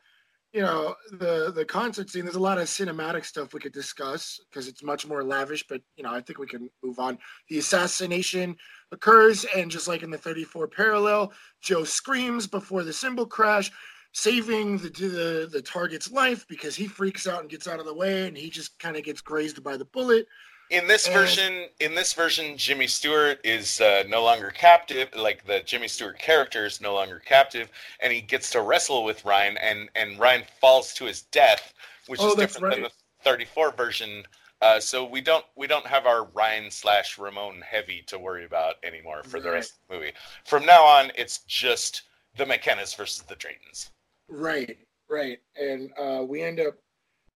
[0.53, 2.25] you know, the the concert scene.
[2.25, 5.67] There's a lot of cinematic stuff we could discuss because it's much more lavish.
[5.67, 7.19] But you know, I think we can move on.
[7.49, 8.57] The assassination
[8.93, 11.33] occurs, and just like in the 34 parallel,
[11.63, 13.71] Jo screams before the cymbal crash.
[14.13, 17.93] Saving the, the the target's life because he freaks out and gets out of the
[17.93, 20.27] way, and he just kind of gets grazed by the bullet.
[20.71, 25.09] In this And- version, in this version, Jimmy Stewart is uh, no longer captive.
[25.15, 27.71] Like the Jimmy Stewart character is no longer captive,
[28.01, 31.73] and he gets to wrestle with Ryan, and and Ryan falls to his death,
[32.09, 32.91] which Oh, is different than the
[33.23, 34.25] 34 version.
[34.63, 38.77] Uh, so we don't we don't have our Ryan slash Ramon heavy to worry about
[38.83, 40.13] anymore for the rest of the movie.
[40.47, 42.03] From now on, it's just
[42.37, 43.91] the McKennas versus the Draytons.
[44.29, 44.79] Right,
[45.09, 46.75] right, and uh, we end up.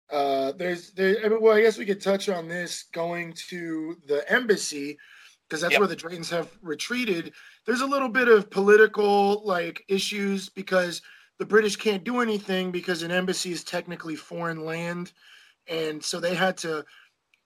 [0.10, 1.18] Uh, there's there.
[1.26, 4.98] I mean, well, I guess we could touch on this going to the embassy
[5.48, 5.80] because that's Yep.
[5.80, 7.34] where the Draytons have retreated.
[7.66, 11.02] There's a little bit of political like issues because
[11.40, 15.12] the British can't do anything because an embassy is technically foreign land,
[15.68, 16.86] and so they had to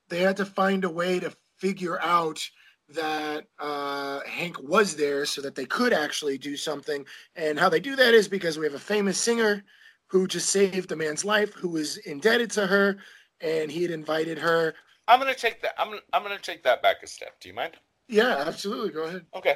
[0.10, 2.48] they had to find a way to figure out
[2.90, 7.06] that uh, Hank was there so that they could actually do something.
[7.36, 9.64] And how they do that is because we have a famous singer
[10.12, 12.98] who just saved a man's life, who was indebted to her,
[13.40, 14.76] and he had invited her.
[15.08, 15.74] I'm gonna take that.
[15.78, 17.40] I'm I'm gonna take that back a step.
[17.40, 17.78] Do you mind?
[18.10, 18.90] Yeah, absolutely.
[18.92, 19.26] Go ahead.
[19.34, 19.56] Okay.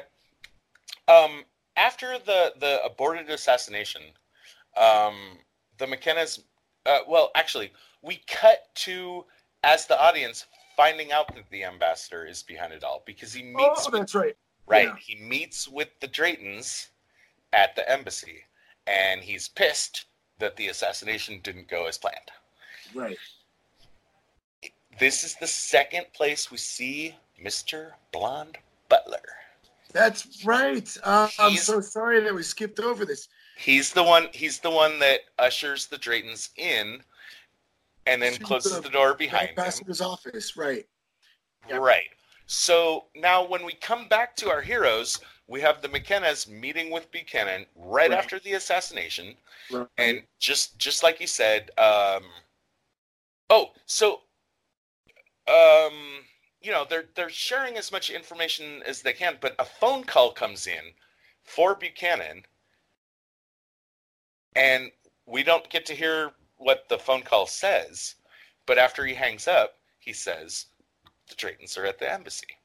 [1.08, 1.44] Um,
[1.76, 4.00] after the the aborted assassination,
[4.78, 5.38] um,
[5.78, 6.40] the McKennas.
[6.86, 7.70] Uh, well, actually,
[8.02, 9.24] we cut to
[9.62, 13.86] as the audience finding out that the ambassador is behind it all because he meets
[13.86, 14.36] Oh, with, that's right.
[14.66, 14.88] right.
[14.88, 14.94] yeah.
[14.98, 16.88] He meets with the Draytons
[17.52, 18.42] at the embassy,
[18.86, 20.06] and he's pissed
[20.38, 22.30] that the assassination didn't go as planned.
[22.94, 23.16] Right.
[24.98, 28.58] This is the second place we see Mister Blonde
[28.88, 29.20] Butler.
[29.92, 30.94] That's right.
[31.04, 33.28] Uh, I'm so sorry that we skipped over this.
[33.58, 34.28] He's the one.
[34.32, 37.02] He's the one that ushers the Draytons in,
[38.06, 39.58] and then closes the- the door behind him.
[39.58, 40.56] ambassador's office.
[40.56, 40.86] Right.
[41.68, 41.80] Yep.
[41.80, 42.08] Right.
[42.46, 45.18] So now, when we come back to our heroes,
[45.48, 48.18] we have the McKennas meeting with Buchanan right, Right.
[48.18, 49.36] after the assassination,
[49.70, 49.86] right.
[49.96, 51.70] and just just like you said.
[51.78, 52.24] Um,
[53.50, 54.22] oh, so
[55.48, 56.24] um,
[56.60, 60.32] you know they're they're sharing as much information as they can, but a phone call
[60.32, 60.92] comes in
[61.44, 62.44] for Buchanan,
[64.56, 64.90] and
[65.26, 68.16] we don't get to hear what the phone call says.
[68.66, 70.66] But after he hangs up, he says,
[71.28, 72.55] "The Draytons are at the embassy."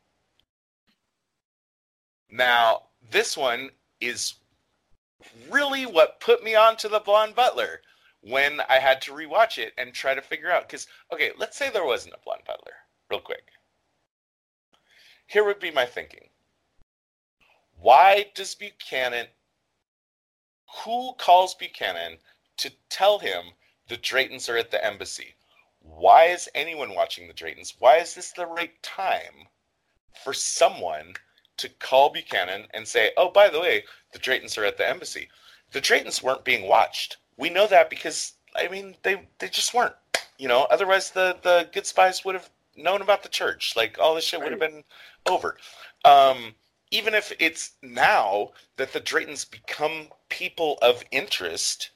[2.31, 4.35] Now, this one is
[5.49, 7.81] really what put me on to the Blonde Butler
[8.21, 10.67] when I had to rewatch it and try to figure out.
[10.67, 12.73] Because, okay, let's say there wasn't a Blonde Butler,
[13.09, 13.49] real quick.
[15.27, 16.29] Here would be my thinking.
[17.79, 19.27] Why does Buchanan,
[20.83, 22.17] who calls Buchanan
[22.57, 23.45] to tell him
[23.87, 25.35] the Draytons are at the embassy?
[25.79, 27.73] Why is anyone watching the Draytons?
[27.79, 29.47] Why is this the right time
[30.23, 31.15] for someone
[31.61, 33.83] to call Buchanan and say, oh, by the way,
[34.13, 35.29] the Draytons are at the embassy?
[35.71, 37.17] The Draytons weren't being watched.
[37.37, 39.95] We know that because, I mean, they, they just weren't.
[40.37, 43.75] You know, otherwise the, the good spies would have known about the church.
[43.75, 44.83] Like, all this shit would have been
[45.27, 45.57] over.
[46.03, 46.55] Um,
[46.91, 51.91] even if it's now that the Draytons become people of interest,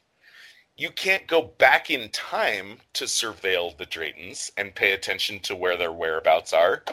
[0.77, 5.77] you can't go back in time to surveil the Draytons and pay attention to where
[5.77, 6.83] their whereabouts are.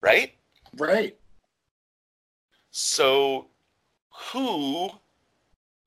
[0.00, 0.34] Right?
[0.78, 1.16] Right.
[2.70, 3.46] So,
[4.32, 4.90] who?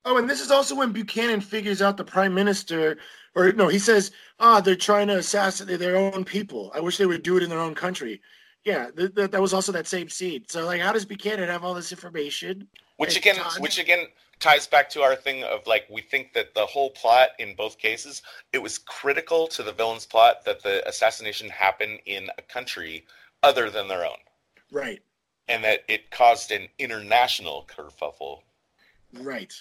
[0.04, 2.96] Oh, and this is also when Buchanan figures out the prime minister,
[3.34, 4.10] or no, he says,
[4.40, 6.72] "Ah, they're trying to assassinate their own people.
[6.74, 8.20] I wish they would do it in their own country."
[8.64, 10.44] Yeah, th- th- that was also that same scene.
[10.48, 12.68] So, like, how does Buchanan have all this information?
[12.96, 13.60] Which again, Todd.
[13.60, 14.06] which again
[14.40, 17.78] ties back to our thing of like we think that the whole plot in both
[17.78, 23.04] cases it was critical to the villain's plot that the assassination happened in a country
[23.42, 24.18] other than their own,
[24.70, 25.02] Right,
[25.48, 28.40] and that it caused an international kerfuffle
[29.14, 29.54] right.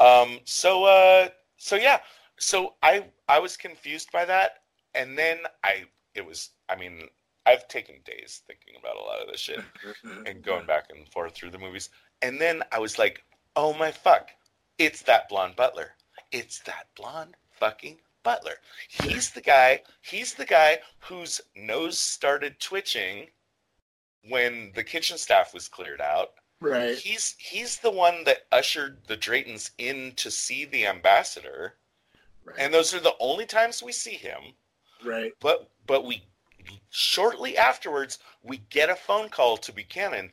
[0.00, 2.00] Um, so uh, so yeah,
[2.38, 4.62] so I I was confused by that,
[4.94, 5.84] and then I
[6.14, 7.08] it was I mean
[7.46, 9.60] I've taken days thinking about a lot of this shit
[10.26, 13.24] and going back and forth through the movies, and then I was like,
[13.56, 14.30] oh my fuck,
[14.78, 15.94] it's that blonde butler.
[16.30, 18.54] it's that blonde fucking butler.
[18.88, 19.82] He's the guy.
[20.00, 23.28] He's the guy whose nose started twitching
[24.28, 26.32] when the kitchen staff was cleared out.
[26.60, 26.96] Right.
[26.96, 31.74] He's he's the one that ushered the Draytons in to see the ambassador,
[32.44, 32.56] Right.
[32.58, 34.54] and those are the only times we see him.
[35.04, 35.32] right.
[35.40, 36.24] But but we
[36.90, 40.30] shortly afterwards we get a phone call to Buchanan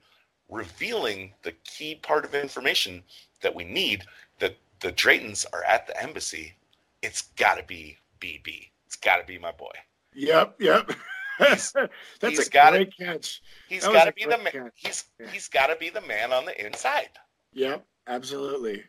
[0.49, 3.03] revealing the key part of information
[3.41, 4.03] that we need
[4.39, 6.53] that the Draytons are at the embassy.
[7.01, 8.69] It's got to be BB.
[8.85, 9.71] It's got to be my boy.
[10.13, 10.55] Yep.
[10.59, 10.91] Yep.
[11.39, 11.71] He's-
[12.19, 13.41] That's he's a got great catch.
[13.67, 14.51] He's got to be the man.
[14.51, 14.71] catch.
[14.75, 15.27] He's Yeah.
[15.31, 17.09] he's got to be the man on the inside.
[17.53, 17.85] Yep.
[18.07, 18.83] Absolutely.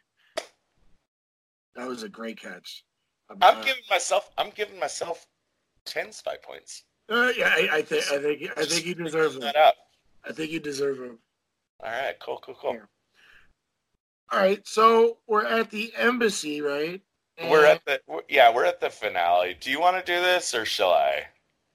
[1.76, 2.84] That was a great catch.
[3.30, 5.26] I'm Uh, giving myself I'm giving myself
[5.84, 6.82] 10 spy points.
[7.08, 9.42] uh, yeah, I, I think I think I think you deserve them.
[9.42, 9.76] that up.
[10.24, 11.18] I think you deserve them.
[11.82, 12.74] All right, cool, cool, cool.
[12.74, 12.80] Yeah.
[14.32, 17.00] All right, so we're at the embassy, right?
[17.42, 19.56] We're at the yeah, we're at the finale.
[19.58, 21.24] Do you want to do this or shall I?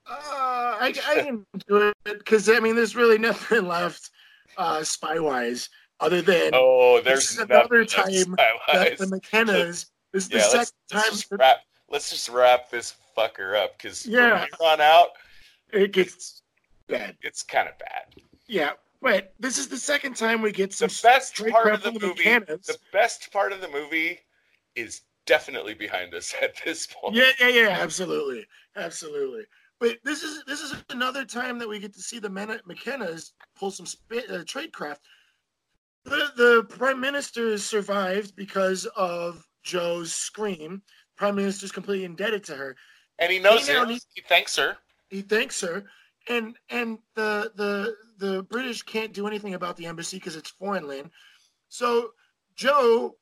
[0.07, 4.11] Uh, I, I can do it because I mean, there's really nothing left,
[4.57, 5.69] uh, spy wise,
[5.99, 8.35] other than Oh, there's another time
[8.67, 9.87] that the McKennas.
[10.11, 11.57] This is the Yeah, let's, second let's time just that wrap.
[11.89, 14.29] Let's just wrap this fucker up because Yeah.
[14.29, 15.09] from here on out,
[15.71, 16.41] it gets
[16.87, 17.15] bad.
[17.21, 18.05] it's kind of bad.
[18.47, 18.71] Yeah,
[19.01, 22.23] but this is the second time we get some The best part of the movie,
[22.23, 22.65] McKennas.
[22.65, 24.19] the best part of the movie,
[24.75, 27.15] is definitely behind us at this point.
[27.15, 28.45] Yeah, yeah, yeah, absolutely,
[28.75, 29.43] absolutely.
[29.79, 33.31] But this is this is another time that we get to see the Men- McKennas
[33.57, 35.01] pull some sp- uh, trade craft.
[36.05, 40.81] The the prime minister has survived because of Jo's scream.
[41.17, 42.75] Prime minister's completely indebted to her.
[43.19, 43.87] and he knows He it.
[43.87, 44.77] needs- He thanks her.
[45.09, 45.85] He thanks her,
[46.27, 50.87] and and the the the British can't do anything about the embassy because it's foreign
[50.87, 51.11] land.
[51.69, 52.11] So
[52.55, 53.17] Jo,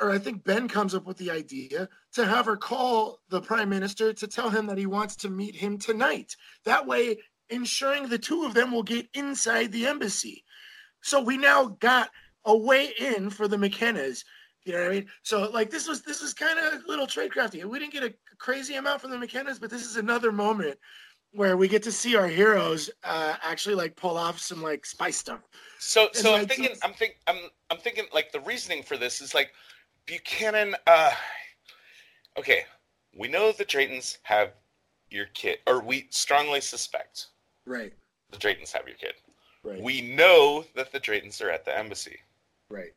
[0.00, 3.68] or I think Ben, comes up with the idea to have her call the prime
[3.68, 6.34] minister to tell him that he wants to meet him tonight.
[6.64, 7.18] That way,
[7.50, 10.44] ensuring the two of them will get inside the embassy.
[11.02, 12.10] So we now got
[12.44, 14.24] a way in for the McKennas.
[14.64, 15.06] You know what I mean?
[15.22, 17.62] So like this was this was kind of a little trade crafty.
[17.64, 20.78] We didn't get a crazy amount from the McKennas, but this is another moment
[21.36, 25.10] where we get to see our heroes uh, actually like pull off some like spy
[25.10, 25.40] stuff.
[25.78, 27.36] So, so I'm thinking, I'm think, I'm,
[27.70, 29.52] I'm thinking, like the reasoning for this is like
[30.06, 30.74] Buchanan.
[30.86, 31.12] Uh,
[32.38, 32.62] okay,
[33.16, 34.52] we know the Draytons have
[35.10, 37.26] your kid, or we strongly suspect
[37.66, 37.92] Right.
[38.30, 39.14] the Draytons have your kid.
[39.62, 39.82] Right.
[39.82, 42.18] We know that the Draytons are at the embassy.
[42.70, 42.92] right.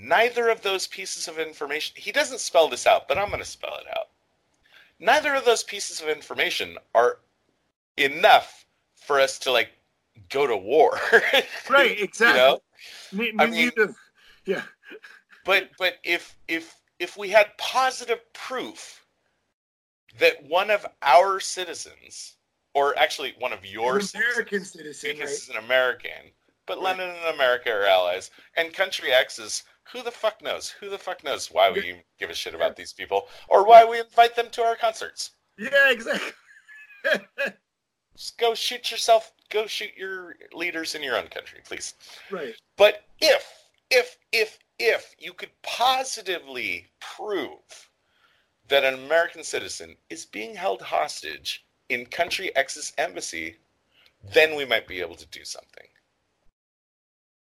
[0.00, 1.94] Neither of those pieces of information.
[1.98, 4.10] He doesn't spell this out, but I'm going to spell it out.
[5.00, 7.18] Neither of those pieces of information are
[7.96, 8.66] enough
[8.96, 9.70] for us to like
[10.28, 10.98] go to war.
[11.70, 11.98] Right.
[11.98, 12.38] You Exactly.
[12.40, 12.60] know?
[13.12, 13.94] Ne- I mean- neither-
[14.44, 14.62] yeah.
[15.44, 19.04] but but if if if we had positive proof
[20.18, 22.34] that one of our citizens
[22.74, 25.38] or actually one of your An American citizens, citizen, because right?
[25.38, 26.32] he's an American,
[26.68, 26.80] but.
[26.80, 30.68] London and America are allies, and country X is who the fuck knows?
[30.68, 34.00] Who the fuck knows why we give a shit about these people or why we
[34.00, 35.30] invite them to our concerts?
[35.56, 36.32] Yeah, exactly.
[38.16, 39.32] Just go shoot yourself.
[39.50, 41.94] Go shoot your leaders in your own country, please.
[42.30, 42.54] right.
[42.76, 43.46] But if,
[43.90, 47.88] if, if, if you could positively prove
[48.68, 53.56] that an American citizen is being held hostage in country X's embassy,
[54.34, 55.86] then we might be able to do something.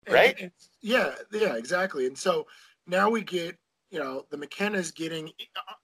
[0.08, 0.38] Right?
[0.40, 2.06] and- yeah, yeah, exactly.
[2.06, 2.46] And so
[2.86, 3.56] now we get,
[3.90, 5.30] you know, the McKenna's getting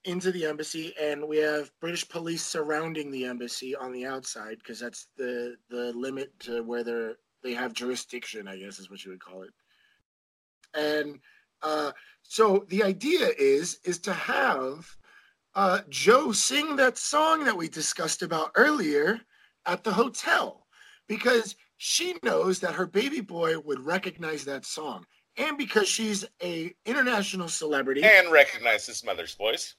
[0.05, 4.81] into the embassy, and we have British police surrounding the embassy on the outside because
[4.81, 9.13] that's the the limit to where they're they have jurisdiction, I guess is what you
[9.13, 9.51] would call it.
[10.75, 11.21] And
[11.63, 11.93] uh,
[12.23, 14.87] so the idea is is to have
[15.55, 19.21] uh, Jo sing that song that we discussed about earlier
[19.67, 20.67] at the hotel
[21.09, 25.03] because she knows that her baby boy would recognize that song
[25.39, 29.77] and because she's a international celebrity And recognizes his mother's voice.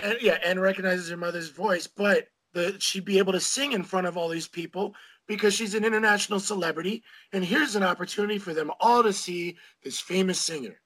[0.00, 3.82] and yeah and recognizes her mother's voice but the, she'd be able to sing in
[3.82, 4.94] front of all these people
[5.26, 7.02] because she's an international celebrity
[7.32, 10.80] and here's an opportunity for them all to see this famous singer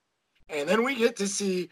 [0.48, 1.68] and then we get to see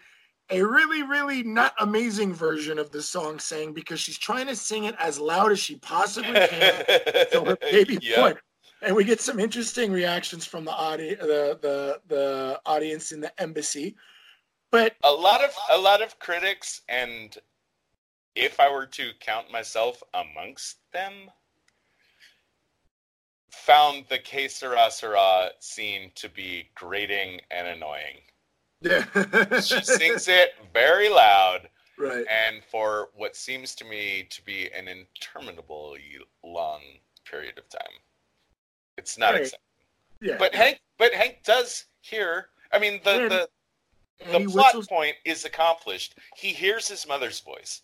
[0.51, 4.85] a really really not amazing version of the song sang because she's trying to sing
[4.85, 6.85] it as loud as she possibly can
[7.33, 8.17] so her baby Yeah.
[8.21, 8.35] boy.
[8.83, 13.41] And we get some interesting reactions from the audi- the, the the audience in the
[13.41, 13.97] embassy.
[14.71, 17.37] But a lot of a lot of critics and
[18.35, 21.31] if i were to count myself amongst them
[23.51, 28.19] found the que sera sera scene to be grating and annoying
[28.83, 29.05] Yeah.
[29.61, 32.27] She sings it very loud, right.
[32.29, 36.83] and for what seems to me to be an interminably long
[37.25, 37.97] period of time.
[38.97, 39.43] It's not Right.
[39.43, 39.63] acceptable.
[40.21, 40.37] Yeah.
[40.39, 42.51] But Hank, but Hank does hear.
[42.73, 43.49] I mean, the And- the
[44.19, 46.15] the plot whistles- point is accomplished.
[46.37, 47.83] He hears his mother's voice.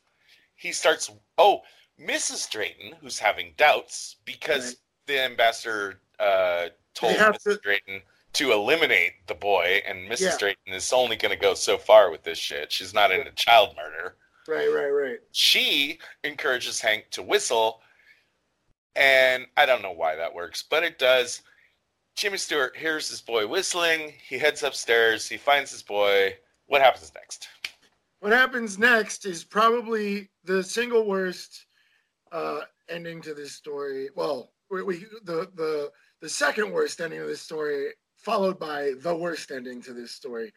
[0.55, 1.63] He starts, oh,
[2.01, 2.49] Mrs.
[2.51, 4.77] Drayton, who's having doubts because Right.
[5.07, 7.43] the ambassador uh, told Mrs.
[7.43, 8.03] to- Drayton
[8.35, 10.21] to eliminate the boy, and Mrs.
[10.21, 10.39] Yeah.
[10.39, 12.71] Drayton is only going to go so far with this shit.
[12.73, 14.17] She's not into child murder.
[14.47, 15.19] Right, right, right.
[15.33, 17.83] She encourages Hank to whistle,
[18.97, 21.43] and I don't know why that works, but it does.
[22.15, 24.13] Jimmy Stewart hears his boy whistling.
[24.27, 25.29] He heads upstairs.
[25.29, 26.37] He finds his boy.
[26.67, 27.49] What happens next?
[28.21, 31.67] What happens next is probably the single worst
[32.31, 34.11] uh, ending to this story.
[34.15, 35.91] Well, we, we the the
[36.21, 40.53] the second worst ending of this story, followed by the worst ending to this story.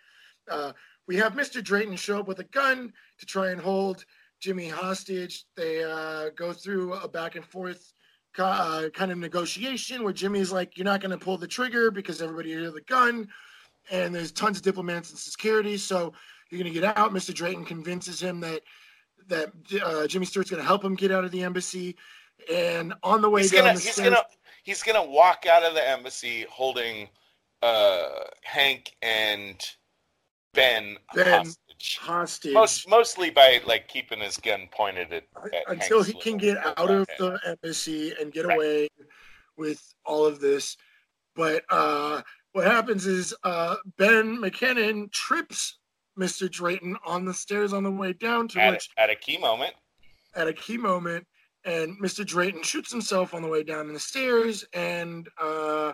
[0.49, 0.73] Uh,
[1.07, 1.63] we have Mr.
[1.63, 4.05] Drayton show up with a gun to try and hold
[4.39, 5.45] Jimmy hostage.
[5.55, 7.93] They uh, go through a back and forth
[8.39, 12.21] uh, kind of negotiation where Jimmy's like, "You're not going to pull the trigger because
[12.21, 13.27] everybody hear the gun,"
[13.91, 16.13] and there's tons of diplomats and security, so
[16.49, 17.13] you're going to get out.
[17.13, 17.33] Mr.
[17.33, 18.61] Drayton convinces him that
[19.27, 19.51] that
[19.83, 21.95] uh, Jimmy Stewart's going to help him get out of the embassy,
[22.53, 24.23] and on the way He's down gonna he's stairs, gonna
[24.63, 27.09] he's gonna walk out of the embassy holding
[27.61, 28.09] uh,
[28.43, 29.57] Hank and
[30.53, 31.57] Ben, Ben hostage.
[31.99, 35.23] Hostage Most mostly by like keeping his gun pointed at,
[35.53, 37.17] at until Hank's he can get out of head.
[37.19, 38.55] the embassy and get Right.
[38.55, 38.89] away
[39.57, 40.77] with all of this.
[41.35, 42.21] But uh,
[42.53, 45.79] what happens is uh, Ben McKenna trips
[46.17, 46.49] Mr.
[46.49, 49.73] Drayton on the stairs on the way down to at, which at a key moment.
[50.33, 51.27] at a key moment,
[51.65, 52.25] and Mr.
[52.25, 55.91] Drayton shoots himself on the way down the stairs, and uh,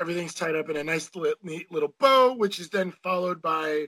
[0.00, 1.10] everything's tied up in a nice,
[1.42, 3.86] neat little bow, which is then followed by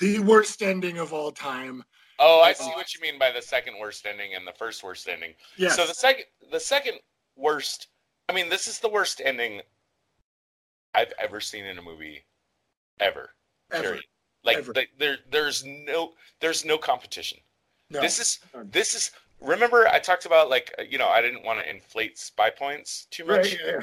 [0.00, 1.84] the worst ending of all time.
[2.18, 5.08] Oh, I see what you mean by the second worst ending and the first worst
[5.08, 5.34] ending.
[5.56, 5.76] Yes.
[5.76, 6.98] So the second the second
[7.36, 7.88] worst
[8.28, 9.60] I mean this is the worst ending
[10.94, 12.24] I've ever seen in a movie
[13.00, 13.30] ever.
[13.70, 13.82] ever.
[13.82, 14.04] Period.
[14.44, 14.72] Like Ever.
[14.72, 17.38] the, there there's no there's no competition.
[17.90, 18.00] No.
[18.00, 19.10] This is this is
[19.40, 23.06] remember I talked about like uh, you know I didn't want to inflate spy points
[23.10, 23.56] too much.
[23.56, 23.58] right.
[23.66, 23.80] Yeah,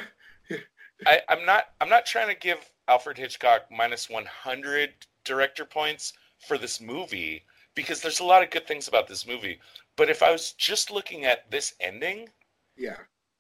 [0.49, 0.57] yeah.
[1.05, 2.57] I, I'm not I'm not trying to give
[2.87, 4.93] Alfred Hitchcock minus 100
[5.23, 6.13] director points
[6.47, 7.43] for this movie
[7.75, 9.59] because there's a lot of good things about this movie.
[9.95, 12.29] But if I was just looking at this ending,
[12.75, 12.97] yeah.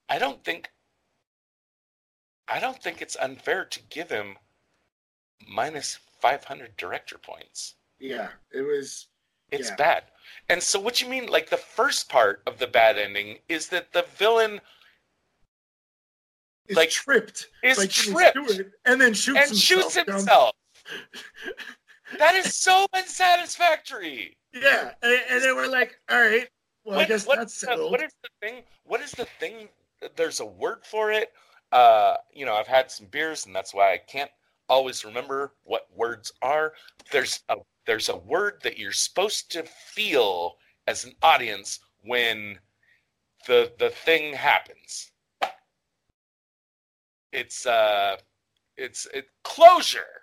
[0.09, 0.69] I don't think
[2.47, 4.37] I don't think it's unfair to give him
[5.47, 7.75] minus 500 director points.
[7.99, 8.29] Yeah.
[8.51, 9.07] It was.
[9.51, 9.75] It's Yeah.
[9.75, 10.03] bad.
[10.49, 13.93] And so what you mean like the first part of the bad ending is that
[13.93, 14.59] the villain
[16.67, 17.47] Is Like, tripped.
[17.61, 17.87] is Jimmy
[18.31, 20.55] tripped Stewart and then shoots and himself shoots himself.
[22.19, 24.37] That is so unsatisfactory.
[24.53, 26.47] Yeah, and, and then we're like, all right,
[26.85, 27.91] well, I guess what that's is the- settled.
[27.91, 28.63] what is the thing?
[28.83, 29.69] What is the thing?
[30.15, 31.31] There's a word for it.
[31.71, 34.29] Uh, you know, I've had some beers, and that's why I can't
[34.69, 36.73] always remember what words are.
[37.11, 37.55] There's a
[37.85, 40.55] there's a word that you're supposed to feel
[40.87, 42.59] as an audience when
[43.47, 45.11] the the thing happens.
[47.31, 48.17] It's uh,
[48.77, 50.22] it's it closure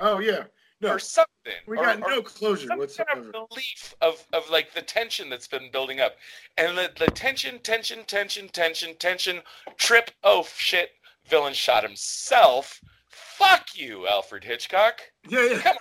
[0.00, 0.44] oh yeah,
[0.80, 1.52] no, or something.
[1.66, 3.10] we got or- no closure some whatsoever.
[3.14, 6.16] kind of relief of, of like the tension that's been building up
[6.56, 9.40] and the, the tension tension tension tension tension
[9.76, 10.90] trip oh shit
[11.26, 15.76] villain shot himself fuck you alfred hitchcock Yeah, Come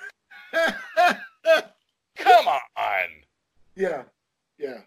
[0.53, 1.17] yeah,
[2.17, 3.09] come on
[3.75, 4.03] yeah,
[4.57, 4.79] yeah.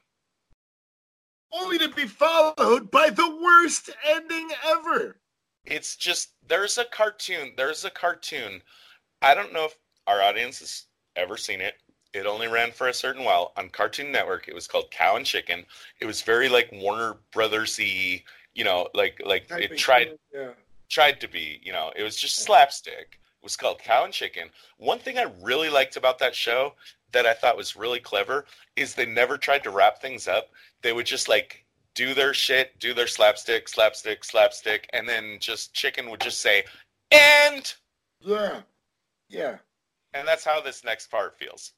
[1.52, 5.20] Only to be followed by the worst ending ever.
[5.64, 8.62] it's just there's a cartoon there's a cartoon
[9.22, 9.76] i don't know if
[10.06, 10.84] our audience has
[11.16, 11.74] ever seen it
[12.12, 15.26] it only ran for a certain while on cartoon network it was called cow and
[15.26, 15.64] chicken
[16.00, 18.22] it was very like warner brothersy
[18.54, 20.50] you know like like it tried Yeah.
[20.88, 21.60] tried to be.
[21.62, 23.18] You know, it was just slapstick.
[23.40, 24.50] It was called Cow and Chicken.
[24.78, 26.74] One thing I really liked about that show
[27.12, 28.44] that I thought was really clever
[28.76, 30.50] is they never tried to wrap things up.
[30.82, 31.64] They would just like
[31.94, 36.64] do their shit, do their slapstick, slapstick, slapstick, and then just Chicken would just say,
[37.12, 37.72] and
[38.20, 38.62] Yeah.
[39.30, 39.58] Yeah.
[40.14, 41.72] and that's how this next part feels.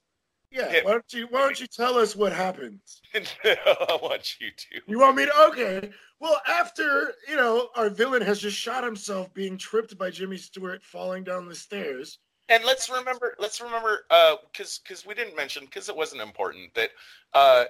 [0.51, 0.81] Yeah.
[0.85, 3.01] Why don't you why don't you tell us what happens?
[3.15, 4.81] no, I want you to.
[4.87, 5.91] You want me to okay.
[6.21, 10.83] Well, after, you know, our villain has just shot himself being tripped by Jimmy Stewart
[10.85, 12.19] falling down the stairs.
[12.49, 16.75] And let's remember, let's remember, Uh, because because we didn't mention, because it wasn't important
[16.75, 16.91] that
[17.33, 17.65] uh,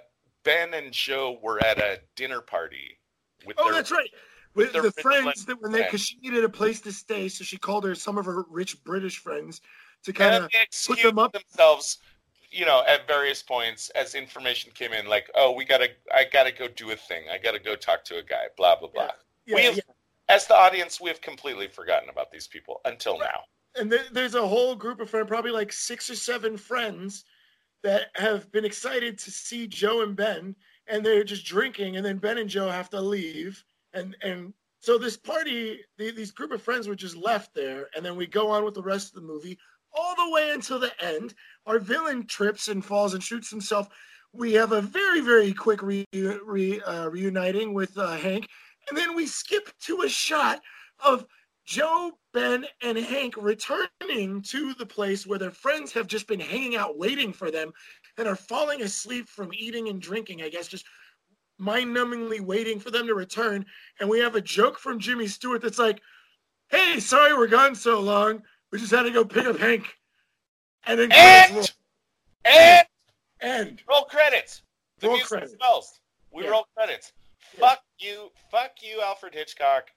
[0.45, 2.99] Ben and Jo were at a dinner party
[3.47, 4.11] with Oh, their that's right.
[4.55, 7.57] With the friends that when they because she needed a place to stay, so she
[7.57, 9.61] called her some of her rich British friends
[10.05, 10.51] to kind of
[10.87, 11.33] put them up.
[11.33, 11.99] themselves,
[12.51, 16.53] you know, at various points as information came in, like, oh, we gotta, I gotta
[16.53, 19.11] go do a thing, I gotta go talk to a guy, blah blah blah.
[19.47, 19.83] Yeah, we have, yeah.
[20.29, 23.45] as the audience, we have completely forgotten about these people until now.
[23.77, 27.25] and there, there's a whole group of friends, probably like six or seven friends,
[27.83, 30.55] that have been excited to see Jo and Ben,
[30.87, 33.65] and they're just drinking, and then Ben and Jo have to leave,
[33.95, 38.05] and and so this party, the, these group of friends were just left there, and
[38.05, 39.59] then we go on with the rest of the movie
[39.93, 41.35] all the way until the end.
[41.67, 43.89] Our villain trips and falls and shoots himself.
[44.33, 48.49] We have a very very quick re, re, uh, reuniting with uh, Hank,
[48.89, 50.61] and then we skip to a shot
[51.05, 51.27] of
[51.65, 56.77] Jo, Ben, and Hank returning to the place where their friends have just been hanging
[56.77, 57.73] out waiting for them
[58.19, 60.87] and are falling asleep from eating and drinking, I guess, just
[61.59, 63.65] mind numbingly waiting for them to return.
[64.01, 66.01] And we have a joke from Jimmy Stewart that's like,
[66.71, 68.43] hey, sorry we're gone so long.
[68.71, 69.87] We just had to go pick up Hank.
[70.87, 72.91] And then And credits
[73.41, 74.05] and roll.
[74.05, 74.63] credits.
[74.99, 75.53] The Roll music credits.
[75.55, 76.01] smells.
[76.33, 76.51] We Yeah.
[76.51, 77.13] roll credits.
[77.55, 77.61] Yeah.
[77.69, 79.91] Fuck you, fuck you, Alfred Hitchcock.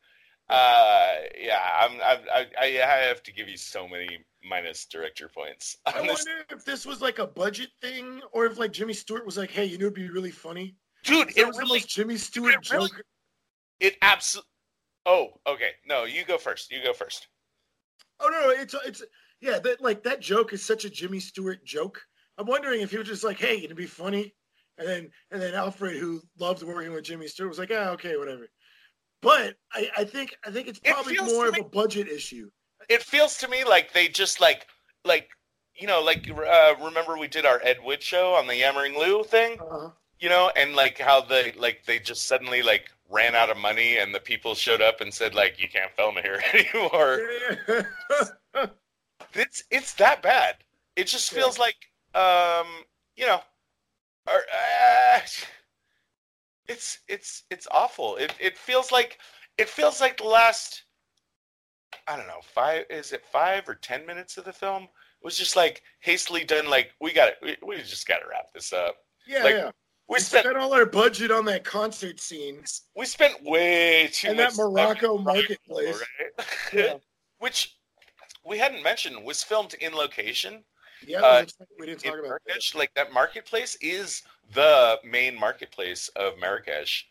[0.49, 2.67] Uh, yeah, I'm, I'm, I, I
[3.07, 5.77] have to give you so many minus director points.
[5.87, 9.37] I wonder if this was like a budget thing or if like Jimmy Stewart was
[9.37, 10.75] like, hey, you know, it'd be really funny.
[11.05, 13.01] Dude, It it really, Jimmy Stewart it really- joke.
[13.79, 14.49] it absolutely.
[15.05, 15.71] Oh, okay.
[15.85, 16.71] No, you go first.
[16.71, 17.27] You go first.
[18.19, 19.03] Oh no, no, it's it's
[19.41, 22.01] yeah, that like that joke is such a Jimmy Stewart joke.
[22.37, 24.33] I'm wondering if he was just like, hey, it'd be funny,
[24.77, 28.17] and then and then Alfred, who loved working with Jimmy Stewart, was like, ah, okay,
[28.17, 28.47] whatever.
[29.21, 32.49] But I, I think I think it's probably feels more of me- a budget issue.
[32.89, 34.65] It feels to me like they just like,
[35.05, 35.29] like,
[35.75, 39.23] you know, like, uh, remember we did our Ed Wood show on the Yammering Lou
[39.23, 39.57] thing?
[39.59, 39.89] Uh,
[40.19, 43.97] you know and like how they like they just suddenly like ran out of money
[43.97, 47.19] and the people showed up and said like you can't film here anymore
[49.33, 50.55] it's it's that bad
[50.95, 51.39] it just Yeah.
[51.41, 52.67] feels like um
[53.15, 53.41] you know
[54.27, 55.19] or, uh,
[56.67, 59.19] it's it's it's awful it it feels like
[59.57, 60.83] it feels like the last
[62.07, 64.87] i don't know five is it five or ten minutes of the film
[65.21, 68.51] was just like hastily done like we got it we, we just got to wrap
[68.53, 68.95] this up
[69.27, 69.71] yeah, Like, yeah.
[70.07, 72.63] We We spent spent all our budget on that concert scene
[72.95, 76.01] we spent way too and much that Morocco marketplace.
[76.37, 76.47] right?
[76.73, 76.93] Yeah,
[77.39, 77.75] which
[78.45, 80.63] we hadn't mentioned was filmed in location
[81.05, 81.45] yeah Uh,
[81.79, 82.61] we didn't talk about that.
[82.73, 84.23] Like that marketplace is
[84.53, 87.07] the main marketplace of Marrakesh,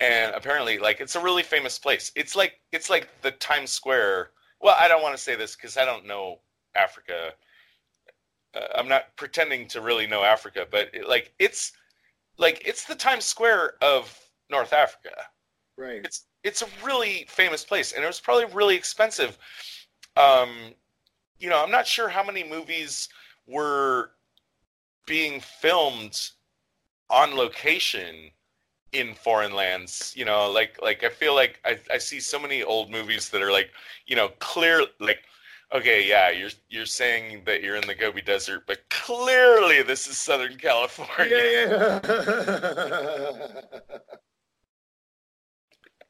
[0.00, 2.12] and apparently, like it's a really famous place.
[2.16, 4.30] It's like it's like the Times Square.
[4.60, 6.40] Well, I don't want to say this because I don't know
[6.74, 7.32] Africa.
[8.54, 11.72] Uh, I'm not pretending to really know Africa, but it, like it's
[12.38, 14.18] like it's the Times Square of
[14.50, 15.14] North Africa.
[15.76, 16.04] Right.
[16.04, 19.36] it's it's a really famous place and it was probably really expensive
[20.16, 20.50] um
[21.40, 23.08] you know i'm not sure how many movies
[23.48, 24.10] were
[25.04, 26.30] being filmed
[27.10, 28.30] on location
[28.92, 32.62] in foreign lands you know like like i feel like i, I see so many
[32.62, 33.70] old movies that are like
[34.06, 35.24] you know clear like
[35.72, 40.16] okay yeah you're you're saying that you're in the gobi desert but clearly this is
[40.16, 43.60] southern california Yeah, yeah.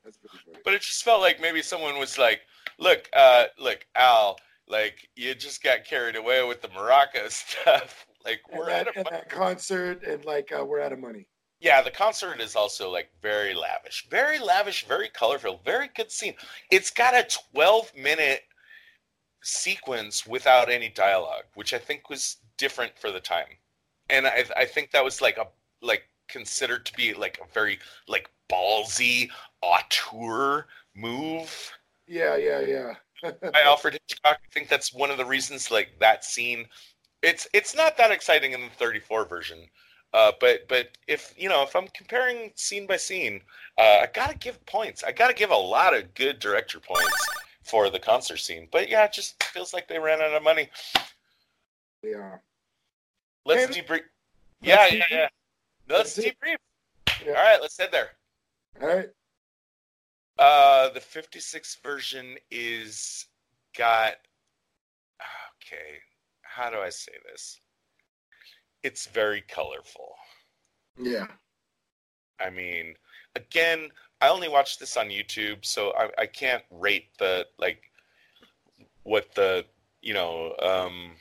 [0.05, 0.59] That's pretty funny.
[0.65, 2.43] but it just felt like maybe someone was like,
[2.79, 4.37] "Look, uh, look, Al,
[4.69, 8.07] like you just got carried away with the Morocco stuff.
[8.25, 11.27] Like we're that, at a and that concert and like uh, we're out of money.
[11.61, 11.81] yeah.
[11.83, 16.35] The concert is also like very lavish, very lavish, very colorful, very good scene.
[16.71, 18.43] It's got a 12 minute
[19.45, 23.59] sequence without any dialogue, which I think was different for the time,
[24.11, 25.47] and I I think that was like a
[25.83, 29.31] like considered to be like a very like ballsy
[29.63, 31.73] auteur move
[32.07, 32.95] Yeah, yeah, yeah.
[33.53, 34.39] by Alfred Hitchcock.
[34.45, 36.67] I think that's one of the reasons, like that scene.
[37.23, 39.69] It's it's not that exciting in the 34 version,
[40.13, 43.41] uh, but but if you know if I'm comparing scene by scene,
[43.79, 45.03] uh, I gotta give points.
[45.05, 47.35] I gotta give a lot of good director points
[47.65, 48.69] for the concert scene.
[48.71, 50.69] But yeah, it just feels like they ran out of money.
[52.03, 52.37] yeah.
[53.47, 54.01] Let's Hey, debrief.
[54.63, 55.29] Yeah, let's yeah, yeah.
[55.89, 56.57] Let's Let's debrief.
[57.25, 57.33] Yeah.
[57.33, 58.11] All right, let's head there.
[58.81, 59.09] All right.
[60.39, 63.27] Uh, the 56 version is
[63.77, 64.15] got.
[65.63, 65.99] Okay,
[66.43, 67.61] how do I say this?
[68.83, 70.15] It's very colorful.
[71.01, 71.27] Yeah.
[72.41, 72.95] I mean,
[73.37, 77.91] again, I only watched this on YouTube, so I, I can't rate the like
[79.03, 79.65] what the
[80.03, 80.55] you know.
[80.63, 81.13] Um,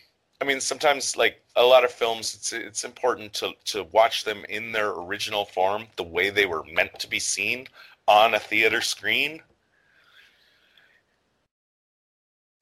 [0.41, 4.45] I mean, sometimes like a lot of films, it's it's important to to watch them
[4.49, 7.68] in their original form, the way they were meant to be seen
[8.07, 9.41] on a theater screen.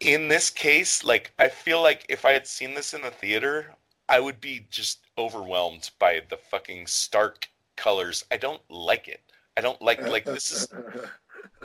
[0.01, 3.75] in this case, like I feel like if I had seen this in the theater,
[4.09, 8.25] I would be just overwhelmed by the fucking stark colors.
[8.31, 9.21] I don't like it.
[9.57, 10.67] I don't like like this is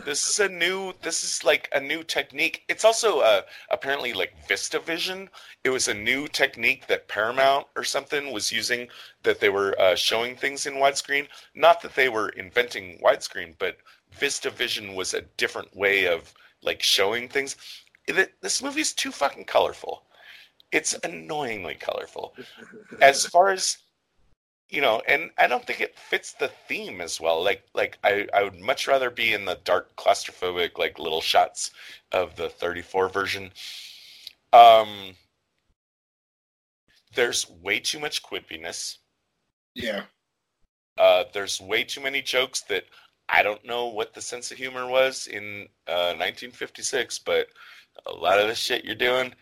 [0.04, 2.64] this is a new this is like a new technique.
[2.68, 5.28] It's also uh, apparently like VistaVision.
[5.64, 8.88] It was a new technique that Paramount or something was using
[9.22, 11.28] that they were uh, showing things in widescreen.
[11.54, 13.78] Not that they were inventing widescreen, but
[14.18, 17.56] VistaVision was a different way of like showing things.
[18.40, 20.04] This movie is too fucking colorful.
[20.72, 22.34] It's annoyingly colorful.
[23.00, 23.78] As far as
[24.68, 27.42] you know, and I don't think it fits the theme as well.
[27.42, 31.70] Like like I, I would much rather be in the dark claustrophobic like little shots
[32.12, 33.50] of the 34 version.
[34.52, 35.14] Um
[37.14, 38.98] there's way too much quippiness.
[39.74, 40.02] Yeah.
[40.98, 42.84] Uh, there's way too many jokes that
[43.28, 47.48] I don't know what the sense of humor was in uh, 1956, but
[48.06, 49.34] a lot of the shit you're doing,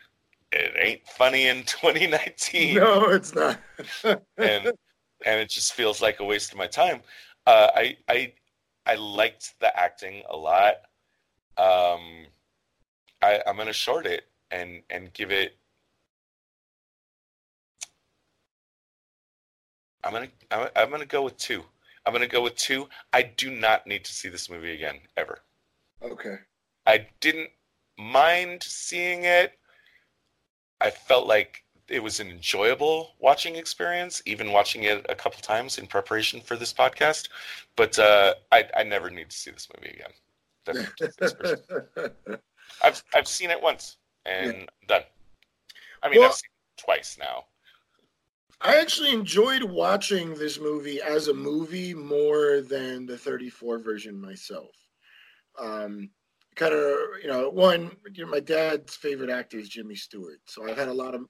[0.53, 2.77] it ain't funny in 2019.
[2.77, 3.61] No, it's not.
[4.39, 4.73] and
[5.25, 7.03] and it just feels like a waste of my time.
[7.47, 8.33] Uh, I I
[8.87, 10.75] I liked the acting a lot.
[11.57, 12.27] Um,
[13.23, 15.57] I, I'm gonna short it and and give it.
[20.05, 21.65] I'm gonna I'm, I'm gonna go with two.
[22.07, 22.89] I'm gonna go with two.
[23.13, 25.41] I do not need to see this movie again ever.
[26.03, 26.37] okay.
[26.87, 27.51] I didn't
[27.99, 29.59] mind seeing it.
[30.81, 35.79] I felt like it was an enjoyable watching experience, even watching it a couple times
[35.79, 37.29] in preparation for this podcast.
[37.77, 40.11] But uh, I, I never need to see this movie again.
[40.67, 42.11] That- that's for sure.
[42.83, 45.03] I've I've seen it once and done.
[46.03, 47.45] I mean, Well- I've seen it twice now.
[48.61, 54.71] I actually enjoyed watching this movie as a movie more than the 34 version myself.
[55.61, 56.09] Um,
[56.55, 60.39] kind of, you know, one, you know, my dad's favorite actor is Jimmy Stewart.
[60.47, 61.27] So I've had a lot of,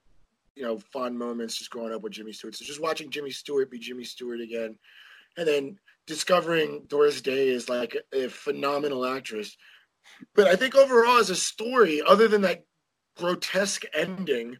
[0.55, 2.55] you know, fun moments just growing up with Jimmy Stewart.
[2.55, 4.77] So just watching Jimmy Stewart be Jimmy Stewart again,
[5.37, 5.77] and then
[6.07, 9.57] discovering Doris Day is like a, a phenomenal actress.
[10.33, 12.63] But I think overall, as a story, other than that
[13.17, 14.57] grotesque ending,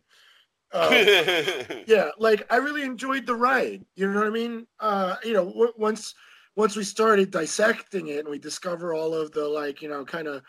[0.75, 0.91] um,
[1.87, 5.45] yeah like i really enjoyed the ride you know what i mean uh you know
[5.45, 6.13] w- once
[6.55, 10.27] once we started dissecting it and we discover all of the like you know kind
[10.27, 10.41] of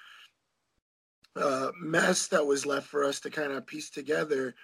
[1.36, 4.54] uh mess that was left for us to kind of piece together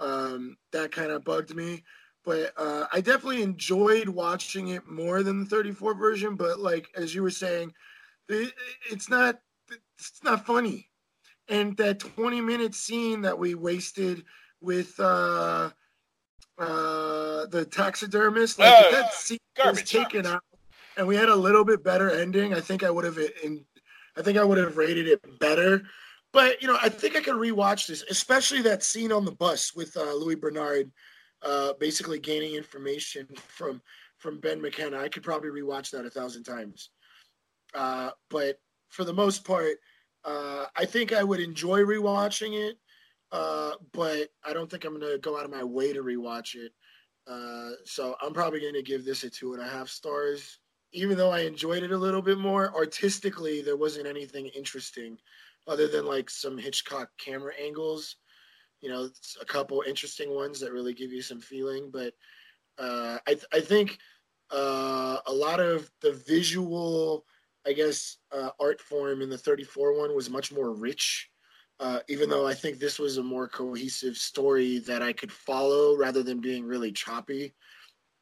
[0.00, 1.84] um that kind of bugged me.
[2.24, 7.14] But uh i definitely enjoyed watching it more than the 34 version but like as
[7.14, 7.72] you were saying
[8.28, 9.40] it's not
[9.98, 10.88] it's not funny.
[11.48, 14.24] And that 20 minute scene that we wasted
[14.60, 15.70] with uh
[16.58, 19.90] uh the taxidermist like Oh, that scene was garbage.
[19.90, 20.42] taken out
[20.96, 23.64] and we had a little bit better ending i think i would have in
[24.16, 25.82] i think i would have rated it better
[26.32, 29.74] but you know i think i could rewatch this especially that scene on the bus
[29.74, 30.90] with uh louis bernard
[31.42, 33.80] uh basically gaining information from
[34.18, 36.90] from ben mckenna i could probably rewatch that a thousand times
[37.74, 38.58] uh but
[38.88, 39.76] for the most part
[40.24, 42.76] uh i think i would enjoy rewatching it
[43.32, 46.72] uh, but I don't think I'm gonna go out of my way to rewatch it.
[47.26, 50.58] Uh, so I'm probably gonna give this a two and a half stars.
[50.92, 55.16] Even though I enjoyed it a little bit more, artistically there wasn't anything interesting,
[55.70, 58.16] other than like some Hitchcock camera angles.
[58.80, 59.08] You know,
[59.40, 61.90] a couple interesting ones that really give you some feeling.
[61.92, 62.14] But
[62.78, 63.98] uh, I I think
[64.50, 67.24] uh, a lot of the visual,
[67.66, 71.30] I guess, uh, art form in the 34 one was much more rich
[71.80, 75.96] uh, even though I think this was a more cohesive story that I could follow
[75.96, 77.54] rather than being really choppy,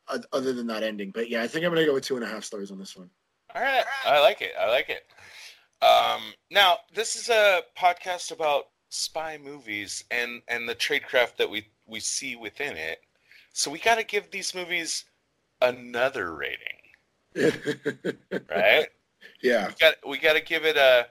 [0.07, 1.11] uh, other than that ending.
[1.11, 2.79] But yeah, I think I'm going to go with two and a half stars on
[2.79, 3.11] this one.
[3.55, 4.53] All right, I like it.
[4.59, 5.03] I like it.
[5.81, 11.69] Um, now, this is a podcast about spy movies and and the tradecraft that we
[11.87, 13.01] we see within it.
[13.53, 15.05] So we got to give these movies
[15.61, 18.17] another rating,
[18.51, 18.89] right?
[19.43, 19.69] yeah.
[19.69, 21.07] we got we got to give it a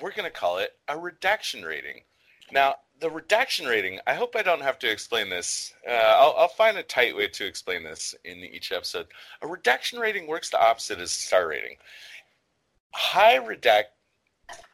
[0.00, 2.02] we're going to call it a redaction rating.
[2.50, 5.74] Now, the redaction rating, I hope I don't have to explain this.
[5.88, 9.06] Uh, I'll, I'll find a tight way to explain this in each episode.
[9.42, 11.76] A redaction rating works the opposite as a star rating.
[12.92, 13.84] High redact.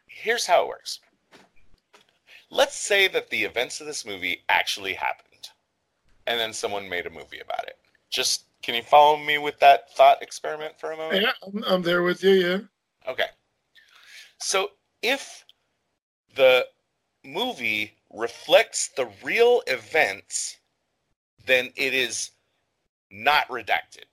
[0.07, 1.01] Here's how it works.
[2.51, 5.51] Let's say that the events of this movie actually happened,
[6.27, 7.78] and then someone made a movie about it.
[8.11, 11.23] Just can you follow me with that thought experiment for a moment?
[11.23, 12.31] Yeah, I'm, I'm there with you.
[12.31, 12.59] Yeah.
[13.07, 13.27] Okay.
[14.39, 14.70] So
[15.03, 15.45] if
[16.35, 16.66] the
[17.24, 20.57] movie reflects the real events,
[21.47, 22.31] then it is
[23.11, 24.07] not redacted.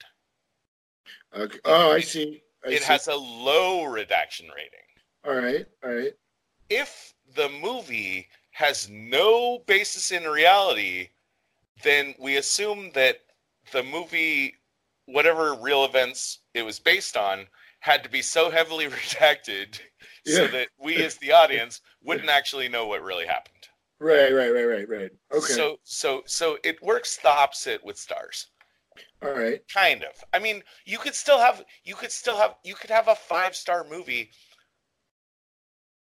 [1.35, 1.59] Okay.
[1.65, 2.41] Oh, I see.
[2.65, 2.85] I It see.
[2.85, 4.79] has a low redaction rating.
[5.25, 5.65] All right.
[5.83, 6.13] All right.
[6.69, 11.09] If the movie has no basis in reality,
[11.83, 13.17] then we assume that
[13.71, 14.55] the movie,
[15.05, 17.47] whatever real events it was based on,
[17.81, 19.79] had to be so heavily redacted
[20.25, 23.51] so that we as the audience wouldn't actually know what really happened.
[23.99, 25.11] Right, right, right, right, right.
[25.33, 25.53] Okay.
[25.53, 28.47] So so so it works the opposite with stars.
[29.21, 29.61] All right.
[29.73, 30.23] Kind of.
[30.33, 33.55] I mean, you could still have you could still have you could have a five
[33.55, 34.31] star movie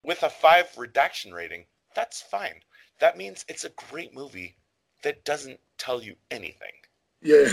[0.04, 1.66] with a five redaction rating.
[1.96, 2.62] That's fine.
[3.00, 4.56] That means it's a great movie
[5.04, 6.74] that doesn't tell you anything.
[7.22, 7.50] Yeah.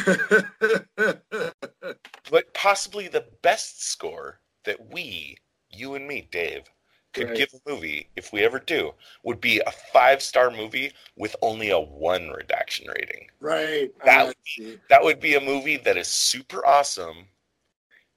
[2.30, 6.70] But possibly the best score that we, you and me, Dave,
[7.12, 7.34] could Right.
[7.34, 11.70] give a movie, if we ever do, would be a five star movie with only
[11.70, 13.28] a one redaction rating.
[13.40, 13.90] right.
[14.04, 14.80] That would see.
[14.88, 17.28] That would be a movie that is super awesome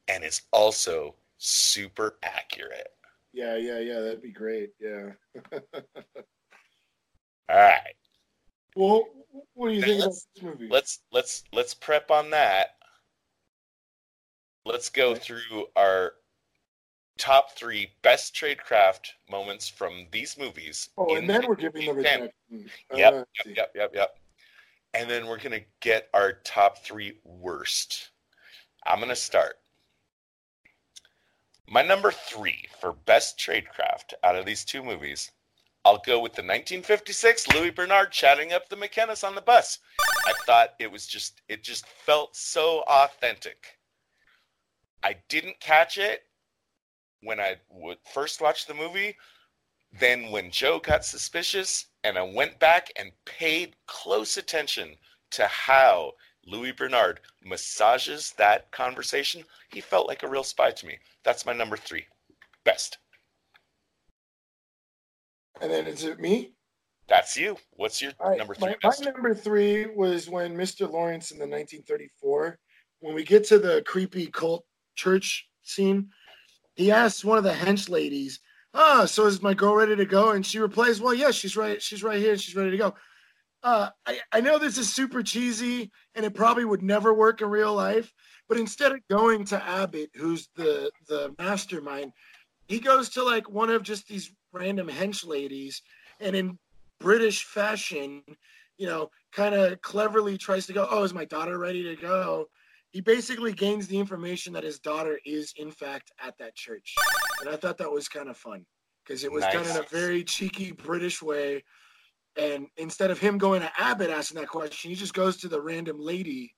[0.07, 2.90] and is also super accurate.
[3.34, 3.99] Yeah, yeah, yeah.
[3.99, 4.72] That'd be great.
[4.80, 5.11] Yeah.
[7.49, 7.95] All right.
[8.76, 9.06] Well,
[9.53, 10.68] what do you think about this movie?
[10.70, 12.78] Let's let's let's prep on that.
[14.65, 15.20] Let's go Okay.
[15.20, 16.14] through our
[17.18, 20.90] top three best tradecraft moments from these movies.
[20.98, 22.22] oh, and then we're giving the 1910.
[22.52, 22.72] redaction.
[22.98, 24.18] Yep, Uh, yep, yep, yep, yep.
[24.94, 28.11] And then we're gonna get our top three worst.
[28.85, 29.60] I'm gonna start.
[31.68, 35.31] My number three for best tradecraft out of these two movies,
[35.85, 39.80] I'll go with the 1956 Louis Bernard chatting up the McKennas on the bus.
[40.26, 43.80] I thought it was just, it just felt so authentic.
[45.03, 46.23] I didn't catch it
[47.24, 49.16] when I would first watch the movie.
[50.00, 54.95] Then when Jo got suspicious and I went back and paid close attention
[55.32, 56.14] to how
[56.45, 60.98] Louis Bernard massages that conversation, he felt like a real spy to me.
[61.24, 62.06] That's my number three.
[62.64, 62.98] Best.
[65.62, 66.54] And then is it me?
[67.08, 67.58] That's you.
[67.72, 70.90] What's your right, number three my, my number three was when Mr.
[70.90, 72.58] Lawrence in the 1934,
[73.02, 76.10] when we get to the creepy cult church scene,
[76.76, 78.40] he asks one of the hench ladies,
[78.74, 81.82] "Ah, so is my girl ready to go?" And she replies, "Well, yeah, she's right.
[81.82, 82.38] She's right here.
[82.38, 82.95] She's ready to go."
[83.64, 87.50] Uh, I, I know this is super cheesy and it probably would never work in
[87.50, 88.14] real life,
[88.50, 92.12] but instead of going to Abbott, who's the the mastermind,
[92.68, 95.82] he goes to like one of just these random hench ladies,
[96.20, 96.60] and in
[97.00, 98.24] British fashion,
[98.78, 102.48] you know, kind of cleverly tries to go, Oh, is my daughter ready to go?
[102.94, 106.94] He basically gains the information that his daughter is, in fact, at that church.
[107.41, 108.65] And I thought that was kind of fun
[109.03, 111.64] because it was done in a very cheeky British way.
[112.38, 115.60] And instead of him going to Abbott asking that question, he just goes to the
[115.60, 116.56] random lady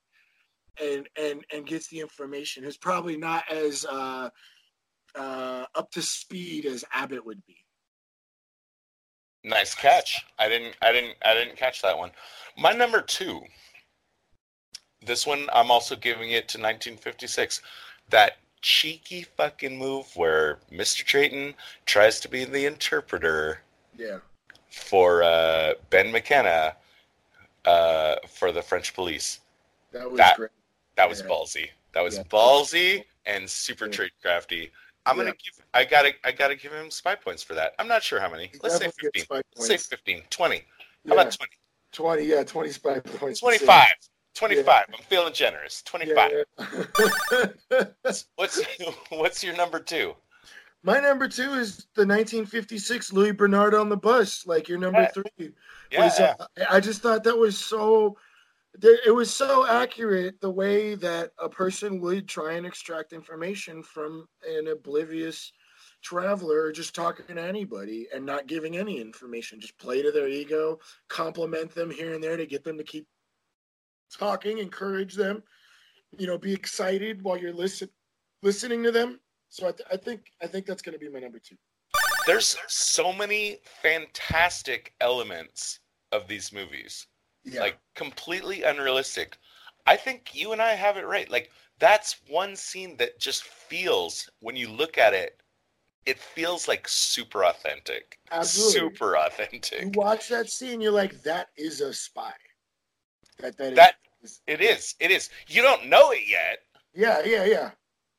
[0.82, 2.66] and and and gets the information.
[2.66, 4.30] Who's probably not as uh,
[5.16, 7.58] uh, up to speed as Abbott would be.
[9.46, 10.26] Nice catch.
[10.38, 12.12] I didn't I didn't I didn't catch that one.
[12.58, 13.42] My number 2.
[15.06, 17.62] This one I'm also giving it to 1956.
[18.10, 21.06] That cheeky fucking move where Mr.
[21.06, 21.54] Drayton
[21.86, 23.60] tries to be the interpreter
[23.96, 24.20] Yeah.
[24.70, 26.76] for uh, Ben McKenna
[27.66, 29.40] uh, for the French police.
[29.92, 30.52] That was That- great.
[30.96, 31.28] That was Yeah.
[31.28, 31.70] ballsy.
[31.94, 32.24] That was Yeah.
[32.24, 33.92] ballsy and super Yeah.
[33.92, 34.72] trade crafty.
[35.06, 35.64] I'm gonna give.
[35.74, 36.14] I gotta.
[36.24, 37.76] I gotta give him spy points for that.
[37.78, 38.48] I'm not sure how many.
[38.48, 39.26] He Let's say 15.
[39.30, 40.24] Let's say 15.
[40.32, 40.66] 20.
[41.08, 41.52] How about 20?
[41.92, 43.40] 20, yeah, 20 spy points.
[43.40, 43.88] 25.
[44.36, 44.86] 25.
[44.90, 45.82] I'm feeling generous.
[45.84, 46.32] 25.
[46.60, 47.84] Yeah, yeah.
[48.36, 48.66] What's
[49.10, 50.14] What's your number two?
[50.84, 55.08] My number two is the 1956 Louis Bernard on the bus, like your number Yeah.
[55.12, 55.52] three.
[55.92, 56.04] Yeah.
[56.04, 56.36] was, uh,
[56.70, 58.18] I just thought that was so.
[58.84, 64.28] It was so accurate the way that a person would try and extract information from
[64.46, 65.54] an oblivious
[66.02, 69.62] traveler just talking to anybody and not giving any information.
[69.62, 73.08] Just play to their ego, compliment them here and there to get them to keep
[74.10, 75.44] talking, encourage them,
[76.18, 77.90] you know, be excited while you're listen,
[78.44, 79.20] listening to them.
[79.50, 81.56] So I, th- I think I think that's going to be my number two.
[82.28, 85.80] There's so many fantastic elements
[86.12, 87.08] of these movies.
[87.44, 89.38] Yeah, like completely unrealistic.
[89.86, 91.30] I think you and I have it right.
[91.30, 95.42] Like that's one scene that just feels when you look at it,
[96.06, 98.20] it feels like super authentic.
[98.32, 98.74] Absolutely.
[98.74, 99.96] Super you authentic.
[99.96, 102.34] watch that scene, you're like, that is a spy.
[103.40, 104.96] That that is, it is.
[105.00, 105.30] It is.
[105.48, 106.60] You don't know it yet.
[106.94, 107.72] yeah, yeah, yeah.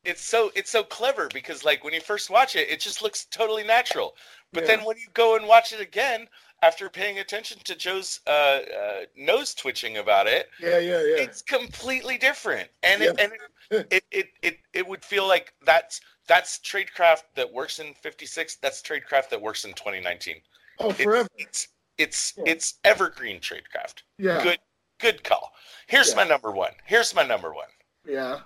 [0.05, 3.25] It's so it's so clever because like when you first watch it, it just looks
[3.27, 4.15] totally natural.
[4.53, 4.77] But Yeah.
[4.77, 6.29] then when you go and watch it again
[6.63, 11.17] after paying attention to Jo's uh, uh, nose twitching about it, Yeah, yeah, yeah.
[11.25, 13.33] it's completely different and it, and
[13.71, 18.57] it, it, it, it, it would feel like that's that's tradecraft that works in 56
[18.57, 20.37] that's tradecraft that works in 2019
[20.81, 21.29] oh, It's- forever.
[21.37, 21.69] it's
[21.99, 22.45] It's Yeah.
[22.53, 24.03] it's evergreen tradecraft.
[24.19, 24.43] Yeah.
[24.43, 24.59] Good
[24.99, 25.53] good call.
[25.87, 26.17] Here's Yeah.
[26.17, 26.75] my number one.
[26.85, 27.69] Here's my number one.
[28.05, 28.41] Yeah.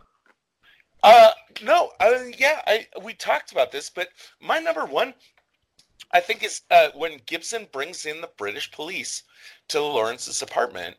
[1.02, 1.32] Uh,
[1.62, 4.09] no, uh, yeah, I we talked about this, but
[4.40, 5.14] my number one,
[6.12, 9.22] I think, is uh, when Gibson brings in the British police
[9.68, 10.97] to Lawrence's apartment.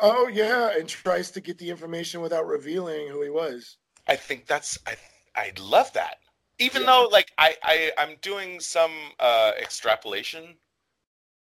[0.00, 3.76] Oh yeah, and tries to get the information without revealing who he was.
[4.08, 4.96] I think that's I
[5.36, 6.18] I love that.
[6.58, 6.86] Even Yeah.
[6.86, 10.58] though like I I I'm doing some uh, extrapolation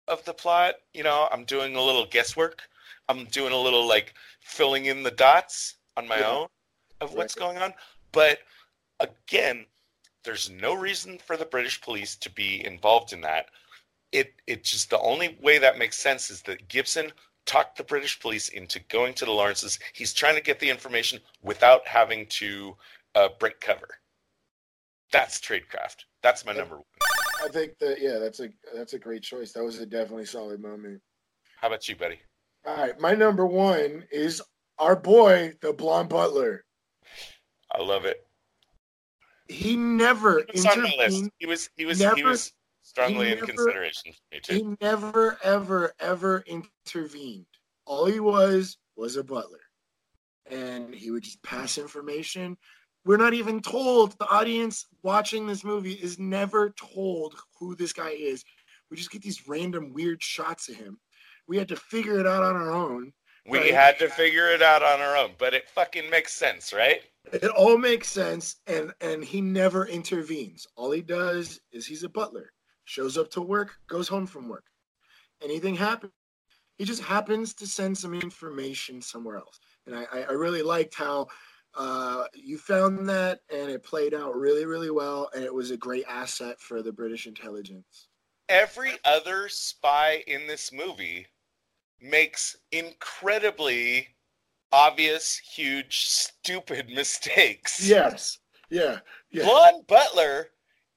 [0.09, 2.63] of the plot, you know, I'm doing a little guesswork.
[3.09, 6.31] I'm doing a little like filling in the dots on my Yeah.
[6.31, 6.49] own
[7.01, 7.41] of what's Right.
[7.41, 7.75] going on.
[8.13, 8.41] But
[9.01, 9.67] again,
[10.25, 13.51] there's no reason for the British police to be involved in that.
[14.13, 17.13] It it just the only way that makes sense is that Gibson
[17.47, 19.79] talked the British police into going to the Lawrences.
[19.95, 22.77] He's trying to get the information without having to
[23.15, 23.89] uh, break cover.
[25.11, 26.05] That's tradecraft.
[26.23, 26.85] That's my number one.
[27.43, 29.53] I think that yeah, that's a that's a great choice.
[29.53, 31.01] That was a definitely solid moment.
[31.61, 32.21] How about you, buddy?
[32.67, 34.41] All right, my number one is
[34.79, 36.65] our boy, the blonde butler.
[37.73, 38.27] I love it.
[39.49, 41.29] He never It's on my list.
[41.39, 42.53] He was he was he was
[42.83, 44.55] strongly he in never- consideration for me too.
[44.55, 47.47] He never, ever, ever intervened.
[47.85, 49.61] All he was was a butler,
[50.49, 52.57] and he would just pass information.
[53.05, 54.17] We're not even told.
[54.19, 58.45] The audience watching this movie is never told who this guy is.
[58.91, 60.99] We just get these random weird shots of him.
[61.49, 63.13] We had to figure it out on our own.
[63.49, 63.75] we right.
[63.75, 67.01] had to figure it out on our own, but it fucking makes sense, right?
[67.33, 70.67] It all makes sense, and and he never intervenes.
[70.77, 72.53] All he does is he's a butler.
[72.85, 74.65] Shows up to work, goes home from work.
[75.43, 76.13] Anything happens,
[76.79, 79.59] he just happens to send some information somewhere else.
[79.87, 81.29] And I, I I really liked how
[81.75, 85.77] uh, you found that, and it played out really, really well, and it was a
[85.77, 88.09] great asset for the British intelligence.
[88.49, 91.27] Every other spy in this movie
[92.01, 94.09] makes incredibly
[94.73, 97.87] obvious, huge, stupid mistakes.
[97.87, 98.39] Yes.
[98.71, 98.99] Yeah.
[99.31, 99.45] Yeah.
[99.45, 100.49] Blonde Butler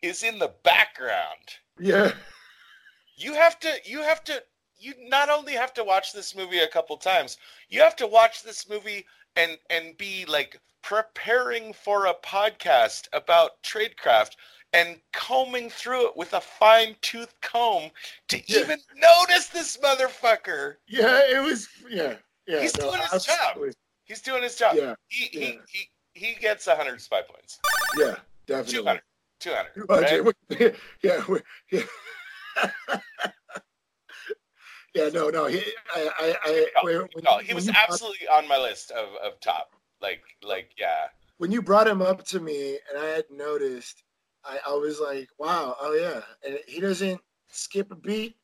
[0.02, 1.56] is in the background.
[1.80, 2.14] Yeah.
[3.18, 4.42] You have to you have to
[4.78, 7.38] you not only have to watch this movie a couple times,
[7.70, 13.62] you have to watch this movie and and be like preparing for a podcast about
[13.64, 14.32] tradecraft
[14.72, 17.90] and combing through it with a fine tooth comb
[18.28, 18.60] to Yeah.
[18.60, 20.76] even notice this motherfucker.
[20.88, 21.22] Yeah.
[21.28, 21.68] It was.
[21.90, 22.16] Yeah.
[22.46, 22.62] Yeah.
[22.62, 23.58] He's doing his job.
[24.04, 24.76] He's doing his job.
[24.76, 24.94] Yeah.
[25.08, 25.46] He, yeah.
[25.48, 25.60] he
[26.14, 27.60] he he gets 100 spy points.
[27.98, 28.16] Yeah.
[28.46, 28.74] Definitely.
[28.74, 29.02] 200.
[29.40, 29.90] 200.
[29.90, 30.10] Well, right?
[30.10, 30.34] Jay, we-
[31.02, 31.24] yeah,
[31.72, 31.82] yeah.
[34.94, 35.48] yeah, no, no.
[35.48, 35.62] He,
[35.96, 39.74] I, I, I, No, when, No, he was absolutely on my list of, of top.
[40.06, 41.08] Like like yeah.
[41.38, 44.04] when you brought him up to me, and I had noticed,
[44.44, 47.20] I, I was like, wow, oh yeah, and he doesn't
[47.50, 48.36] skip a beat.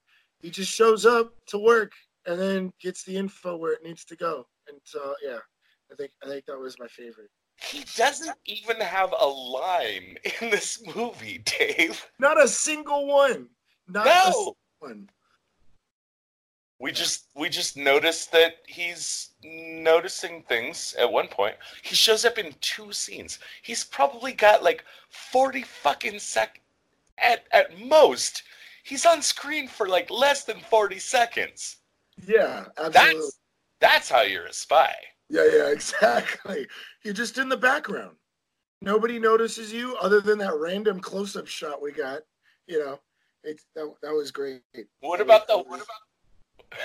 [0.42, 1.92] He just shows up to work
[2.26, 4.48] and then gets the info where it needs to go.
[4.68, 5.38] And so, yeah,
[5.92, 7.30] I think I think that was my favorite.
[7.62, 12.04] He doesn't even have a line in this movie, Dave.
[12.18, 13.50] Not a single one.
[13.88, 14.24] Not a No.
[14.32, 15.10] single one.
[16.82, 21.56] We just we just noticed that he's noticing things at one point.
[21.84, 23.38] He shows up in two scenes.
[23.62, 26.60] He's probably got like 40 fucking sec
[27.20, 28.42] at at most.
[28.84, 31.78] He's on screen for like less than 40 seconds.
[32.26, 33.14] Yeah, absolutely.
[33.14, 33.40] That's
[33.80, 34.96] that's how you're a spy.
[35.30, 36.68] Yeah, yeah, exactly.
[37.04, 38.16] You're just in the background.
[38.82, 42.22] Nobody notices you other than that random close-up shot we got.
[42.66, 43.00] You know,
[43.44, 44.62] it that, that was great.
[45.02, 45.86] What about the what about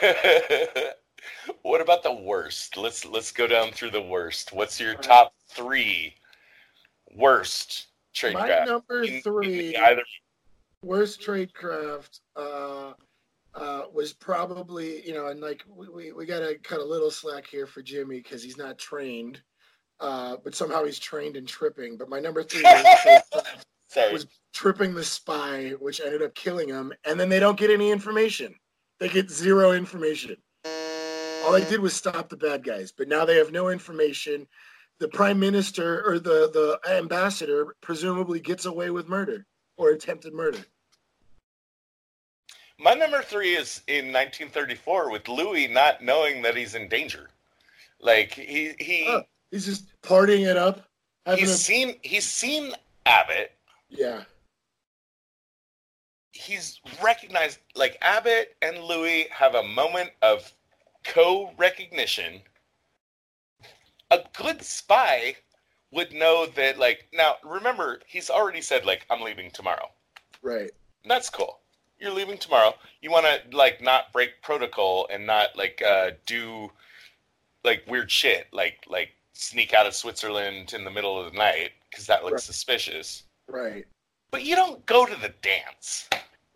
[1.63, 2.77] what about the worst?
[2.77, 4.53] Let's let's go down through the worst.
[4.53, 6.15] What's your top three
[7.15, 8.69] worst trade my craft?
[8.69, 10.03] number in- in three either
[10.83, 12.93] worst trade craft uh,
[13.55, 17.11] uh, was probably you know, and like we, we, we got to cut a little
[17.11, 19.41] slack here for Jimmy because he's not trained,
[20.01, 21.97] uh, but somehow he's trained in tripping.
[21.97, 24.13] But my number three worst trade craft sorry.
[24.13, 27.91] was tripping the spy, which ended up killing him, and then they don't get any
[27.91, 28.55] information.
[28.99, 30.37] They get zero information.
[30.65, 34.47] All they did was stop the bad guys, but now they have no information.
[34.99, 39.47] The prime minister or the, the ambassador presumably gets away with murder
[39.77, 40.65] or attempted murder.
[42.79, 47.29] My number three is in 1934 with Louis not knowing that he's in danger.
[48.01, 50.87] Like he he Oh, He's just partying it up.
[51.37, 52.73] He's a, seen he's seen
[53.07, 53.53] Abbott.
[53.89, 54.25] yeah,
[56.37, 60.53] He's recognized like Abbott and Louis have a moment of
[61.05, 62.41] co-recognition.
[64.11, 65.37] A good spy
[65.93, 69.89] would know that like now remember he's already said like I'm leaving tomorrow.
[70.43, 70.71] right.
[71.03, 71.61] And that's cool.
[72.01, 72.75] You're leaving tomorrow.
[73.01, 76.71] You want to like not break protocol and not like uh, do
[77.65, 81.71] like weird shit, like like sneak out of Switzerland in the middle of the night
[81.91, 82.41] because that looks Right.
[82.43, 83.25] suspicious.
[83.49, 83.87] Right.
[84.31, 86.09] But you don't go to the dance.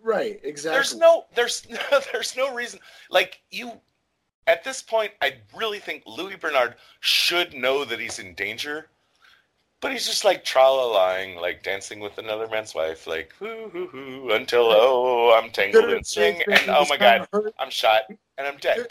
[0.03, 0.41] Right.
[0.43, 0.77] Exactly.
[0.77, 1.67] There's no there's
[2.13, 3.73] there's no reason like you
[4.47, 8.87] at this point I really think Louis Bernard should know that he's in danger.
[9.81, 14.33] But he's just like tra-la-lying, like dancing with another man's wife, like hoo hoo hoo
[14.33, 17.27] until oh I'm tangled in string and oh my god,
[17.59, 18.89] I'm shot and I'm dead.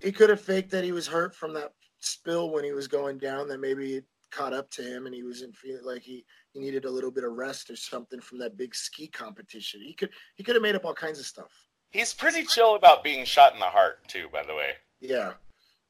[0.00, 3.16] He could have faked that he was hurt from that spill when he was going
[3.16, 3.48] down.
[3.48, 6.90] That maybe caught up to him and he wasn't feeling like he, he needed a
[6.90, 9.80] little bit of rest or something from that big ski competition.
[9.80, 11.50] He could he could have made up all kinds of stuff.
[11.90, 14.72] He's pretty chill about being shot in the heart too, by the way.
[15.00, 15.32] Yeah.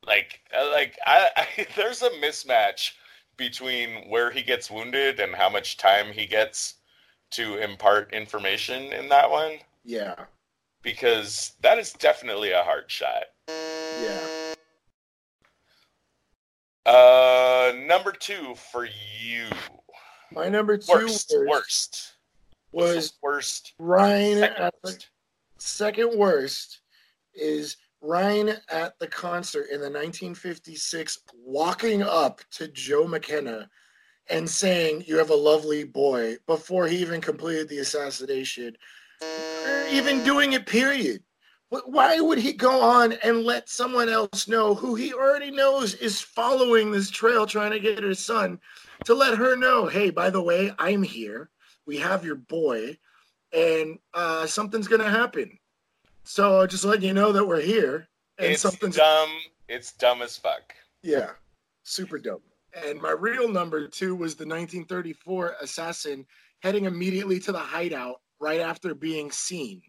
[0.07, 2.93] Like uh, like I, I there's a mismatch
[3.37, 6.75] between where he gets wounded and how much time he gets
[7.31, 10.15] to impart information in that one Yeah.
[10.83, 13.25] because that is definitely a hard shot.
[13.49, 14.38] Yeah.
[16.89, 18.89] Uh, number two for
[19.21, 19.45] you.
[20.33, 22.13] My number two Worst, was, worst
[22.73, 23.75] was worst.
[23.79, 25.09] Ryan Second at the worst.
[25.59, 26.81] second worst
[27.35, 33.69] is Ryan at the concert in the 1956 walking up to Jo McKenna
[34.31, 38.75] and saying, You have a lovely boy before he even completed the assassination,
[39.21, 41.23] or even doing it, period.
[41.71, 45.95] Wh- Why would he go on and let someone else know who he already knows
[45.95, 48.61] is following this trail trying to get her son
[49.05, 51.51] to let her know, hey, by the way, I'm here.
[51.87, 52.99] We have your boy
[53.53, 55.59] and uh, something's gonna happen.
[56.25, 58.07] So just letting you know that we're here,
[58.39, 59.31] and It's something's dumb.
[59.69, 60.75] It's dumb as fuck.
[61.03, 61.31] yeah,
[61.85, 62.45] super dope.
[62.75, 66.27] And my real number two was the 1934 assassin
[66.61, 69.81] heading immediately to the hideout right after being seen.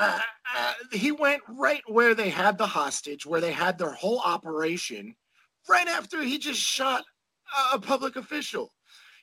[0.00, 0.18] Uh,
[0.56, 5.14] uh, he went right where they had the hostage, where they had their whole operation,
[5.68, 7.04] right after he just shot
[7.54, 8.72] a- a public official.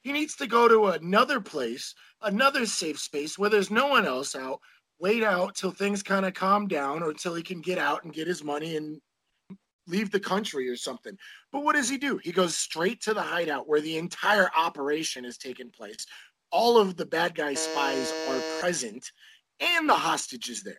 [0.03, 4.35] He needs to go to another place, another safe space where there's no one else
[4.35, 4.61] out,
[4.99, 8.13] wait out till things kind of calm down or till he can get out and
[8.13, 9.01] get his money and
[9.87, 11.17] leave the country or something.
[11.51, 12.19] But what does he do?
[12.19, 16.05] He goes straight to the hideout where the entire operation is taking place.
[16.51, 19.11] All of the bad guy spies are present
[19.59, 20.77] and the hostages there.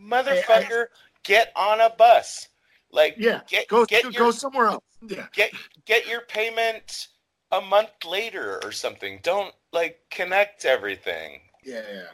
[0.00, 0.86] Motherfucker,
[1.22, 2.48] get on a bus.
[2.90, 4.84] Like Yeah, get Go get go, your go somewhere else.
[5.02, 5.26] Yeah.
[5.32, 5.52] get
[5.84, 7.08] get your payment
[7.50, 9.20] a month later or something.
[9.22, 11.40] Don't like connect everything.
[11.64, 12.08] Yeah, yeah.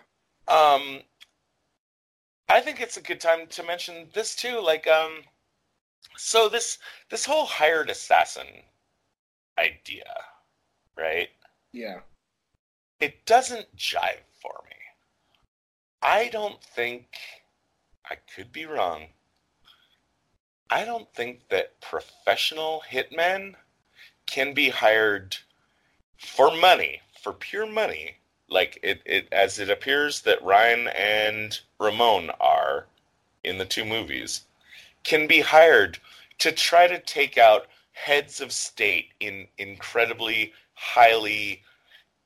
[0.48, 1.02] Um
[2.48, 4.60] I think it's a good time to mention this too.
[4.60, 5.22] Like um
[6.16, 6.78] so this
[7.10, 8.47] this whole hired assassin
[9.59, 10.12] idea,
[10.97, 11.28] right?
[11.72, 12.01] Yeah.
[13.01, 14.77] It doesn't jive for me.
[16.02, 17.18] I don't think
[18.09, 19.09] I could be wrong.
[20.70, 23.56] I don't think that professional hitmen
[24.24, 25.36] can be hired
[26.16, 28.16] for money, for pure money,
[28.48, 32.86] like it, it as it appears that Ryan and Ramon are
[33.44, 34.44] in the two movies,
[35.02, 35.98] can be hired
[36.39, 41.62] to try to take out heads of state in incredibly highly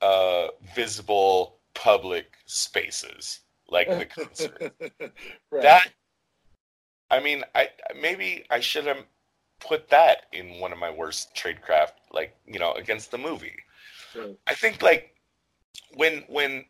[0.01, 4.75] uh, visible public spaces like the concert.
[5.51, 5.63] right.
[5.63, 5.89] that
[7.11, 7.69] I mean, I
[8.01, 9.05] maybe I should have
[9.61, 13.57] put that in one of my worst tradecraft, like you know, against the movie.
[14.17, 14.37] Right.
[14.47, 15.15] I think like
[15.95, 16.65] when when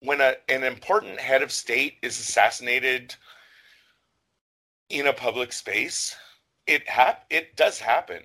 [0.00, 3.14] when a, an important head of state is assassinated
[4.88, 6.16] in a public space,
[6.66, 8.22] it hap- it does happen.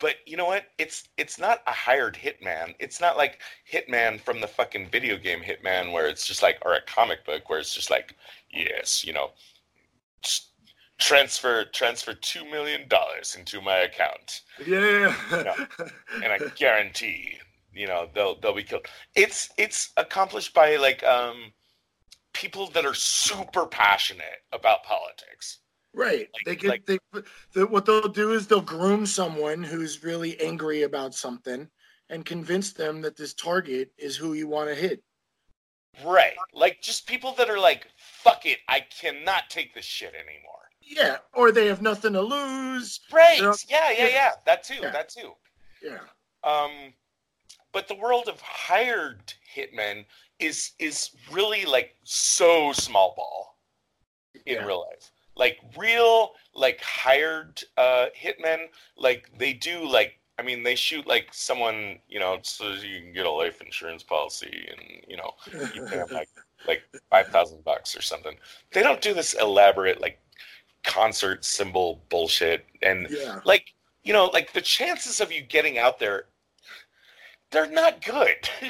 [0.00, 0.64] But you know what?
[0.78, 2.74] It's it's not a hired hitman.
[2.78, 6.74] It's not like Hitman from the fucking video game Hitman where it's just like or
[6.74, 8.14] a comic book where it's just like,
[8.52, 9.30] yes, you know,
[10.98, 15.14] transfer transfer 2 million dollars into my account Yeah.
[16.22, 17.38] and I guarantee,
[17.72, 18.86] you know, they'll they'll be killed.
[19.14, 21.52] It's it's accomplished by like um
[22.32, 25.58] people that are super passionate about politics.
[25.98, 26.28] Right.
[26.32, 26.98] Like- they get like- they
[27.52, 31.68] the, what they'll do is they'll groom someone who's really angry about something
[32.08, 35.02] and convince them that this target is who you want to hit.
[36.04, 36.36] Right.
[36.52, 40.54] Like just people that are like, fuck it, I cannot take this shit anymore.
[40.80, 43.00] Yeah, or they have nothing to lose.
[43.12, 43.40] Right.
[43.40, 44.30] They're- Yeah, yeah, yeah.
[44.46, 44.78] That too.
[44.80, 44.90] Yeah.
[44.90, 45.32] That too.
[45.82, 45.98] Yeah.
[46.44, 46.94] Um
[47.72, 50.06] but the world of hired hitmen
[50.38, 53.58] is is really like so small ball
[54.46, 54.64] in Yeah.
[54.64, 55.10] real life.
[55.38, 58.66] Like real like hired uh hitmen,
[58.98, 63.12] like they do like I mean, they shoot like someone, you know, so you can
[63.14, 65.32] get a life insurance policy, and you know,
[65.72, 66.30] you pay them like
[66.66, 68.36] like five thousand bucks or something.
[68.72, 70.20] They don't do this elaborate like
[70.84, 73.40] concert cymbal bullshit, and Yeah.
[73.44, 73.74] like
[74.04, 76.26] you know, like the chances of you getting out there,
[77.50, 78.48] they're not good.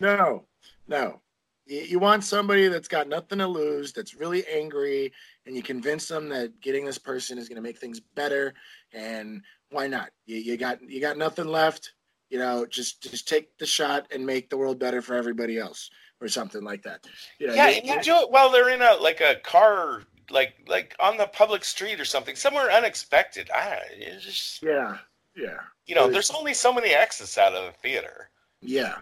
[0.00, 0.48] No,
[0.86, 1.20] no.
[1.66, 5.12] You, want somebody that's got nothing to lose, that's really angry,
[5.46, 8.54] and you convince them that getting this person is going to make things better.
[8.92, 10.10] And why not?
[10.26, 11.92] You, you got you got nothing left.
[12.30, 15.90] You know, just just take the shot and make the world better for everybody else,
[16.20, 17.04] or something like that.
[17.40, 20.02] You know, yeah, you- and you do it while they're in a like a car,
[20.30, 23.50] like like on the public street or something, somewhere unexpected.
[23.50, 23.80] I
[24.20, 24.98] just yeah,
[25.36, 28.30] yeah, you know, there's only so many exits out of the theater.
[28.60, 28.98] yeah.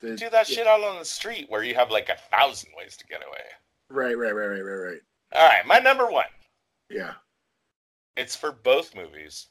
[0.00, 0.56] The- Do that yeah.
[0.56, 3.44] shit out on the street where you have like a thousand ways to get away.
[3.88, 5.00] Right, right, right, right, right, right.
[5.34, 6.24] All right, my number one.
[6.90, 7.14] Yeah.
[8.16, 9.48] It's for both movies.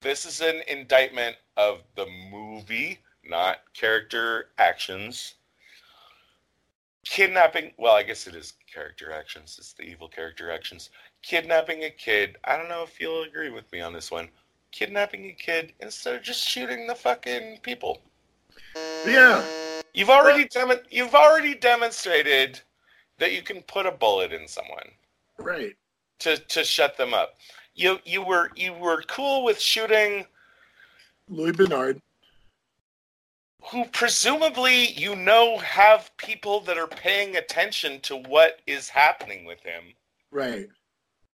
[0.00, 5.34] This is an indictment of the movie, not character actions.
[7.04, 9.56] Kidnapping, well, I guess it is character actions.
[9.58, 10.90] It's the evil character actions.
[11.22, 12.36] Kidnapping a kid.
[12.44, 14.28] I don't know if you'll agree with me on this one.
[14.70, 18.02] Kidnapping a kid instead of just shooting the fucking people.
[19.06, 19.44] Yeah.
[19.94, 22.60] You've already demo- you've already demonstrated
[23.18, 24.90] that you can put a bullet in someone
[25.38, 25.76] Right.
[26.20, 27.36] to to shut them up.
[27.74, 30.26] You you were you were cool with shooting
[31.28, 32.00] Louis Bernard.
[33.70, 39.60] who presumably you know have people that are paying attention to what is happening with
[39.62, 39.94] him.
[40.30, 40.68] Right.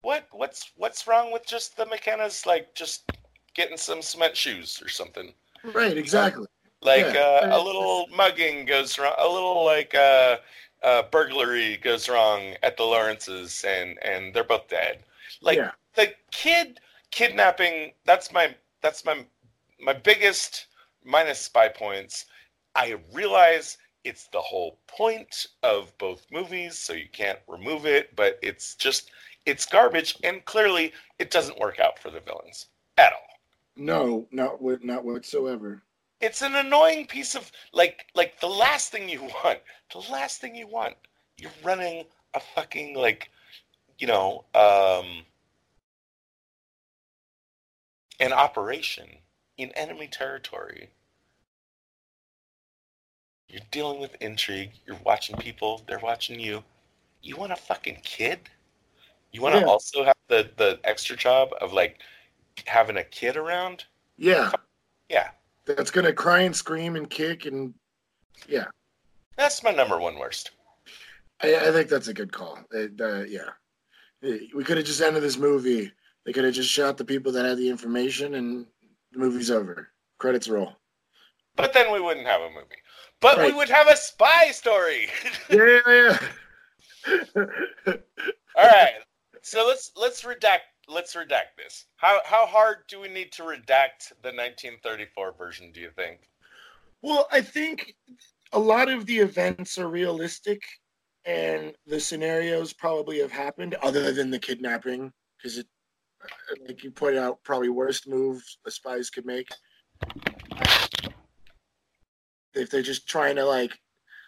[0.03, 3.11] What what's what's wrong with just the McKenna's like just
[3.55, 5.35] getting some cement shoes or something?
[5.63, 5.97] Right.
[5.97, 6.47] Exactly.
[6.83, 7.21] Like Yeah.
[7.53, 10.39] uh, a little mugging goes wrong, a little like uh,
[10.83, 15.05] uh, burglary goes wrong at the Lawrences, and and they're both dead.
[15.41, 15.73] Like yeah.
[15.95, 16.81] the kid
[17.11, 17.93] kidnapping.
[18.05, 19.25] That's my that's my
[19.81, 20.67] my biggest
[21.05, 22.27] minus spy points.
[22.75, 28.15] I realize it's the whole point of both movies, so you can't remove it.
[28.15, 29.11] But it's just
[29.47, 32.67] it's garbage, and clearly it doesn't work out for the villains
[32.99, 33.21] at all.
[33.77, 35.83] No, not what, not whatsoever.
[36.21, 39.61] It's an annoying piece of like like the last thing you want
[39.93, 40.95] the last thing you want
[41.37, 43.31] you're running a fucking like
[43.99, 45.25] you know um
[48.21, 49.19] an operation
[49.57, 50.91] in enemy territory.
[53.49, 56.65] You're dealing with intrigue you're watching people they're watching you.
[57.23, 58.51] You want a fucking kid?
[59.33, 59.67] You want to Yeah.
[59.67, 62.01] also have the the extra job of like
[62.67, 63.87] having a kid around?
[64.19, 64.53] Yeah.
[65.09, 65.31] yeah
[65.67, 67.75] That's gonna cry and scream and kick and
[68.49, 68.67] yeah.
[69.37, 70.53] that's my number one worst
[71.43, 72.59] I, I think that's a good call.
[72.73, 73.51] It, uh, yeah.
[74.23, 75.93] We could have just ended this movie.
[76.25, 78.67] They could have just shot the people that had the information and
[79.13, 79.91] the movie's over.
[80.19, 80.73] Credits roll.
[81.55, 82.83] But then we wouldn't have a movie.
[83.21, 85.09] But we would have a spy story.
[85.51, 86.19] Yeah, yeah,
[87.07, 87.45] yeah.
[88.57, 88.95] All right.
[89.43, 91.87] So let's let's redact let's redact this.
[91.97, 95.73] How how hard do we need to redact the 1934 version?
[95.73, 96.29] Do you think?
[97.03, 97.95] Well, I think
[98.53, 100.63] a lot of the events are realistic,
[101.25, 105.67] and the scenarios probably have happened, other than the kidnapping, because it,
[106.23, 109.49] uh, like you pointed out, probably worst move the spies could make.
[112.55, 113.79] If they're just trying to like,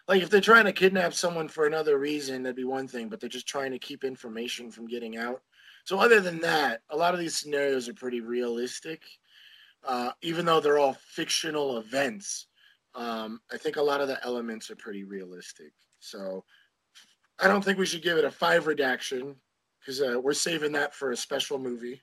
[0.06, 3.08] like if they're trying to kidnap someone for another reason, that'd be one thing.
[3.08, 5.40] But they're just trying to keep information from getting out.
[5.88, 9.02] So other than that, a lot of these scenarios are pretty realistic,
[9.86, 12.48] uh, even though they're all fictional events
[12.94, 15.72] um, I think a lot of the elements are pretty realistic.
[16.00, 16.44] So
[17.38, 19.36] I don't think we should give it a five redaction
[19.80, 22.02] because uh, we're saving that for a special movie.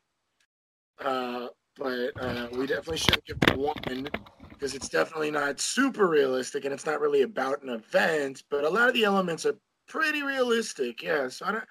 [1.03, 1.47] Uh,
[1.77, 4.07] but uh, we definitely should give it one
[4.49, 8.43] because it's definitely not super realistic and it's not really about an event.
[8.49, 9.57] But a lot of the elements are
[9.89, 11.03] pretty realistic.
[11.03, 11.27] Yeah.
[11.27, 11.65] So I don't,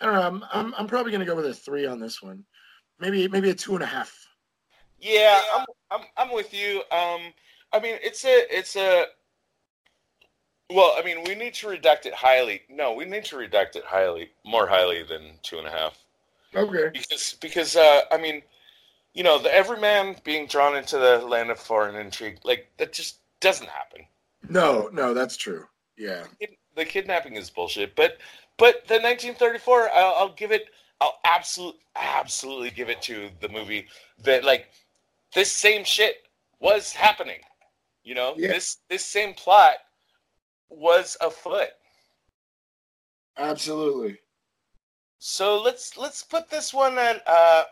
[0.00, 0.22] I don't know.
[0.22, 2.44] I'm, I'm, I'm probably gonna go with a three on this one.
[2.98, 4.26] Maybe maybe a two and a half.
[4.98, 6.78] Yeah, I'm I'm I'm with you.
[6.90, 7.32] Um,
[7.72, 9.04] I mean, it's a it's a.
[10.70, 12.62] Well, I mean, we need to redact it highly.
[12.68, 15.98] No, we need to redact it highly, more highly than two and a half.
[16.54, 16.90] Okay.
[16.92, 18.42] because because uh, I mean,
[19.14, 23.18] you know, the everyman being drawn into the land of foreign intrigue, like that just
[23.40, 24.06] doesn't happen.
[24.48, 25.66] No, no, that's true.
[25.96, 26.24] Yeah.
[26.40, 28.18] It, the kidnapping is bullshit, but
[28.60, 30.66] but the 1934, I'll, I'll give it,
[31.00, 33.86] I'll absolutely absolutely give it to the movie
[34.22, 34.68] that like
[35.34, 36.16] this same shit
[36.60, 37.40] was happening.
[38.04, 38.48] You know, Yeah.
[38.48, 39.74] this this same plot
[40.68, 41.70] was afoot.
[43.38, 44.18] Absolutely.
[45.18, 47.64] So let's let's put this one at uh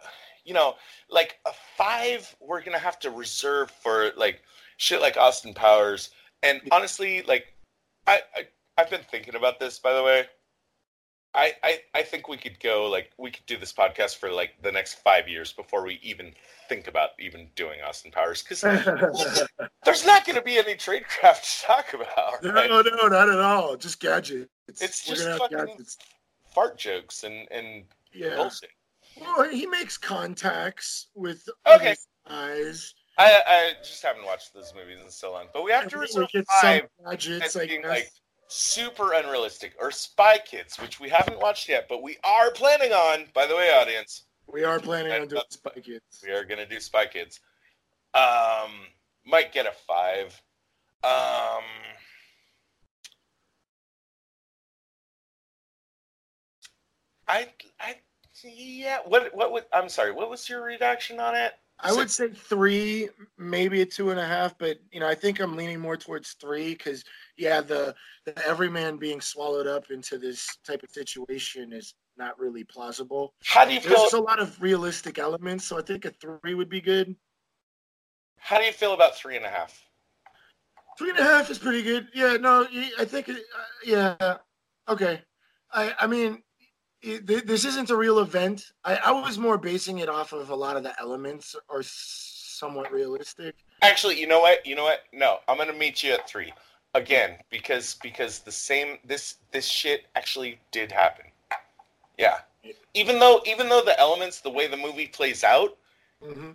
[0.44, 0.76] you know,
[1.10, 4.42] like a five, we're gonna have to reserve for like
[4.78, 6.10] shit like Austin Powers.
[6.42, 7.46] And honestly, like,
[8.06, 8.48] I, I
[8.78, 10.26] I've been thinking about this, by the way.
[11.34, 14.54] I, I, I think we could go like we could do this podcast for like
[14.62, 16.32] the next five years before we even
[16.68, 18.62] think about even doing Austin Powers because
[19.84, 22.42] there's not going to be any trade craft to talk about.
[22.42, 22.70] no, Right?
[22.70, 23.76] no, not at all.
[23.76, 24.48] Just gadgets.
[24.68, 25.98] It's We're just fucking gadgets.
[26.54, 28.36] fart jokes and and Yeah.
[28.36, 28.70] bullshit.
[29.16, 31.96] Well, he makes contacts with Okay.
[32.26, 32.94] eyes.
[33.18, 36.28] I I just haven't watched those movies in so long, but we have to reserve
[36.60, 37.90] five gadgets, as I being guess.
[37.90, 38.10] like
[38.48, 43.26] super unrealistic or Spy Kids, which we haven't watched yet, but we are planning on.
[43.34, 46.24] By the way, audience, we are planning on doing Spy Kids.
[46.24, 47.40] we are gonna do Spy Kids.
[48.14, 48.72] Um,
[49.24, 50.40] might get a five.
[51.04, 51.64] Um,
[57.28, 57.48] I
[57.78, 57.96] I
[58.42, 58.98] yeah.
[59.04, 60.12] What what would I'm sorry.
[60.12, 61.52] What was your reaction on it?
[61.80, 65.40] I would say three, maybe a two and a half, but you know, I think
[65.40, 67.04] I'm leaning more towards three because
[67.36, 67.94] yeah, the
[68.24, 73.32] the everyman being swallowed up into this type of situation is not really plausible.
[73.44, 74.04] How do you There's feel?
[74.04, 77.14] just a lot of realistic elements, so I think a three would be good.
[78.38, 79.80] How do you feel about three and a half?
[80.98, 82.08] Three and a half is pretty good.
[82.12, 82.66] Yeah, no,
[82.98, 83.34] I think, uh,
[83.84, 84.38] yeah,
[84.88, 85.22] okay.
[85.72, 86.42] I, I mean,
[87.02, 88.72] it, this isn't a real event.
[88.84, 92.92] I, I was more basing it off of a lot of the elements are somewhat
[92.92, 93.54] realistic.
[93.82, 94.66] Actually, you know what?
[94.66, 95.04] You know what?
[95.12, 96.52] No, I'm gonna meet you at three
[96.94, 101.26] again because because the same this this shit actually did happen.
[102.18, 102.38] Yeah.
[102.94, 105.76] Even though even though the elements, the way the movie plays out,
[106.22, 106.50] hmm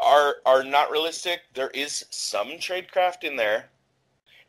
[0.00, 3.70] are are not realistic, there is some tradecraft in there,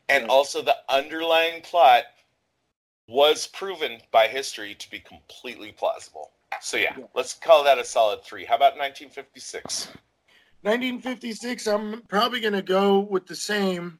[0.08, 0.28] and Yeah.
[0.28, 2.04] also the underlying plot
[3.10, 6.30] was proven by history to be completely plausible.
[6.60, 7.04] So yeah, Yeah.
[7.14, 8.44] let's call that a solid three.
[8.44, 9.88] How about 1956?
[10.62, 13.98] 1956, I'm probably going to go with the same.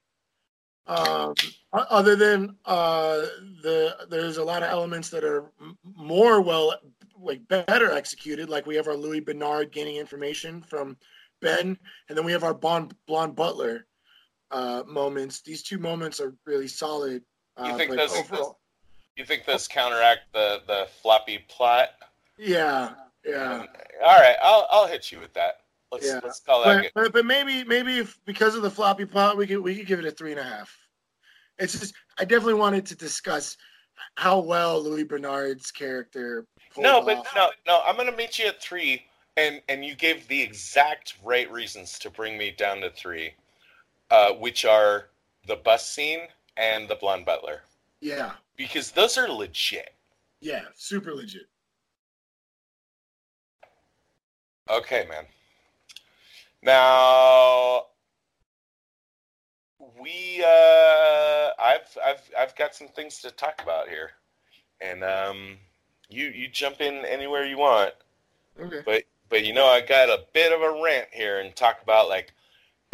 [0.87, 1.35] Um,
[1.73, 3.19] other than uh,
[3.63, 5.53] the there's a lot of elements that are
[5.85, 6.75] more well,
[7.21, 8.49] like better executed.
[8.51, 10.97] Like we have our Louis Bernard gaining information from
[11.41, 11.79] Ben,
[12.09, 13.87] and then we have our Bond Blonde Butler
[14.51, 15.43] uh, moments.
[15.43, 17.23] These two moments are really solid.
[17.57, 18.59] Uh, You think but those- overall,
[19.21, 21.91] You think this counteract the the floppy plot?
[22.39, 23.67] yeah, yeah.
[24.03, 25.61] All right, I'll I'll hit you with that.
[25.93, 26.21] Let's Yeah.
[26.25, 29.47] let's call that But, but but maybe maybe if because of the floppy plot, we
[29.47, 30.75] could we could give it a three and a half.
[31.59, 33.59] It's just I definitely wanted to discuss
[34.17, 36.47] how well Louis Bernard's character.
[36.79, 37.29] No, but off.
[37.37, 37.83] no, no.
[37.85, 39.05] I'm gonna meet you at three,
[39.37, 43.35] and and you gave the exact right reasons to bring me down to three,
[44.11, 45.11] uh, which are
[45.47, 46.21] the bus scene
[46.57, 47.61] and the blonde butler,
[48.01, 49.95] Yeah, because those are legit.
[50.43, 51.49] yeah, super legit.
[54.69, 55.25] Okay, man.
[56.63, 57.87] Now
[59.99, 64.11] we uh I've I've I've got some things to talk about here.
[64.83, 65.57] And um
[66.11, 67.95] you you jump in anywhere you want.
[68.61, 68.83] Okay.
[68.85, 72.11] But but you know I got a bit of a rant here and talk about
[72.11, 72.33] like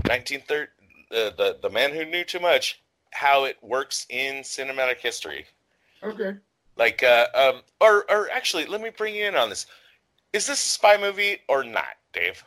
[0.06, 0.70] 1930
[1.10, 2.80] the the the man who knew too much
[3.10, 5.47] how it works in cinematic history.
[6.02, 6.35] Okay.
[6.77, 9.66] Like uh um or or actually let me bring you in on this.
[10.32, 12.44] Is this a spy movie or not, Dave?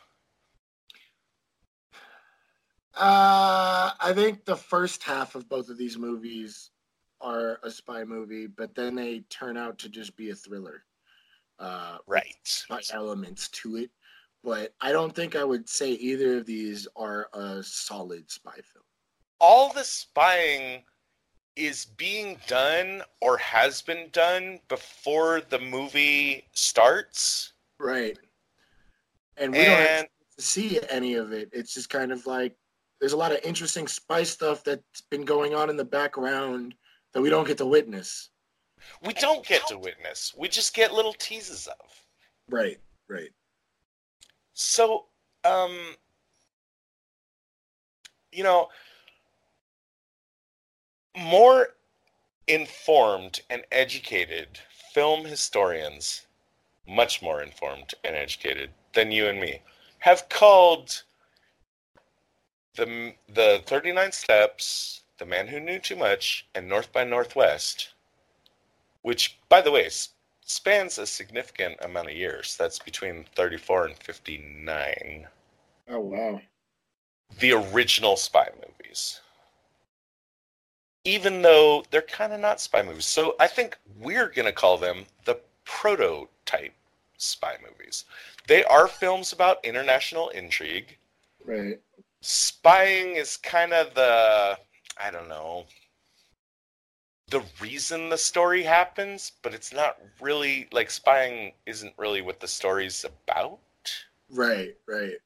[2.94, 6.70] Uh, I think the first half of both of these movies
[7.20, 10.84] are a spy movie, but then they turn out to just be a thriller.
[11.58, 12.64] Uh, Right.
[12.92, 13.90] elements to it,
[14.42, 18.84] but I don't think I would say either of these are a solid spy film.
[19.40, 20.84] all the spying
[21.56, 27.52] is being done or has been done before the movie starts.
[27.78, 28.18] Right.
[29.36, 30.06] And we don't have
[30.36, 31.48] to see any of it.
[31.52, 32.56] It's just kind of like
[33.00, 36.74] there's a lot of interesting spy stuff that's been going on in the background
[37.12, 38.30] that we don't get to witness.
[39.04, 40.34] we don't get to witness.
[40.38, 42.04] We just get little teases of.
[42.48, 42.78] Right.
[43.08, 43.30] Right.
[44.52, 45.06] So,
[45.44, 45.96] um
[48.32, 48.68] you know,
[51.16, 51.68] more
[52.46, 54.58] informed and educated
[54.92, 56.26] film historians,
[56.86, 59.62] much more informed and educated than you and me,
[60.00, 61.02] have called
[62.74, 67.94] the the 39 steps, The Man Who Knew Too Much, and North by Northwest,
[69.02, 69.88] which by the way
[70.42, 72.56] spans a significant amount of years.
[72.56, 75.28] That's between 34 and 59
[75.88, 76.40] Oh wow.
[77.38, 79.20] the original spy movies.
[81.04, 83.06] Even though they're kind of not spy movies.
[83.06, 86.74] So I think we're going to call them the prototype
[87.16, 88.04] spy movies.
[88.46, 90.96] They are films about international intrigue.
[91.44, 91.80] Right.
[92.20, 94.58] Spying is kind of the
[95.02, 95.64] I don't know
[97.30, 102.48] the reason the story happens, but it's not really like spying isn't really what the
[102.48, 103.58] story's about.
[104.28, 104.76] Right.
[104.86, 105.18] Right.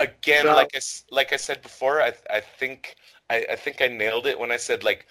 [0.00, 0.80] Again, So- like I
[1.10, 2.96] like I said before, I I think
[3.30, 5.06] I, I think I nailed it when I said like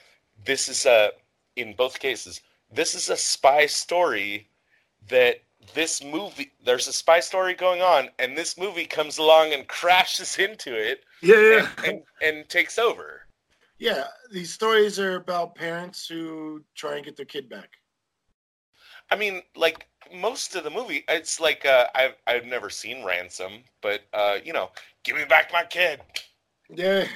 [0.46, 1.12] this is a
[1.56, 4.50] in both cases this is a spy story
[5.10, 5.42] that
[5.74, 10.38] this movie there's a spy story going on and this movie comes along and crashes
[10.40, 11.68] into it Yeah.
[11.84, 13.28] and, and, and takes over.
[13.78, 14.08] yeah.
[14.32, 17.70] These stories are about parents who try and get their kid back.
[19.10, 23.64] I mean, like most of the movie, it's like uh, I've I've never seen Ransom,
[23.82, 24.72] but uh, you know,
[25.04, 26.02] give me back my kid.
[26.70, 27.08] Yeah.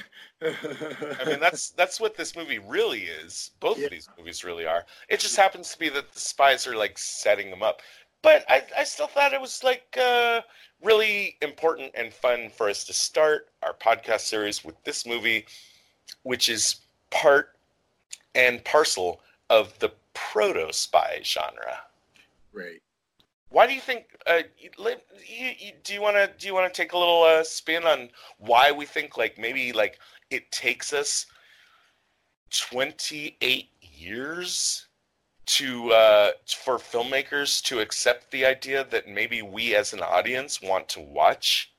[0.42, 3.50] I mean, that's that's what this movie really is.
[3.60, 3.84] Both Yeah.
[3.86, 4.84] of these movies really are.
[5.08, 7.82] It just happens to be that the spies are like setting them up.
[8.22, 10.42] But I, I still thought it was like uh,
[10.82, 15.46] really important and fun for us to start our podcast series with this movie,
[16.22, 16.76] which is
[17.10, 17.56] part
[18.34, 21.80] and parcel of the proto spy genre.
[22.52, 22.80] right.
[23.48, 24.16] Why do you think?
[24.26, 24.70] Uh, you,
[25.58, 28.10] you, do you want to do you want to take a little uh, spin on
[28.38, 29.98] why we think like maybe like
[30.30, 31.26] it takes us
[32.50, 34.86] twenty eight years
[35.46, 40.88] to uh, for filmmakers to accept the idea that maybe we as an audience want
[40.88, 41.72] to watch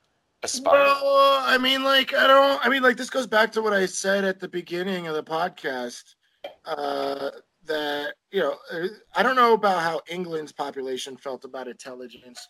[0.43, 0.71] a spy?
[0.73, 2.65] Well, I mean, like, I don't.
[2.65, 5.23] I mean, like, this goes back to what I said at the beginning of the
[5.23, 6.15] podcast.
[6.65, 7.29] Uh,
[7.65, 12.47] that you know, uh, I don't know about how England's population felt about intelligence,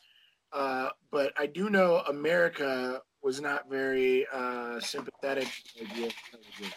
[0.54, 6.14] uh, but I do know America was not very uh, sympathetic to the idea of
[6.34, 6.76] intelligence.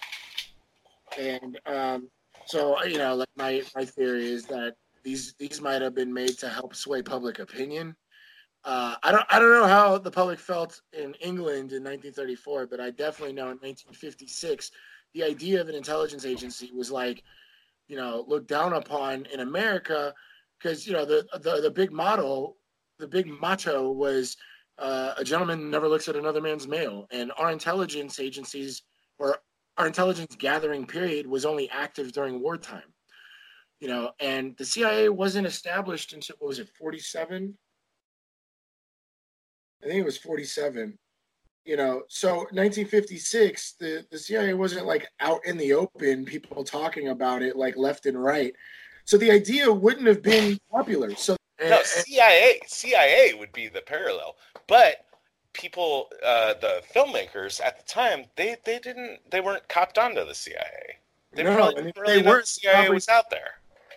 [1.19, 2.09] And um,
[2.47, 6.39] so, you know, like my my theory is that these these might have been made
[6.39, 7.95] to help sway public opinion.
[8.65, 12.81] Uh, I don't I don't know how the public felt in England in 1934, but
[12.81, 14.71] I definitely know in 1956
[15.13, 17.23] the idea of an intelligence agency was like,
[17.89, 20.13] you know, looked down upon in America
[20.59, 22.57] because you know the the the big motto,
[22.99, 24.37] the big motto was
[24.79, 28.83] uh, a gentleman never looks at another man's mail, and our intelligence agencies
[29.19, 29.39] or
[29.77, 32.93] our intelligence gathering period was only active during wartime.
[33.81, 37.57] You know, and the CIA wasn't established until what was it 47?
[39.83, 40.99] I think it was 47.
[41.65, 47.09] You know, so 1956, the, the CIA wasn't like out in the open, people talking
[47.09, 48.53] about it like left and right.
[49.05, 51.15] So the idea wouldn't have been popular.
[51.15, 54.37] So No, CIA CIA would be the parallel,
[54.67, 55.07] but
[55.53, 60.35] people, uh, the filmmakers at the time, they they didn't they weren't copped onto the
[60.35, 60.99] CIA.
[61.33, 63.31] They No, probably and if didn't really they know weren't, the CIA probably- was out
[63.31, 63.55] there.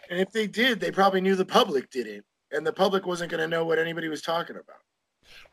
[0.09, 3.41] and if they did, they probably knew the public didn't, and the public wasn't going
[3.41, 4.81] to know what anybody was talking about.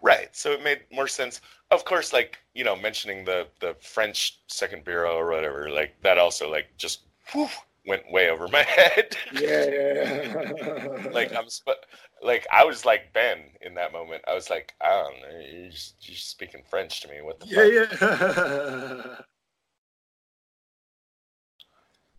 [0.00, 0.34] Right.
[0.36, 1.40] So it made more sense.
[1.70, 6.18] Of course, like you know, mentioning the the French Second Bureau or whatever, like that
[6.18, 7.00] also like just
[7.32, 7.48] whew,
[7.86, 9.16] went way over my head.
[9.32, 11.08] Yeah, yeah, yeah.
[11.12, 11.84] like I'm sp-
[12.22, 14.22] like I was like Ben in that moment.
[14.28, 17.20] I was like, I don't know, you're just, you're just speaking French to me.
[17.22, 19.20] What the yeah, fuck?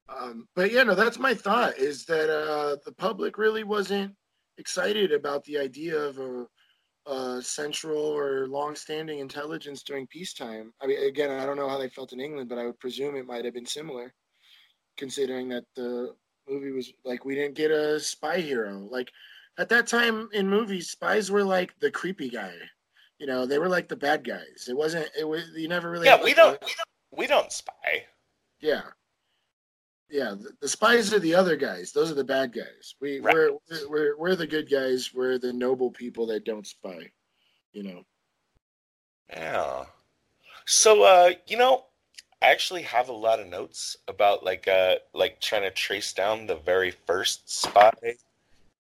[0.10, 0.16] yeah.
[0.18, 1.78] um, but yeah, no, that's my thought.
[1.78, 4.14] Is that uh, the public really wasn't
[4.58, 6.46] excited about the idea of a,
[7.12, 10.72] a central or long-standing intelligence during peacetime.
[10.82, 13.16] I mean, again, I don't know how they felt in England, but I would presume
[13.16, 14.14] it might have been similar,
[14.98, 16.16] considering that the
[16.48, 18.88] movie was like we didn't get a spy hero.
[18.92, 19.12] Like
[19.58, 22.54] at that time in movies, spies were like the creepy guy.
[23.20, 24.68] You know, they were like the bad guys.
[24.68, 25.08] It wasn't.
[25.18, 25.44] It was.
[25.56, 26.06] You never really.
[26.06, 28.06] Yeah, we don't, we don't we don't spy.
[28.60, 28.82] yeah.
[30.08, 31.92] Yeah, the, the spies are the other guys.
[31.92, 32.94] Those are the bad guys.
[33.02, 33.34] We Right.
[33.34, 33.52] we're,
[33.90, 35.12] we're we're the good guys.
[35.14, 37.10] We're the noble people that don't spy.
[37.74, 38.04] You know.
[39.32, 39.86] Yeah.
[40.68, 41.86] So uh, you know,
[42.46, 46.46] I actually have a lot of notes about like uh like trying to trace down
[46.46, 47.92] the very first spy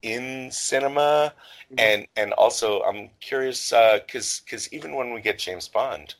[0.03, 1.33] in cinema
[1.71, 1.79] Mhm.
[1.79, 6.13] and and also I'm curious uh cuz cuz even when we get James Bond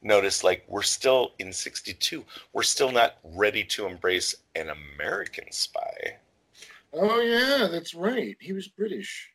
[0.00, 6.18] notice like we're still in 62 we're still not ready to embrace an American spy.
[6.92, 8.36] Oh yeah, that's right.
[8.40, 9.30] He was British.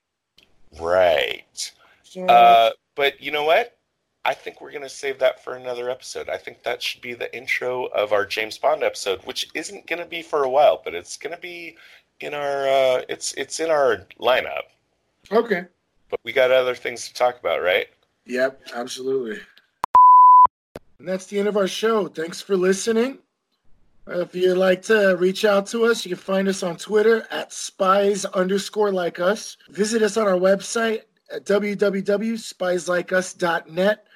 [0.79, 1.71] Right.
[2.03, 3.76] So Uh, but you know what?
[4.27, 6.27] I think we're gonna save that for another episode.
[6.27, 10.05] I think that should be the intro of our James Bond episode, which isn't gonna
[10.05, 11.77] be for a while, but it's gonna be
[12.19, 14.63] in our uh, it's it's in our lineup.
[15.31, 15.63] okay.
[16.09, 17.87] But we got other things to talk about, right?
[18.25, 19.39] Yep, absolutely.
[20.99, 22.07] And that's the end of our show.
[22.07, 23.19] Thanks for listening.
[24.09, 27.25] Uh, If you'd like to reach out to us, you can find us on Twitter
[27.31, 29.57] at spies underscore like us.
[29.69, 31.01] Visit us on our website,
[31.31, 34.06] at www.spieslikeus.net.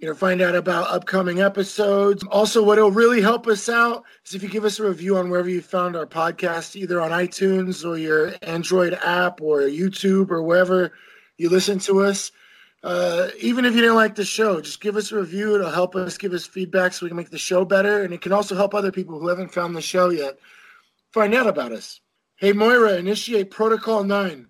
[0.00, 2.24] You know, find out about upcoming episodes.
[2.30, 5.28] Also, what will really help us out is if you give us a review on
[5.28, 10.42] wherever you found our podcast, either on iTunes or your Android app or YouTube or
[10.42, 10.92] wherever
[11.36, 12.32] you listen to us.
[12.82, 15.54] Uh, even if you didn't like the show, just give us a review.
[15.54, 18.02] It'll help us give us feedback so we can make the show better.
[18.02, 20.38] And it can also help other people who haven't found the show yet
[21.12, 22.00] find out about us.
[22.36, 24.49] Hey, Moira, initiate Protocol 9.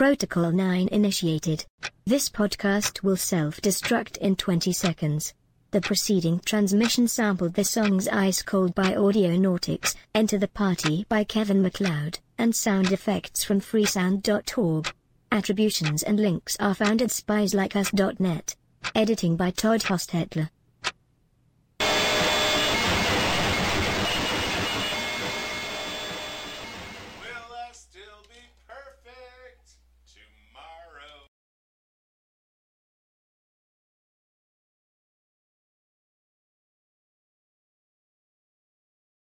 [0.00, 1.66] Protocol 9 initiated.
[2.06, 5.34] This podcast will self-destruct in 20 seconds.
[5.72, 11.60] The preceding transmission sampled the songs Ice Cold by Audionautix, Enter the Party by Kevin
[11.60, 14.90] MacLeod, and sound effects from freesound.org.
[15.30, 18.56] Attributions and links are found at spieslikeus.net.
[18.94, 20.48] Editing by Todd Hostetler.